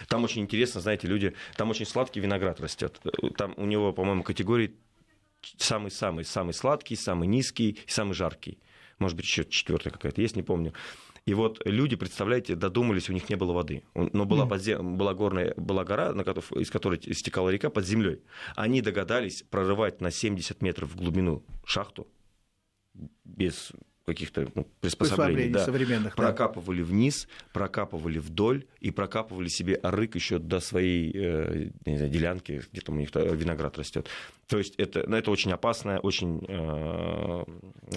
там 0.08 0.24
очень 0.24 0.42
интересно, 0.42 0.80
знаете, 0.80 1.06
люди, 1.06 1.34
там 1.56 1.70
очень 1.70 1.86
сладкий 1.86 2.20
виноград 2.20 2.60
растет. 2.60 3.00
Там 3.36 3.54
у 3.56 3.66
него, 3.66 3.92
по-моему, 3.92 4.22
категории 4.22 4.74
самый-самый, 5.58 6.24
самый 6.24 6.54
сладкий, 6.54 6.96
самый 6.96 7.28
низкий, 7.28 7.78
самый 7.86 8.14
жаркий. 8.14 8.58
Может 8.98 9.16
быть, 9.16 9.26
еще 9.26 9.44
четвертая 9.44 9.92
какая-то 9.92 10.20
есть, 10.20 10.36
не 10.36 10.42
помню. 10.42 10.72
И 11.24 11.34
вот 11.34 11.62
люди, 11.64 11.94
представляете, 11.94 12.56
додумались, 12.56 13.08
у 13.08 13.12
них 13.12 13.28
не 13.28 13.36
было 13.36 13.52
воды. 13.52 13.84
Но 13.94 14.24
была, 14.24 14.44
подзем... 14.44 14.96
была 14.96 15.14
горная 15.14 15.54
была 15.56 15.84
гора, 15.84 16.12
на 16.12 16.24
которой, 16.24 16.62
из 16.62 16.70
которой 16.70 17.00
стекала 17.14 17.48
река 17.48 17.70
под 17.70 17.86
землей. 17.86 18.22
Они 18.56 18.80
догадались 18.80 19.42
прорывать 19.42 20.00
на 20.00 20.10
70 20.10 20.62
метров 20.62 20.90
в 20.90 20.96
глубину 20.96 21.44
шахту 21.64 22.08
без 23.24 23.72
каких-то 24.06 24.48
ну, 24.54 24.66
приспособлений, 24.80 25.52
да, 25.52 25.64
современных, 25.64 26.16
прокапывали 26.16 26.82
да. 26.82 26.88
вниз, 26.88 27.28
прокапывали 27.52 28.18
вдоль 28.18 28.64
и 28.80 28.90
прокапывали 28.90 29.48
себе 29.48 29.74
арык 29.74 30.14
еще 30.14 30.38
до 30.38 30.60
своей 30.60 31.12
э, 31.14 31.70
не 31.86 31.96
знаю, 31.96 32.10
делянки, 32.10 32.62
где 32.72 32.80
там 32.80 32.96
у 32.96 32.98
них 32.98 33.14
виноград 33.14 33.78
растет. 33.78 34.08
То 34.48 34.58
есть 34.58 34.74
это, 34.76 35.04
ну, 35.08 35.16
это 35.16 35.30
очень 35.30 35.52
опасная, 35.52 35.98
очень 35.98 36.44
э, 36.46 37.44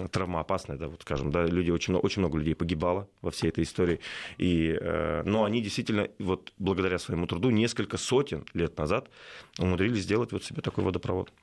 травмоопасная, 0.10 0.78
да, 0.78 0.88
вот 0.88 1.02
скажем, 1.02 1.32
да, 1.32 1.46
люди 1.46 1.72
очень 1.72 1.92
много, 1.92 2.06
очень 2.06 2.22
много 2.22 2.38
людей 2.38 2.56
погибало 2.56 3.10
во 3.22 3.32
всей 3.32 3.50
этой 3.50 3.64
истории, 3.64 4.00
и, 4.38 4.78
э, 4.80 5.24
но 5.26 5.44
они 5.44 5.62
действительно 5.62 6.08
вот 6.20 6.54
благодаря 6.58 6.98
своему 7.00 7.28
труду 7.28 7.50
несколько 7.50 7.98
сотен 7.98 8.46
лет 8.54 8.78
назад 8.78 9.10
умудрились 9.60 10.04
сделать 10.04 10.32
вот 10.32 10.44
себе 10.44 10.62
такой 10.62 10.84
водопровод. 10.84 11.34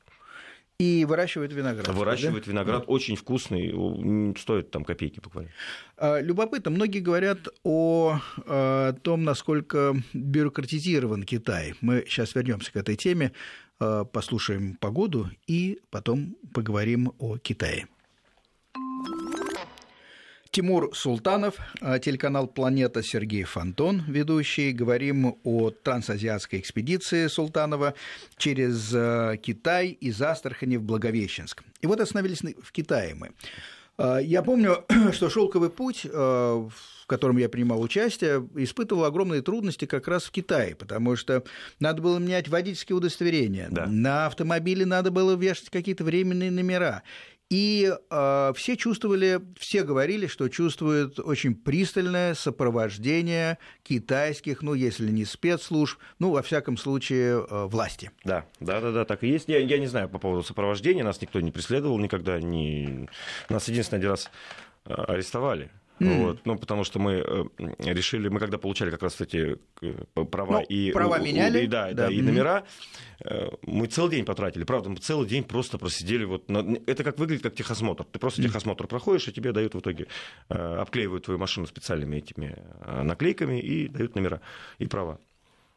И 0.79 1.05
выращивают 1.05 1.53
виноград. 1.53 1.89
Выращивают 1.89 2.45
да? 2.45 2.51
виноград, 2.51 2.81
да. 2.81 2.87
очень 2.87 3.15
вкусный, 3.17 4.35
стоит 4.37 4.71
там 4.71 4.85
копейки 4.85 5.21
буквально. 5.21 5.51
А, 5.97 6.21
любопытно, 6.21 6.71
многие 6.71 6.99
говорят 6.99 7.39
о, 7.63 8.19
о 8.47 8.93
том, 8.95 9.23
насколько 9.23 9.95
бюрократизирован 10.13 11.23
Китай. 11.23 11.75
Мы 11.81 12.05
сейчас 12.09 12.35
вернемся 12.35 12.73
к 12.73 12.77
этой 12.77 12.97
теме, 12.97 13.33
а, 13.79 14.05
послушаем 14.05 14.77
погоду 14.77 15.31
и 15.47 15.81
потом 15.91 16.37
поговорим 16.53 17.13
о 17.19 17.39
Китае. 17.39 17.87
Тимур 20.53 20.95
Султанов, 20.95 21.55
а, 21.81 21.99
телеканал 21.99 22.47
«Планета» 22.47 23.03
Сергей 23.03 23.45
Фонтон, 23.45 24.03
ведущий. 24.07 24.73
Говорим 24.73 25.39
о 25.45 25.71
трансазиатской 25.71 26.61
экспедиции 26.61 27.27
Султанова 27.29 27.95
через 28.37 28.93
а, 28.95 29.39
Китай 29.39 29.89
из 29.89 30.21
Астрахани 30.21 30.77
в 30.77 30.83
Благовещенск. 30.83 31.63
И 31.81 31.87
вот 31.87 32.01
остановились 32.01 32.43
в 32.63 32.71
Китае 32.71 33.15
мы. 33.15 33.31
А, 33.97 34.19
я 34.19 34.43
помню, 34.43 34.85
что 35.13 35.31
шелковый 35.31 35.71
путь, 35.71 36.05
в 36.05 36.73
котором 37.07 37.39
я 37.39 37.49
принимал 37.49 37.81
участие, 37.81 38.47
испытывал 38.55 39.05
огромные 39.05 39.41
трудности 39.41 39.87
как 39.87 40.07
раз 40.07 40.25
в 40.25 40.33
Китае, 40.33 40.75
потому 40.75 41.17
что 41.17 41.45
надо 41.81 42.03
было 42.03 42.19
менять 42.19 42.49
водительские 42.49 42.97
удостоверения, 42.97 43.69
да. 43.71 43.87
на 43.87 44.27
автомобиле 44.27 44.85
надо 44.85 45.11
было 45.11 45.35
вешать 45.35 45.71
какие-то 45.71 46.05
временные 46.05 46.51
номера. 46.51 47.03
И 47.53 47.93
э, 48.11 48.53
все 48.57 48.77
чувствовали, 48.79 49.39
все 49.59 49.83
говорили, 49.83 50.27
что 50.27 50.49
чувствуют 50.49 51.21
очень 51.21 51.55
пристальное 51.55 52.33
сопровождение 52.33 53.59
китайских, 53.83 54.63
ну, 54.63 54.73
если 54.73 55.11
не 55.11 55.27
спецслужб, 55.27 55.99
ну, 56.19 56.31
во 56.31 56.41
всяком 56.41 56.79
случае, 56.79 57.45
э, 57.47 57.67
власти. 57.67 58.11
Да, 58.25 58.47
да, 58.61 58.81
да, 58.81 58.91
да, 58.93 59.05
так 59.05 59.23
и 59.23 59.29
есть. 59.29 59.51
Я, 59.51 59.59
я 59.59 59.77
не 59.77 59.87
знаю 59.87 60.09
по 60.09 60.19
поводу 60.19 60.43
сопровождения, 60.43 61.05
нас 61.05 61.21
никто 61.21 61.41
не 61.41 61.51
преследовал 61.51 61.99
никогда, 61.99 62.41
не... 62.41 63.11
нас 63.51 63.69
единственный 63.69 63.99
один 63.99 64.13
раз 64.13 64.31
э, 64.87 64.95
арестовали 64.95 65.71
Mm. 66.03 66.25
Вот, 66.25 66.41
ну, 66.45 66.59
потому 66.59 66.85
что 66.85 66.99
мы 66.99 67.13
э, 67.13 67.45
решили, 67.79 68.29
мы 68.29 68.41
когда 68.41 68.59
получали 68.59 68.91
как 68.91 69.03
раз 69.03 69.21
эти 69.21 69.57
э, 69.81 70.25
права 70.31 70.61
ну, 70.61 70.67
и... 70.69 70.91
Права 70.93 71.17
у, 71.17 71.23
меняли. 71.23 71.65
И, 71.65 71.67
да, 71.67 71.89
да. 71.89 72.09
да, 72.09 72.13
и 72.13 72.21
номера, 72.21 72.65
э, 73.25 73.51
мы 73.63 73.87
целый 73.87 74.11
день 74.11 74.25
потратили, 74.25 74.65
правда, 74.65 74.91
мы 74.91 74.97
целый 74.97 75.29
день 75.29 75.45
просто 75.45 75.79
просидели. 75.79 76.25
Вот 76.25 76.49
на... 76.51 76.77
Это 76.87 77.05
как 77.05 77.19
выглядит 77.19 77.43
как 77.43 77.55
техосмотр. 77.55 78.05
Ты 78.05 78.19
просто 78.19 78.43
mm. 78.43 78.47
техосмотр 78.47 78.87
проходишь, 78.87 79.29
и 79.29 79.33
тебе 79.33 79.53
дают 79.53 79.75
в 79.75 79.81
итоге, 79.81 80.09
обклеивают 80.49 81.25
твою 81.25 81.39
машину 81.39 81.67
специальными 81.67 82.17
этими 82.17 82.57
наклейками 83.03 83.61
и 83.61 83.89
дают 83.89 84.17
номера 84.17 84.41
и 84.79 84.87
права. 84.87 85.21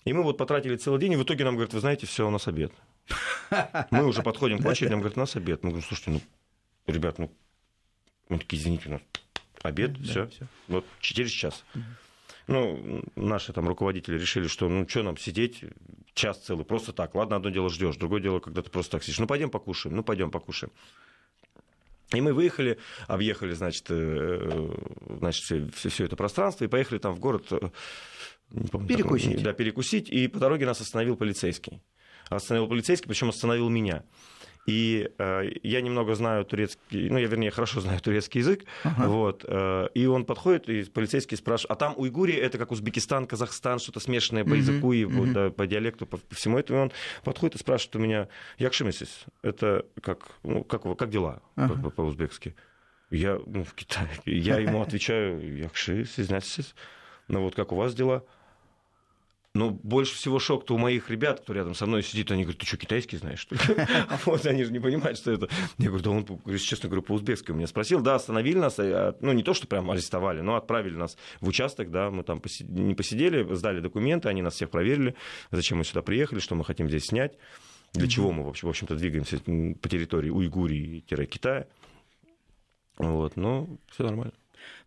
И 0.05 0.13
мы 0.13 0.23
вот 0.23 0.38
потратили 0.38 0.75
целый 0.75 0.99
день, 0.99 1.13
и 1.13 1.15
в 1.15 1.23
итоге 1.23 1.43
нам 1.43 1.55
говорят, 1.55 1.73
вы 1.73 1.79
знаете, 1.79 2.07
все, 2.07 2.27
у 2.27 2.31
нас 2.31 2.47
обед. 2.47 2.71
Мы 3.91 4.05
уже 4.05 4.23
подходим 4.23 4.59
к 4.59 4.65
очереди, 4.65 4.91
нам 4.91 5.01
говорят, 5.01 5.17
у 5.17 5.19
нас 5.19 5.35
обед. 5.35 5.63
Мы 5.63 5.69
говорим, 5.69 5.88
слушайте, 5.88 6.11
ну, 6.11 6.21
ребят, 6.93 7.19
ну, 7.19 7.31
мы 8.29 8.39
такие, 8.39 8.61
извините, 8.61 8.89
у 8.89 8.91
нас 8.93 9.01
обед, 9.65 9.93
да, 9.93 10.04
все. 10.04 10.28
все. 10.28 10.47
Вот 10.67 10.86
через 10.99 11.30
час. 11.30 11.63
Угу. 11.73 11.84
Ну, 12.47 13.04
наши 13.15 13.54
там 13.54 13.67
руководители 13.67 14.19
решили, 14.19 14.47
что 14.47 14.69
ну 14.69 14.88
что 14.88 15.01
нам 15.01 15.17
сидеть 15.17 15.63
час 16.13 16.43
целый, 16.43 16.65
просто 16.65 16.93
так. 16.93 17.15
Ладно, 17.15 17.38
одно 17.38 17.49
дело 17.49 17.69
ждешь, 17.69 17.97
другое 17.97 18.21
дело, 18.21 18.39
когда 18.39 18.62
ты 18.62 18.69
просто 18.69 18.93
так 18.93 19.04
сидишь. 19.04 19.19
Ну, 19.19 19.28
пойдем 19.28 19.49
покушаем, 19.49 19.95
ну, 19.95 20.04
пойдем 20.04 20.32
покушаем. 20.32 20.71
И 22.13 22.21
мы 22.21 22.34
выехали, 22.34 22.78
объехали, 23.08 23.54
значит, 23.54 23.88
э, 23.89 24.69
значит 25.19 25.43
все, 25.43 25.67
все, 25.73 25.89
все 25.89 26.06
это 26.06 26.15
пространство 26.15 26.63
и 26.63 26.67
поехали 26.67 26.99
там 26.99 27.15
в 27.15 27.19
город. 27.19 27.47
Э, 27.51 27.69
не 28.51 28.67
помню, 28.67 28.88
перекусить. 28.88 29.36
Так, 29.36 29.43
да, 29.43 29.54
перекусить. 29.54 30.10
И 30.10 30.28
по 30.28 30.39
дороге 30.39 30.67
нас 30.67 30.80
остановил 30.80 31.17
полицейский. 31.17 31.82
Остановил 32.30 32.67
полицейский, 32.67 33.08
причем 33.08 33.30
остановил 33.30 33.69
меня. 33.69 34.04
И 34.65 35.12
э, 35.19 35.49
я 35.62 35.82
немного 35.82 36.15
знаю 36.15 36.43
турецкий, 36.43 37.10
ну, 37.10 37.19
я, 37.19 37.28
вернее, 37.28 37.51
хорошо 37.51 37.82
знаю 37.82 37.99
турецкий 37.99 38.39
язык, 38.41 38.65
ага. 38.84 39.08
вот, 39.08 39.45
э, 39.47 39.88
и 39.93 40.08
он 40.08 40.25
подходит, 40.25 40.69
и 40.69 40.84
полицейский 40.84 41.38
спрашивает, 41.38 41.71
а 41.71 41.75
там 41.75 41.93
Уйгурия, 41.97 42.41
это 42.41 42.58
как 42.58 42.71
Узбекистан, 42.71 43.28
Казахстан, 43.28 43.78
что-то 43.78 44.00
смешанное 44.00 44.44
по 44.44 44.56
языку 44.56 44.92
и 44.92 45.06
вот, 45.06 45.33
да, 45.33 45.50
по 45.52 45.67
диалекту, 45.67 46.08
по, 46.08 46.17
по 46.17 46.35
всему 46.35 46.58
этому, 46.58 46.79
и 46.79 46.81
он 46.83 46.92
подходит 47.23 47.56
и 47.56 47.60
спрашивает 47.60 47.96
у 47.96 48.00
меня, 48.00 48.27
Якшимисис, 48.58 49.25
это 49.44 49.85
как, 50.02 50.31
ну, 50.42 50.63
как, 50.63 50.81
как 50.98 51.10
дела 51.12 51.44
ага. 51.56 51.79
по- 51.81 51.92
по-узбекски? 51.92 52.56
Я, 53.12 53.39
ну, 53.46 53.63
в 53.63 53.73
Китае, 53.75 54.10
я 54.25 54.58
ему 54.58 54.81
отвечаю, 54.81 55.58
Якши, 55.58 56.06
ну 57.27 57.42
вот 57.42 57.56
как 57.56 57.71
у 57.71 57.75
вас 57.75 57.94
дела? 57.94 58.23
Но 59.56 59.69
больше 59.69 60.15
всего 60.15 60.37
шок-то 60.37 60.75
у 60.75 60.77
моих 60.77 61.10
ребят, 61.10 61.39
кто 61.39 61.53
рядом 61.53 61.75
со 61.75 61.85
мной 61.85 62.03
сидит, 62.03 62.29
они 62.29 62.43
говорят, 62.43 62.60
ты 62.60 62.65
что, 62.65 62.75
китайский 62.75 63.15
знаешь? 63.15 63.39
Что 63.39 63.56
а 64.10 64.19
вот 64.25 64.45
они 64.45 64.65
же 64.65 64.73
не 64.73 64.81
понимают, 64.81 65.17
что 65.17 65.31
это. 65.31 65.47
Я 65.77 65.87
говорю, 65.87 66.03
да 66.03 66.10
он, 66.12 66.58
честно 66.60 66.89
говорю, 66.89 67.03
по-узбекски 67.03 67.51
у 67.51 67.56
меня 67.56 67.65
спросил. 67.65 68.01
Да, 68.01 68.15
остановили 68.15 68.58
нас, 68.58 68.75
а, 68.79 69.15
ну 69.21 69.31
не 69.31 69.43
то, 69.43 69.53
что 69.53 69.65
прям 69.65 69.89
арестовали, 69.89 70.41
но 70.41 70.58
отправили 70.58 70.97
нас 70.97 71.15
в 71.39 71.47
участок, 71.47 71.89
да, 71.89 72.12
мы 72.12 72.23
там 72.23 72.41
не 72.67 72.95
посидели, 72.95 73.56
сдали 73.56 73.79
документы, 73.79 74.27
они 74.27 74.41
нас 74.41 74.56
всех 74.56 74.71
проверили, 74.71 75.15
зачем 75.51 75.77
мы 75.77 75.85
сюда 75.85 76.01
приехали, 76.01 76.39
что 76.39 76.56
мы 76.56 76.65
хотим 76.65 76.89
здесь 76.89 77.06
снять, 77.06 77.37
для 77.93 78.10
чего 78.10 78.33
мы, 78.33 78.43
в 78.43 78.67
общем-то, 78.67 78.93
двигаемся 78.97 79.39
по 79.39 79.87
территории 79.87 80.31
Уйгурии-Китая. 80.31 81.67
Вот, 82.97 83.37
но 83.37 83.69
все 83.87 84.03
нормально. 84.03 84.33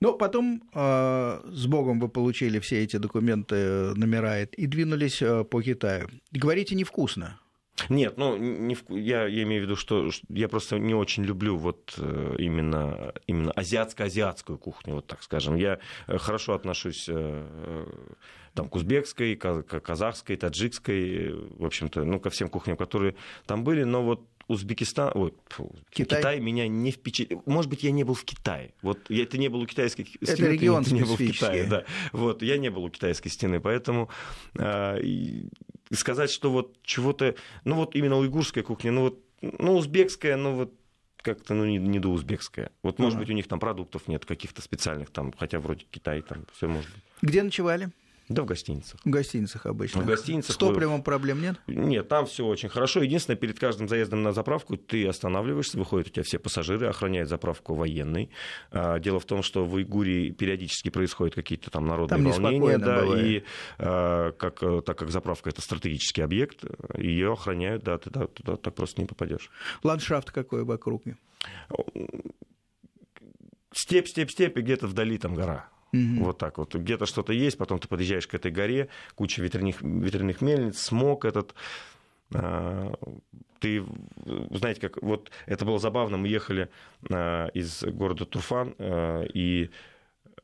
Но 0.00 0.14
потом 0.14 0.62
э, 0.74 1.40
с 1.44 1.66
Богом 1.66 2.00
вы 2.00 2.08
получили 2.08 2.58
все 2.58 2.82
эти 2.82 2.96
документы, 2.96 3.94
номера 3.94 4.42
и 4.42 4.66
двинулись 4.66 5.22
э, 5.22 5.44
по 5.44 5.62
Китаю. 5.62 6.08
Говорите, 6.32 6.74
невкусно. 6.74 7.40
Нет, 7.88 8.18
ну, 8.18 8.36
не 8.36 8.74
в... 8.74 8.84
я, 8.90 9.26
я 9.26 9.42
имею 9.44 9.62
в 9.62 9.64
виду, 9.66 9.76
что 9.76 10.10
я 10.28 10.48
просто 10.48 10.78
не 10.78 10.94
очень 10.94 11.24
люблю 11.24 11.56
вот 11.56 11.94
э, 11.98 12.34
именно, 12.38 13.12
именно 13.26 13.52
азиатско-азиатскую 13.52 14.58
кухню, 14.58 14.96
вот 14.96 15.06
так 15.06 15.22
скажем. 15.22 15.56
Я 15.56 15.78
э, 16.06 16.18
хорошо 16.18 16.54
отношусь 16.54 17.06
э, 17.08 17.86
там, 18.54 18.68
к 18.68 18.74
узбекской, 18.74 19.36
казахской, 19.36 20.36
таджикской, 20.36 21.32
в 21.32 21.64
общем-то, 21.64 22.04
ну, 22.04 22.20
ко 22.20 22.30
всем 22.30 22.48
кухням, 22.48 22.76
которые 22.76 23.14
там 23.46 23.64
были, 23.64 23.84
но 23.84 24.02
вот 24.02 24.22
Узбекистан, 24.49 25.12
ой, 25.14 25.34
фу, 25.49 25.74
Китай? 25.90 26.18
Китай 26.18 26.40
меня 26.40 26.66
не 26.66 26.90
впечатлил. 26.90 27.42
Может 27.44 27.70
быть, 27.70 27.82
я 27.82 27.90
не 27.90 28.03
был 28.03 28.14
в 28.14 28.24
Китае. 28.24 28.72
Вот 28.80 28.99
я, 29.11 29.22
это 29.22 29.36
не 29.36 29.49
был 29.49 29.61
у 29.61 29.66
китайской 29.66 30.05
стены. 30.05 30.26
Это 30.26 30.46
регион 30.46 30.84
ты 30.84 30.94
не 30.94 31.03
был 31.03 31.16
в 31.16 31.18
Китае, 31.18 31.64
да. 31.64 31.84
Вот 32.12 32.42
я 32.42 32.57
не 32.57 32.70
был 32.70 32.84
у 32.84 32.90
китайской 32.90 33.28
стены, 33.28 33.61
поэтому 33.61 34.09
э, 34.59 35.01
сказать, 35.92 36.30
что 36.30 36.51
вот 36.51 36.82
чего-то, 36.82 37.34
ну 37.64 37.76
вот 37.76 37.94
именно 37.94 38.16
уйгурская 38.16 38.64
кухня, 38.64 38.90
ну 38.90 39.03
вот, 39.03 39.22
ну 39.42 39.76
узбекская, 39.76 40.36
ну 40.36 40.55
вот 40.55 40.74
как-то 41.22 41.53
ну, 41.53 41.66
не, 41.66 41.76
не 41.76 41.99
до 41.99 42.09
узбекская. 42.09 42.70
Вот, 42.82 42.99
может 42.99 43.16
uh-huh. 43.16 43.20
быть, 43.20 43.30
у 43.30 43.34
них 43.34 43.49
там 43.49 43.61
продуктов 43.61 44.09
нет 44.09 44.24
каких-то 44.24 44.62
специальных, 44.62 45.11
там, 45.11 45.32
хотя 45.36 45.61
вроде 45.61 45.84
Китай 45.90 46.22
там 46.22 46.46
все 46.55 46.68
может 46.68 46.90
быть. 46.90 47.03
Где 47.20 47.42
ночевали? 47.42 47.90
Да, 48.28 48.42
в 48.42 48.46
гостиницах. 48.46 49.00
В 49.04 49.08
гостиницах 49.08 49.66
обычно. 49.66 50.02
В 50.02 50.06
гостиницах. 50.06 50.54
С 50.54 50.58
топливом 50.58 51.02
проблем 51.02 51.40
нет? 51.40 51.56
Нет, 51.66 52.08
там 52.08 52.26
все 52.26 52.44
очень 52.44 52.68
хорошо. 52.68 53.02
Единственное, 53.02 53.36
перед 53.38 53.58
каждым 53.58 53.88
заездом 53.88 54.22
на 54.22 54.32
заправку 54.32 54.76
ты 54.76 55.06
останавливаешься, 55.06 55.78
выходят 55.78 56.08
у 56.08 56.10
тебя 56.10 56.22
все 56.24 56.38
пассажиры, 56.38 56.88
охраняют 56.88 57.28
заправку 57.30 57.74
военный. 57.74 58.30
А, 58.70 58.98
дело 58.98 59.18
в 59.18 59.24
том, 59.24 59.42
что 59.42 59.64
в 59.64 59.80
Игурии 59.80 60.30
периодически 60.30 60.90
происходят 60.90 61.34
какие-то 61.34 61.70
там 61.70 61.86
народные 61.86 62.32
там 62.32 62.42
волнения, 62.42 62.78
да, 62.78 63.00
бывает. 63.00 63.24
и 63.24 63.44
а, 63.78 64.32
как, 64.32 64.60
так 64.84 64.98
как 64.98 65.10
заправка 65.10 65.48
это 65.48 65.62
стратегический 65.62 66.22
объект, 66.22 66.64
ее 66.96 67.32
охраняют, 67.32 67.82
да, 67.84 67.96
ты 67.96 68.10
туда 68.10 68.56
так 68.56 68.74
просто 68.74 69.00
не 69.00 69.06
попадешь. 69.06 69.50
Ландшафт 69.82 70.30
какой 70.30 70.64
вокруг? 70.64 71.04
Степь, 73.72 74.08
степь, 74.08 74.30
степь, 74.30 74.58
и 74.58 74.60
где-то 74.60 74.86
вдали 74.86 75.18
там 75.18 75.34
гора. 75.34 75.68
Угу. 75.93 76.24
Вот 76.24 76.39
так 76.39 76.59
вот. 76.59 76.74
Где-то 76.74 77.07
что-то 77.07 77.32
есть, 77.32 77.57
потом 77.59 77.78
ты 77.78 77.89
подъезжаешь 77.89 78.26
к 78.26 78.34
этой 78.34 78.51
горе, 78.51 78.89
куча 79.14 79.43
ветряных, 79.43 79.80
ветряных 79.82 80.41
мельниц, 80.41 80.78
смог 80.78 81.24
этот. 81.24 81.55
А, 82.34 82.93
ты, 83.61 83.84
знаете, 84.51 84.80
как 84.80 85.03
вот 85.03 85.30
это 85.47 85.64
было 85.64 85.78
забавно, 85.78 86.18
мы 86.18 86.28
ехали 86.28 86.68
а, 87.11 87.49
из 87.49 87.82
города 87.84 88.26
Турфан, 88.26 88.74
а, 88.78 89.24
и 89.24 89.70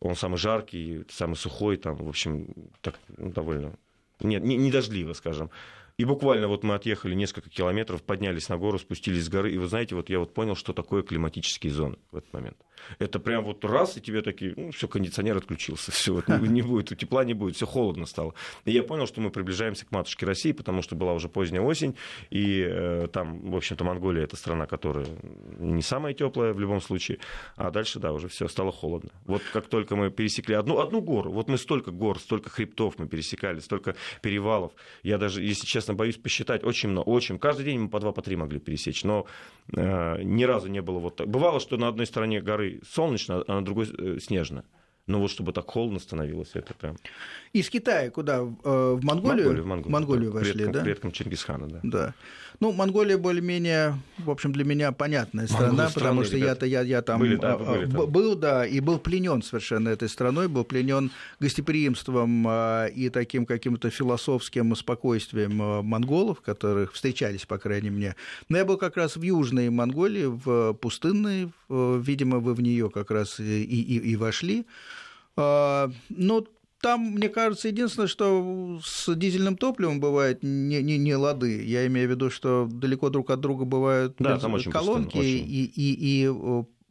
он 0.00 0.16
самый 0.16 0.38
жаркий, 0.38 1.04
самый 1.10 1.34
сухой, 1.34 1.76
там, 1.76 1.96
в 1.96 2.08
общем, 2.08 2.48
так, 2.80 2.98
ну, 3.16 3.30
довольно 3.30 3.74
нет, 4.20 4.42
не, 4.42 4.56
не 4.56 4.70
дождливо, 4.70 5.12
скажем. 5.12 5.50
И 5.96 6.04
буквально 6.04 6.48
вот 6.48 6.64
мы 6.64 6.74
отъехали 6.74 7.14
несколько 7.14 7.50
километров, 7.50 8.02
поднялись 8.02 8.48
на 8.48 8.56
гору, 8.56 8.78
спустились 8.78 9.26
с 9.26 9.28
горы, 9.28 9.52
и 9.52 9.58
вы 9.58 9.68
знаете, 9.68 9.94
вот 9.94 10.08
я 10.08 10.18
вот 10.18 10.34
понял, 10.34 10.56
что 10.56 10.72
такое 10.72 11.02
климатические 11.02 11.72
зоны 11.72 11.98
в 12.10 12.16
этот 12.16 12.32
момент. 12.32 12.56
Это 12.98 13.18
прям 13.18 13.44
вот 13.44 13.64
раз, 13.64 13.96
и 13.96 14.00
тебе 14.00 14.22
такие, 14.22 14.54
ну, 14.56 14.70
все, 14.70 14.88
кондиционер 14.88 15.36
отключился, 15.36 15.92
все, 15.92 16.22
не 16.28 16.62
будет, 16.62 16.96
тепла 16.98 17.24
не 17.24 17.34
будет, 17.34 17.56
все 17.56 17.66
холодно 17.66 18.06
стало. 18.06 18.34
И 18.64 18.72
я 18.72 18.82
понял, 18.82 19.06
что 19.06 19.20
мы 19.20 19.30
приближаемся 19.30 19.86
к 19.86 19.90
матушке 19.90 20.26
России, 20.26 20.52
потому 20.52 20.82
что 20.82 20.96
была 20.96 21.12
уже 21.12 21.28
поздняя 21.28 21.62
осень, 21.62 21.96
и 22.30 22.64
э, 22.66 23.08
там, 23.12 23.50
в 23.50 23.56
общем-то, 23.56 23.84
Монголия 23.84 24.24
это 24.24 24.36
страна, 24.36 24.66
которая 24.66 25.06
не 25.58 25.82
самая 25.82 26.14
теплая 26.14 26.52
в 26.52 26.60
любом 26.60 26.80
случае, 26.80 27.18
а 27.56 27.70
дальше, 27.70 27.98
да, 27.98 28.12
уже 28.12 28.28
все 28.28 28.48
стало 28.48 28.72
холодно. 28.72 29.10
Вот 29.24 29.42
как 29.52 29.66
только 29.66 29.96
мы 29.96 30.10
пересекли 30.10 30.54
одну, 30.54 30.78
одну 30.78 31.00
гору, 31.00 31.30
вот 31.30 31.48
мы 31.48 31.58
столько 31.58 31.90
гор, 31.90 32.18
столько 32.18 32.50
хребтов 32.50 32.94
мы 32.98 33.06
пересекали, 33.08 33.60
столько 33.60 33.96
перевалов, 34.22 34.72
я 35.02 35.18
даже, 35.18 35.42
если 35.42 35.66
честно, 35.66 35.94
боюсь 35.94 36.16
посчитать, 36.16 36.64
очень 36.64 36.90
много, 36.90 37.08
очень, 37.08 37.38
каждый 37.38 37.64
день 37.64 37.80
мы 37.80 37.88
по 37.88 38.00
два, 38.00 38.12
по 38.12 38.22
три 38.22 38.36
могли 38.36 38.58
пересечь, 38.58 39.04
но 39.04 39.26
э, 39.72 40.22
ни 40.22 40.44
разу 40.44 40.68
не 40.68 40.82
было 40.82 40.98
вот 40.98 41.16
так. 41.16 41.28
Бывало, 41.28 41.60
что 41.60 41.76
на 41.76 41.88
одной 41.88 42.06
стороне 42.06 42.40
горы 42.40 42.73
солнечно, 42.82 43.44
а 43.46 43.54
на 43.54 43.64
другой 43.64 43.88
э, 43.96 44.18
снежно. 44.20 44.64
Но 45.06 45.20
вот 45.20 45.30
чтобы 45.30 45.52
так 45.52 45.70
холодно 45.70 45.98
становилось, 45.98 46.50
это 46.54 46.72
прям... 46.72 46.96
Из 47.52 47.68
Китая 47.68 48.10
куда? 48.10 48.38
Э, 48.38 48.96
в 48.98 49.04
Монголию? 49.04 49.44
Монголию, 49.44 49.62
в 49.62 49.66
Монголию, 49.66 49.92
Монголию 49.92 50.32
да. 50.32 50.38
вошли, 50.38 50.52
предком, 50.52 50.72
да? 50.72 50.80
Предком 50.80 51.12
Чингисхана, 51.12 51.68
да. 51.68 51.80
Да. 51.82 52.14
Ну, 52.60 52.72
Монголия 52.72 53.18
более-менее, 53.18 53.98
в 54.18 54.30
общем, 54.30 54.52
для 54.52 54.64
меня 54.64 54.92
понятная 54.92 55.46
страна, 55.46 55.90
потому 55.92 56.24
что 56.24 56.36
я-то 56.36 56.64
я, 56.64 56.82
я 56.82 57.02
там, 57.02 57.18
были, 57.20 57.36
да, 57.36 57.58
были 57.58 57.86
там 57.86 58.10
был, 58.10 58.36
да, 58.36 58.64
и 58.64 58.80
был 58.80 58.98
пленен 58.98 59.42
совершенно 59.42 59.90
этой 59.90 60.08
страной, 60.08 60.48
был 60.48 60.64
пленен 60.64 61.10
гостеприимством 61.40 62.46
а, 62.48 62.86
и 62.86 63.10
таким 63.10 63.44
каким-то 63.44 63.90
философским 63.90 64.74
спокойствием 64.76 65.60
а, 65.60 65.82
монголов, 65.82 66.40
которых 66.40 66.94
встречались, 66.94 67.44
по 67.44 67.58
крайней 67.58 67.90
мере. 67.90 68.16
Но 68.48 68.56
я 68.56 68.64
был 68.64 68.78
как 68.78 68.96
раз 68.96 69.16
в 69.16 69.22
Южной 69.22 69.68
Монголии, 69.68 70.26
в 70.26 70.74
пустынной, 70.74 71.52
видимо, 71.68 72.38
вы 72.38 72.54
в 72.54 72.62
нее 72.62 72.88
как 72.88 73.10
раз 73.10 73.40
и, 73.40 73.64
и, 73.64 73.98
и 73.98 74.16
вошли. 74.16 74.64
А, 75.36 75.90
но 76.08 76.46
там, 76.80 77.00
мне 77.00 77.28
кажется, 77.28 77.68
единственное, 77.68 78.08
что 78.08 78.78
с 78.84 79.14
дизельным 79.14 79.56
топливом 79.56 80.00
бывает 80.00 80.42
не, 80.42 80.82
не, 80.82 80.98
не 80.98 81.16
лады. 81.16 81.64
Я 81.64 81.86
имею 81.86 82.08
в 82.08 82.10
виду, 82.10 82.30
что 82.30 82.68
далеко 82.70 83.08
друг 83.08 83.30
от 83.30 83.40
друга 83.40 83.64
бывают 83.64 84.16
да, 84.18 84.38
там 84.38 84.54
очень 84.54 84.70
колонки, 84.70 85.16
очень. 85.16 85.46
и, 85.48 85.64
и, 85.64 86.24
и 86.24 86.28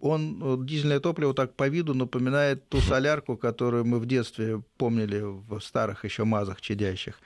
он, 0.04 0.66
дизельное 0.66 1.00
топливо 1.00 1.34
так 1.34 1.56
по 1.56 1.70
виду 1.70 1.94
напоминает 1.94 2.68
ту 2.68 2.80
солярку, 2.80 3.38
которую 3.38 3.86
мы 3.86 4.00
в 4.00 4.06
детстве 4.06 4.62
помнили 4.78 5.22
в 5.22 5.60
старых 5.62 6.04
еще 6.04 6.26
мазах 6.26 6.60
чадящих. 6.60 7.20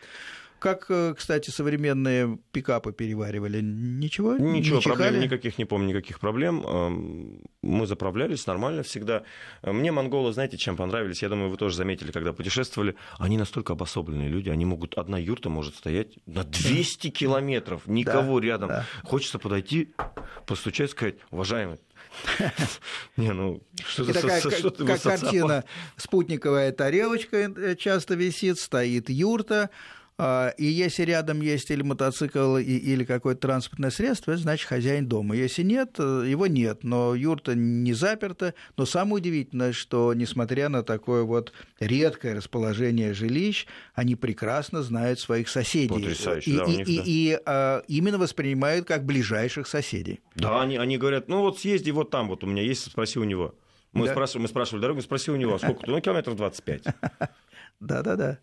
Как, 0.59 0.85
э, 0.89 1.13
кстати, 1.15 1.49
современные 1.49 2.39
пикапы 2.51 2.91
переваривали? 2.91 3.61
Ничего? 3.61 4.37
Ничего, 4.37 4.77
не 4.77 4.81
проблем 4.81 5.19
никаких, 5.19 5.57
не 5.57 5.65
помню 5.65 5.89
никаких 5.89 6.19
проблем. 6.19 7.41
Мы 7.61 7.85
заправлялись 7.85 8.47
нормально 8.47 8.83
всегда. 8.83 9.23
Мне 9.61 9.91
монголы, 9.91 10.33
знаете, 10.33 10.57
чем 10.57 10.75
понравились? 10.75 11.21
Я 11.21 11.29
думаю, 11.29 11.49
вы 11.49 11.57
тоже 11.57 11.75
заметили, 11.75 12.11
когда 12.11 12.33
путешествовали. 12.33 12.95
Они 13.19 13.37
настолько 13.37 13.73
обособленные 13.73 14.29
люди. 14.29 14.49
Они 14.49 14.65
могут... 14.65 14.97
Одна 14.97 15.17
юрта 15.17 15.49
может 15.49 15.75
стоять 15.75 16.17
на 16.25 16.43
200 16.43 17.09
километров. 17.09 17.85
Никого 17.85 18.39
да, 18.39 18.45
рядом. 18.45 18.69
Да. 18.69 18.85
Хочется 19.03 19.39
подойти, 19.39 19.93
постучать, 20.45 20.91
сказать, 20.91 21.15
уважаемый, 21.29 21.77
не, 23.17 23.31
ну, 23.31 23.61
что 23.85 24.03
и 24.03 24.13
такая, 24.13 24.39
что 24.39 24.71
как, 24.71 24.87
как 24.87 25.01
картина, 25.01 25.63
спутниковая 25.97 26.71
тарелочка 26.71 27.37
э, 27.37 27.75
часто 27.75 28.15
висит, 28.15 28.59
стоит 28.59 29.09
юрта, 29.09 29.69
и 30.19 30.65
если 30.65 31.03
рядом 31.03 31.41
есть 31.41 31.69
или 31.69 31.83
мотоцикл, 31.83 32.57
или 32.57 33.03
какое-то 33.03 33.41
транспортное 33.41 33.91
средство, 33.91 34.31
это 34.31 34.41
значит 34.41 34.67
хозяин 34.67 35.07
дома. 35.07 35.35
Если 35.35 35.61
нет, 35.61 35.95
э, 35.99 36.25
его 36.27 36.47
нет. 36.47 36.83
Но 36.83 37.13
юрта 37.13 37.53
не 37.53 37.93
заперта. 37.93 38.55
Но 38.77 38.85
самое 38.85 39.17
удивительное, 39.17 39.73
что 39.73 40.13
несмотря 40.15 40.69
на 40.69 40.81
такое 40.81 41.21
вот 41.23 41.53
редкое 41.79 42.33
расположение 42.33 43.13
жилищ, 43.13 43.67
они 43.93 44.15
прекрасно 44.15 44.81
знают 44.81 45.19
своих 45.19 45.49
соседей. 45.49 45.89
Потрясающе, 45.89 46.51
и, 46.51 46.57
да, 46.57 46.63
и, 46.63 46.67
них, 46.67 46.87
и, 46.87 46.97
да. 46.97 47.03
и 47.05 47.39
а, 47.45 47.83
именно 47.87 48.17
воспринимают 48.17 48.87
как 48.87 49.05
ближайших 49.05 49.67
соседей. 49.67 50.21
Да, 50.35 50.61
они, 50.61 50.77
они 50.77 50.97
говорят, 50.97 51.27
ну 51.27 51.41
вот 51.41 51.59
съезди 51.59 51.91
вот 51.91 52.09
там, 52.09 52.27
вот 52.27 52.43
у 52.43 52.47
меня 52.47 52.63
есть, 52.63 52.89
спроси 52.89 53.19
у 53.19 53.23
него. 53.23 53.53
Мы, 53.93 54.05
да. 54.05 54.13
спрашивали, 54.13 54.43
мы 54.43 54.47
спрашивали 54.47 54.81
дорогу, 54.81 55.01
спроси 55.01 55.31
у 55.31 55.35
него, 55.35 55.55
а 55.55 55.59
сколько? 55.59 55.89
Ну, 55.89 55.99
километров 56.01 56.35
25. 56.35 56.83
Да-да-да. 57.79 58.39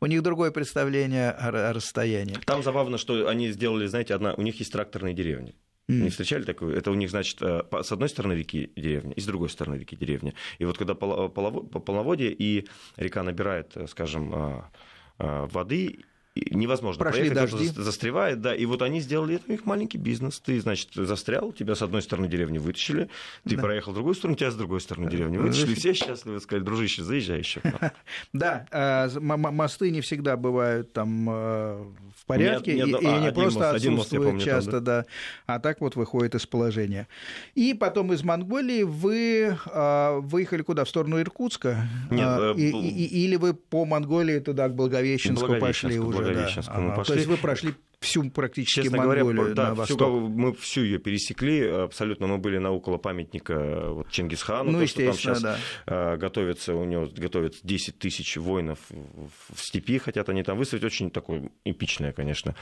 У 0.00 0.06
них 0.06 0.22
другое 0.22 0.50
представление 0.50 1.30
о 1.30 1.72
расстоянии. 1.72 2.36
Там 2.46 2.62
забавно, 2.62 2.98
что 2.98 3.28
они 3.28 3.50
сделали, 3.50 3.86
знаете, 3.86 4.14
одна, 4.14 4.34
у 4.34 4.42
них 4.42 4.58
есть 4.58 4.72
тракторные 4.72 5.14
деревни. 5.14 5.54
Не 5.90 6.08
встречали 6.08 6.44
такое? 6.44 6.76
Это 6.76 6.90
у 6.90 6.94
них, 6.94 7.10
значит, 7.10 7.38
э, 7.42 7.62
с 7.82 7.90
одной 7.90 8.08
стороны 8.08 8.34
реки 8.34 8.70
деревня, 8.76 9.12
и 9.12 9.20
с 9.20 9.26
другой 9.26 9.48
стороны 9.48 9.76
реки 9.76 9.96
деревня. 9.96 10.34
И 10.58 10.64
вот 10.64 10.78
когда 10.78 10.94
полноводие, 10.94 12.32
и 12.32 12.68
река 12.96 13.22
набирает, 13.22 13.76
э, 13.76 13.86
скажем, 13.88 14.32
э, 14.32 15.46
воды, 15.46 16.04
невозможно 16.36 16.98
Прошли 17.02 17.30
проехать, 17.30 17.52
дожди. 17.52 17.68
застревает, 17.68 18.40
да, 18.40 18.54
и 18.54 18.64
вот 18.64 18.82
они 18.82 19.00
сделали 19.00 19.36
это 19.36 19.44
у 19.48 19.50
них 19.50 19.66
маленький 19.66 19.98
бизнес. 19.98 20.38
Ты, 20.38 20.60
значит, 20.60 20.90
застрял, 20.94 21.52
тебя 21.52 21.74
с 21.74 21.82
одной 21.82 22.02
стороны 22.02 22.28
деревни 22.28 22.58
вытащили, 22.58 23.08
ты 23.44 23.56
да. 23.56 23.62
проехал 23.62 23.92
в 23.92 23.94
другую 23.94 24.14
сторону, 24.14 24.36
тебя 24.36 24.50
с 24.50 24.54
другой 24.54 24.80
стороны 24.80 25.10
деревни 25.10 25.38
вытащили, 25.38 25.74
все 25.74 25.92
счастливы, 25.92 26.40
сказать, 26.40 26.64
дружище, 26.64 27.02
заезжай 27.02 27.38
еще. 27.38 27.60
Да, 28.32 28.66
а, 28.70 29.08
мосты 29.18 29.90
не 29.90 30.00
всегда 30.00 30.36
бывают 30.36 30.92
там 30.92 31.28
э, 31.28 31.84
в 32.16 32.26
порядке, 32.26 32.72
и 32.72 32.82
не 32.82 32.94
а, 32.94 33.32
просто 33.32 33.70
отсутствуют 33.70 34.42
часто, 34.42 34.80
да, 34.80 35.06
а 35.46 35.58
так 35.58 35.80
вот 35.80 35.96
выходит 35.96 36.34
из 36.34 36.46
положения. 36.46 37.08
И 37.54 37.74
потом 37.74 38.12
из 38.12 38.22
Монголии 38.22 38.84
вы 38.84 39.56
а, 39.66 40.20
выехали 40.20 40.62
куда? 40.62 40.84
В 40.84 40.88
сторону 40.88 41.20
Иркутска? 41.20 41.88
Нет, 42.10 42.56
или 42.56 43.36
вы 43.36 43.54
по 43.54 43.84
Монголии 43.84 44.38
туда 44.38 44.68
к 44.68 44.74
Благовещенску 44.74 45.56
пошли 45.56 45.98
уже? 45.98 46.19
Благовещенскому 46.20 46.80
да. 46.80 46.86
ага. 46.86 46.96
пошли. 46.96 47.14
То 47.14 47.18
есть 47.18 47.28
вы 47.28 47.36
прошли 47.36 47.74
всю 48.00 48.30
практически 48.30 48.82
Честно 48.82 48.98
Монголию 48.98 49.32
говоря, 49.34 49.54
да, 49.54 49.68
на 49.68 49.74
восток. 49.74 49.98
Всю, 49.98 50.28
мы 50.28 50.54
всю 50.54 50.82
ее 50.82 50.98
пересекли, 50.98 51.66
абсолютно 51.66 52.26
мы 52.26 52.38
были 52.38 52.58
на 52.58 52.70
около 52.70 52.96
памятника 52.96 53.90
вот, 53.90 54.10
Чингисхану, 54.10 54.70
ну, 54.70 54.80
то, 54.80 54.86
что 54.86 55.04
там 55.04 55.14
сейчас 55.14 55.42
да. 55.42 55.58
А, 55.86 56.16
готовится, 56.16 56.74
у 56.74 56.84
него 56.84 57.08
готовится 57.14 57.60
10 57.62 57.98
тысяч 57.98 58.36
воинов 58.36 58.78
в 58.88 59.60
степи, 59.60 59.98
хотят 59.98 60.28
они 60.28 60.42
там 60.42 60.56
выставить, 60.56 60.84
очень 60.84 61.10
такое 61.10 61.50
эпичное, 61.64 62.12
конечно. 62.12 62.54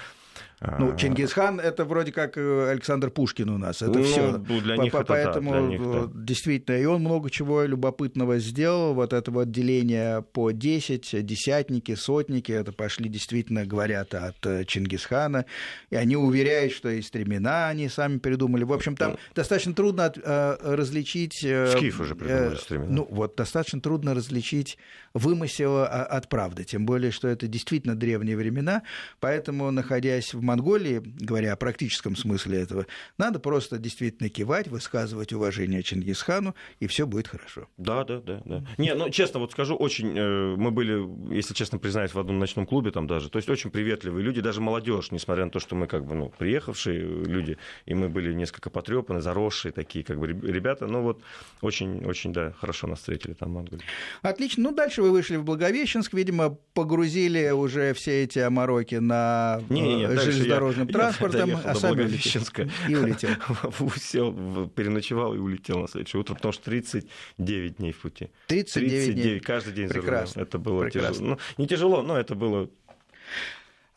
Ну, 0.61 0.93
а, 0.93 0.97
Чингисхан 0.97 1.61
это 1.61 1.85
вроде 1.85 2.11
как 2.11 2.37
э, 2.37 2.71
Александр 2.71 3.11
Пушкин 3.11 3.49
у 3.49 3.59
нас. 3.59 3.81
Это 3.81 3.99
ну, 3.99 4.03
все. 4.03 4.39
Для 4.39 4.77
них 4.77 4.93
это 4.93 5.05
Поэтому 5.05 5.53
да, 5.53 5.61
для 5.61 5.69
них, 5.69 5.81
да. 5.81 6.11
действительно, 6.15 6.77
и 6.77 6.85
он 6.85 7.03
много 7.03 7.31
чего 7.31 7.63
любопытного 7.63 8.39
сделал. 8.39 8.95
Вот 8.95 9.13
это 9.13 9.31
вот 9.31 9.53
деление 9.53 10.23
по 10.23 10.51
10, 10.51 11.25
десятники, 11.25 11.95
сотники, 11.95 12.51
это 12.51 12.73
пошли 12.73 13.09
действительно, 13.09 13.65
говорят, 13.67 14.15
от 14.15 14.45
э, 14.47 14.65
Чингисхана. 14.65 15.47
И 15.91 15.97
они 15.97 16.17
уверяют, 16.17 16.73
что 16.73 16.89
и 16.89 17.03
стремена 17.03 17.69
они 17.69 17.89
сами 17.89 18.19
придумали. 18.19 18.65
В 18.65 18.73
общем, 18.73 18.97
там 18.97 19.13
ну, 19.13 19.19
достаточно 19.37 19.75
трудно 19.75 20.13
э, 20.17 20.57
различить... 20.61 21.37
Скиф 21.37 22.01
уже 22.01 22.17
придумали 22.17 22.57
стремена. 22.57 22.91
Ну, 22.91 23.07
вот 23.09 23.37
достаточно 23.37 23.81
трудно 23.81 24.13
различить 24.13 24.77
вымысел 25.19 25.83
от 25.83 26.29
правды. 26.29 26.65
Тем 26.65 26.87
более, 26.87 27.11
что 27.11 27.29
это 27.29 27.47
действительно 27.47 27.95
древние 27.95 28.37
времена. 28.37 28.83
Поэтому, 29.21 29.71
находясь 29.71 30.35
в 30.35 30.43
Монголии, 30.43 31.03
говоря 31.21 31.53
о 31.53 31.57
практическом 31.57 32.17
смысле 32.17 32.61
этого, 32.61 32.87
надо 33.19 33.39
просто 33.41 33.79
действительно 33.79 34.29
кивать, 34.29 34.69
высказывать 34.69 35.33
уважение 35.33 35.83
Чингисхану, 35.83 36.55
и 36.81 36.87
все 36.87 37.07
будет 37.07 37.29
хорошо. 37.29 37.69
Да, 37.77 38.05
да, 38.05 38.21
да, 38.21 38.43
да. 38.45 38.65
Не, 38.79 38.95
ну 38.95 39.11
честно, 39.11 39.41
вот 39.41 39.53
скажу, 39.53 39.75
очень 39.75 40.17
э, 40.17 40.57
мы 40.57 40.71
были, 40.71 41.35
если 41.35 41.55
честно 41.55 41.79
признаюсь, 41.79 42.15
в 42.15 42.19
одном 42.19 42.39
ночном 42.39 42.67
клубе 42.67 42.91
там 42.91 43.07
даже, 43.07 43.31
то 43.31 43.39
есть 43.39 43.49
очень 43.49 43.71
приветливые 43.71 44.25
люди, 44.25 44.41
даже 44.41 44.61
молодежь, 44.61 45.11
несмотря 45.11 45.45
на 45.45 45.51
то, 45.51 45.61
что 45.61 45.77
мы 45.77 45.87
как 45.87 46.05
бы 46.05 46.15
ну 46.15 46.33
приехавшие 46.39 47.01
люди, 47.01 47.59
и 47.87 47.95
мы 47.95 48.09
были 48.09 48.33
несколько 48.33 48.71
потрепаны, 48.71 49.21
заросшие 49.21 49.73
такие 49.73 50.05
как 50.05 50.19
бы 50.19 50.29
ребята, 50.29 50.87
но 50.87 51.03
вот 51.03 51.23
очень, 51.61 52.05
очень 52.05 52.33
да, 52.33 52.53
хорошо 52.53 52.87
нас 52.87 52.99
встретили 52.99 53.35
там 53.35 53.51
в 53.51 53.55
Монголии. 53.55 53.85
Отлично. 54.23 54.65
Ну 54.65 54.75
дальше 54.75 55.03
вы 55.03 55.08
вышли 55.09 55.37
в 55.37 55.45
Благовещенск, 55.45 56.13
видимо, 56.13 56.59
погрузили 56.75 57.51
уже 57.51 57.93
все 57.95 58.25
эти 58.25 58.39
омороки 58.39 58.97
на 58.97 59.63
не, 59.69 59.81
не, 59.81 59.97
не, 59.97 60.17
железнодорожным 60.17 60.87
я, 60.87 60.93
транспортом, 60.93 61.51
я 61.51 61.59
а 61.59 61.75
сами 61.75 62.03
улетел. 62.03 62.43
И 62.89 62.95
улетел. 62.95 63.31
Сел, 63.97 64.69
переночевал 64.69 65.35
и 65.35 65.39
улетел 65.39 65.81
на 65.81 65.89
следующее 65.89 66.21
утро, 66.21 66.35
потому 66.35 66.53
что 66.53 66.65
39 66.65 67.77
дней 67.77 67.93
в 67.93 68.01
пути. 68.01 68.31
39, 68.47 68.91
39 68.91 69.15
дней. 69.15 69.41
каждый 69.41 69.73
день 69.73 69.89
Прекрасно. 69.89 70.41
за 70.41 70.47
Это 70.47 70.59
было 70.59 70.83
Прекрасно. 70.85 71.13
тяжело. 71.13 71.29
Ну, 71.29 71.39
не 71.63 71.67
тяжело, 71.67 72.03
но 72.03 72.19
это 72.19 72.35
было 72.35 72.71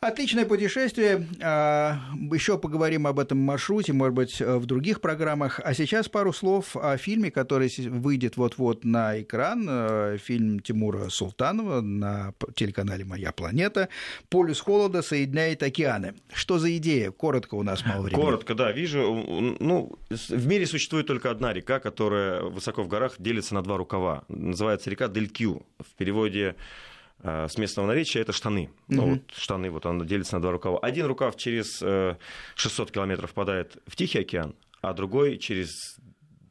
Отличное 0.02 0.44
путешествие. 0.44 1.28
А, 1.40 2.00
Еще 2.32 2.58
поговорим 2.58 3.06
об 3.06 3.20
этом 3.20 3.38
маршруте, 3.38 3.92
может 3.92 4.14
быть, 4.14 4.40
в 4.40 4.66
других 4.66 5.00
программах. 5.00 5.60
А 5.62 5.74
сейчас 5.74 6.08
пару 6.08 6.32
слов 6.32 6.76
о 6.76 6.96
фильме, 6.96 7.30
который 7.30 7.72
выйдет 7.88 8.36
вот-вот 8.36 8.84
на 8.84 9.20
экран. 9.20 9.64
Э, 9.70 10.18
фильм 10.18 10.58
Тимура 10.58 11.08
Султанова 11.08 11.82
на 11.82 12.34
телеканале 12.56 13.04
«Моя 13.04 13.30
планета». 13.30 13.88
«Полюс 14.28 14.58
холода 14.58 15.02
соединяет 15.02 15.62
океаны». 15.62 16.14
Что 16.32 16.58
за 16.58 16.76
идея? 16.78 17.12
Коротко 17.12 17.54
у 17.54 17.62
нас 17.62 17.86
мало 17.86 18.02
времени. 18.02 18.20
Коротко, 18.20 18.56
да. 18.56 18.72
Вижу, 18.72 19.56
ну, 19.60 19.96
в 20.10 20.46
мире 20.48 20.66
существует 20.66 21.06
только 21.06 21.30
одна 21.30 21.52
река, 21.52 21.78
которая 21.78 22.42
высоко 22.42 22.82
в 22.82 22.88
горах 22.88 23.14
делится 23.20 23.54
на 23.54 23.62
два 23.62 23.76
рукава. 23.76 24.24
Называется 24.26 24.90
река 24.90 25.06
Делькю. 25.06 25.64
В 25.78 25.94
переводе 25.96 26.56
Э, 26.56 26.91
с 27.22 27.56
местного 27.56 27.86
наречия 27.86 28.22
это 28.22 28.32
штаны. 28.32 28.64
Mm-hmm. 28.64 28.70
Ну, 28.88 29.10
вот 29.10 29.22
штаны, 29.36 29.70
вот 29.70 29.86
он 29.86 30.04
делится 30.06 30.36
на 30.36 30.42
два 30.42 30.50
рукава. 30.50 30.78
Один 30.80 31.06
рукав 31.06 31.36
через 31.36 31.78
600 31.78 32.90
э, 32.90 32.92
километров 32.92 33.30
впадает 33.30 33.76
в 33.86 33.96
Тихий 33.96 34.20
океан, 34.20 34.54
а 34.80 34.92
другой 34.92 35.38
через 35.38 35.98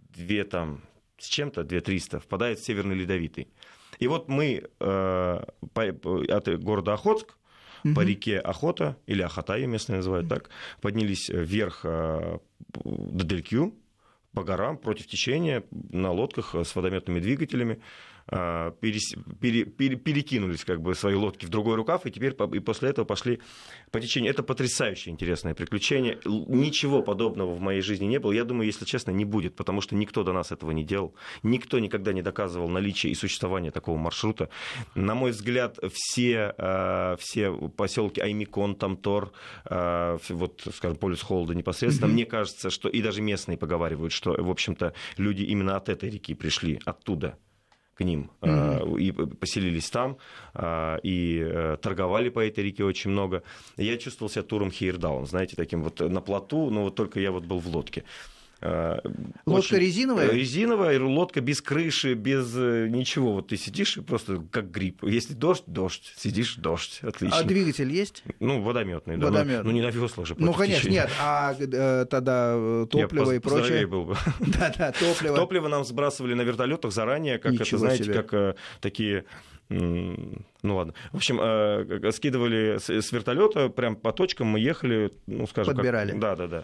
две 0.09 0.43
там 0.43 0.81
с 1.17 1.27
чем-то, 1.27 1.61
2-300, 1.61 2.19
впадает 2.19 2.59
в 2.59 2.65
Северный 2.65 2.95
Ледовитый. 2.95 3.47
И 3.99 4.07
вот 4.07 4.27
мы 4.27 4.63
э, 4.79 5.43
по, 5.73 5.83
от 5.83 6.63
города 6.63 6.93
Охотск 6.93 7.37
mm-hmm. 7.83 7.93
по 7.93 8.01
реке 8.01 8.39
Охота, 8.39 8.97
или 9.05 9.21
Охота 9.21 9.55
ее 9.55 9.67
местные 9.67 9.97
называют 9.97 10.27
так, 10.27 10.49
поднялись 10.81 11.29
вверх 11.29 11.81
э, 11.83 12.39
до 12.83 13.25
Делькю, 13.25 13.75
по 14.33 14.43
горам 14.43 14.77
против 14.77 15.07
течения 15.07 15.63
на 15.71 16.11
лодках 16.11 16.55
с 16.55 16.75
водометными 16.75 17.19
двигателями. 17.19 17.81
А, 18.27 18.71
перес, 18.71 19.13
пере, 19.39 19.65
пере, 19.65 19.95
перекинулись 19.95 20.63
как 20.63 20.81
бы 20.81 20.95
свои 20.95 21.15
лодки 21.15 21.45
в 21.45 21.49
другой 21.49 21.75
рукав, 21.75 22.05
и 22.05 22.11
теперь 22.11 22.35
и 22.53 22.59
после 22.59 22.89
этого 22.89 23.05
пошли 23.05 23.39
по 23.91 23.99
течению. 23.99 24.31
Это 24.31 24.43
потрясающе 24.43 25.09
интересное 25.09 25.53
приключение. 25.53 26.19
Ничего 26.25 27.01
подобного 27.01 27.53
в 27.53 27.61
моей 27.61 27.81
жизни 27.81 28.05
не 28.05 28.19
было. 28.19 28.31
Я 28.31 28.43
думаю, 28.43 28.67
если 28.67 28.85
честно, 28.85 29.11
не 29.11 29.25
будет, 29.25 29.55
потому 29.55 29.81
что 29.81 29.95
никто 29.95 30.23
до 30.23 30.33
нас 30.33 30.51
этого 30.51 30.71
не 30.71 30.83
делал. 30.83 31.15
Никто 31.43 31.79
никогда 31.79 32.13
не 32.13 32.21
доказывал 32.21 32.69
наличие 32.69 33.11
и 33.11 33.15
существование 33.15 33.71
такого 33.71 33.97
маршрута. 33.97 34.49
На 34.95 35.15
мой 35.15 35.31
взгляд, 35.31 35.77
все, 35.91 36.53
а, 36.57 37.15
все 37.17 37.51
поселки 37.51 38.21
Аймикон, 38.21 38.75
Тамтор, 38.75 39.31
а, 39.65 40.17
вот, 40.29 40.67
скажем, 40.73 40.97
полюс 40.97 41.21
Холода 41.21 41.53
непосредственно, 41.53 42.09
mm-hmm. 42.09 42.13
мне 42.13 42.25
кажется, 42.25 42.69
что 42.69 42.89
и 42.89 43.01
даже 43.01 43.21
местные 43.21 43.57
поговаривают, 43.57 44.13
что, 44.13 44.31
в 44.31 44.49
общем-то, 44.49 44.93
люди 45.17 45.43
именно 45.43 45.75
от 45.75 45.89
этой 45.89 46.09
реки 46.09 46.33
пришли, 46.33 46.79
оттуда 46.85 47.37
к 48.01 48.03
ним 48.03 48.31
mm-hmm. 48.41 48.99
и 48.99 49.11
поселились 49.11 49.89
там, 49.89 50.17
а, 50.53 50.97
и 51.03 51.39
э, 51.39 51.77
торговали 51.81 52.29
по 52.29 52.39
этой 52.39 52.63
реке 52.63 52.83
очень 52.83 53.11
много. 53.11 53.43
Я 53.77 53.97
чувствовал 53.97 54.29
себя 54.29 54.43
туром 54.43 54.71
Хейрдаун, 54.71 55.27
знаете, 55.27 55.55
таким 55.55 55.83
вот 55.83 55.99
на 55.99 56.21
плоту, 56.21 56.69
но 56.71 56.83
вот 56.83 56.95
только 56.95 57.19
я 57.19 57.31
вот 57.31 57.45
был 57.45 57.59
в 57.59 57.67
лодке. 57.67 58.03
Э, 58.61 58.99
лодка 59.47 59.73
очень... 59.73 59.77
резиновая? 59.77 60.31
Резиновая, 60.31 60.99
лодка 60.99 61.41
без 61.41 61.61
крыши, 61.61 62.13
без 62.13 62.55
э, 62.55 62.87
ничего. 62.89 63.33
Вот 63.33 63.47
ты 63.47 63.57
сидишь 63.57 63.97
и 63.97 64.01
просто 64.01 64.43
как 64.51 64.69
гриб. 64.69 65.03
Если 65.03 65.33
дождь, 65.33 65.63
дождь. 65.65 66.13
Сидишь, 66.15 66.55
дождь. 66.55 66.99
Отлично. 67.01 67.39
А 67.39 67.43
двигатель 67.43 67.91
есть? 67.91 68.23
Ну, 68.39 68.61
водометный. 68.61 69.17
Да, 69.17 69.27
Водомет. 69.27 69.63
Ну, 69.63 69.71
не 69.71 69.81
на 69.81 69.89
веслах 69.89 70.27
же. 70.27 70.35
Ну, 70.37 70.53
конечно, 70.53 70.83
течения. 70.83 71.03
нет. 71.03 71.11
А 71.19 71.55
э, 71.59 72.05
тогда 72.05 72.85
топливо 72.85 73.31
Я 73.31 73.37
и 73.37 73.39
прочее? 73.39 73.87
был 73.87 74.05
бы. 74.05 74.15
Да-да, 74.39 74.91
топливо. 74.91 75.35
Топливо 75.35 75.67
нам 75.67 75.83
сбрасывали 75.83 76.35
на 76.35 76.43
вертолетах 76.43 76.91
заранее, 76.91 77.39
как 77.39 77.53
Ничего 77.53 77.65
это, 77.65 77.77
знаете, 77.77 78.03
себе. 78.03 78.21
как 78.21 78.55
такие 78.79 79.25
ну 79.69 80.75
ладно. 80.75 80.93
В 81.13 81.15
общем, 81.15 81.37
скидывали 82.11 82.77
с 82.77 83.11
вертолета 83.13 83.69
прям 83.69 83.95
по 83.95 84.11
точкам, 84.11 84.47
мы 84.47 84.59
ехали, 84.59 85.13
ну 85.27 85.47
скажем, 85.47 85.73
подбирали. 85.73 86.11
Как... 86.11 86.19
Да, 86.19 86.35
да, 86.35 86.47
да. 86.47 86.63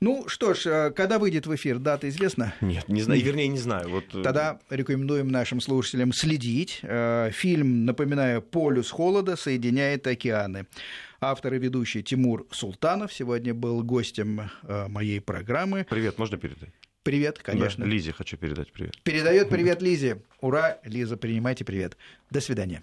Ну 0.00 0.28
что 0.28 0.54
ж, 0.54 0.66
э, 0.66 0.90
когда 0.90 1.18
выйдет 1.18 1.46
в 1.46 1.54
эфир, 1.54 1.78
дата 1.78 2.08
известна? 2.08 2.54
Нет, 2.60 2.88
не 2.88 3.02
знаю, 3.02 3.22
вернее, 3.22 3.48
не 3.48 3.58
знаю. 3.58 3.88
Вот... 3.88 4.04
Э, 4.14 4.22
Тогда 4.22 4.58
рекомендуем 4.70 5.28
нашим 5.28 5.60
слушателям 5.60 6.12
следить. 6.12 6.80
Э, 6.82 7.30
фильм, 7.32 7.84
напоминаю, 7.84 8.42
«Полюс 8.42 8.90
холода 8.90 9.36
соединяет 9.36 10.06
океаны». 10.06 10.66
Автор 11.20 11.54
и 11.54 11.58
ведущий 11.58 12.02
Тимур 12.02 12.46
Султанов 12.50 13.12
сегодня 13.12 13.54
был 13.54 13.82
гостем 13.82 14.50
моей 14.88 15.20
программы. 15.20 15.86
Привет, 15.88 16.18
можно 16.18 16.36
передать? 16.36 16.68
Привет, 17.06 17.38
конечно. 17.38 17.84
Да, 17.84 17.90
Лизе 17.90 18.12
хочу 18.12 18.36
передать 18.36 18.72
привет. 18.72 19.00
Передает 19.02 19.48
привет 19.48 19.80
Лизе. 19.80 20.22
Ура, 20.40 20.78
Лиза, 20.84 21.16
принимайте 21.16 21.64
привет. 21.64 21.96
До 22.30 22.40
свидания. 22.40 22.82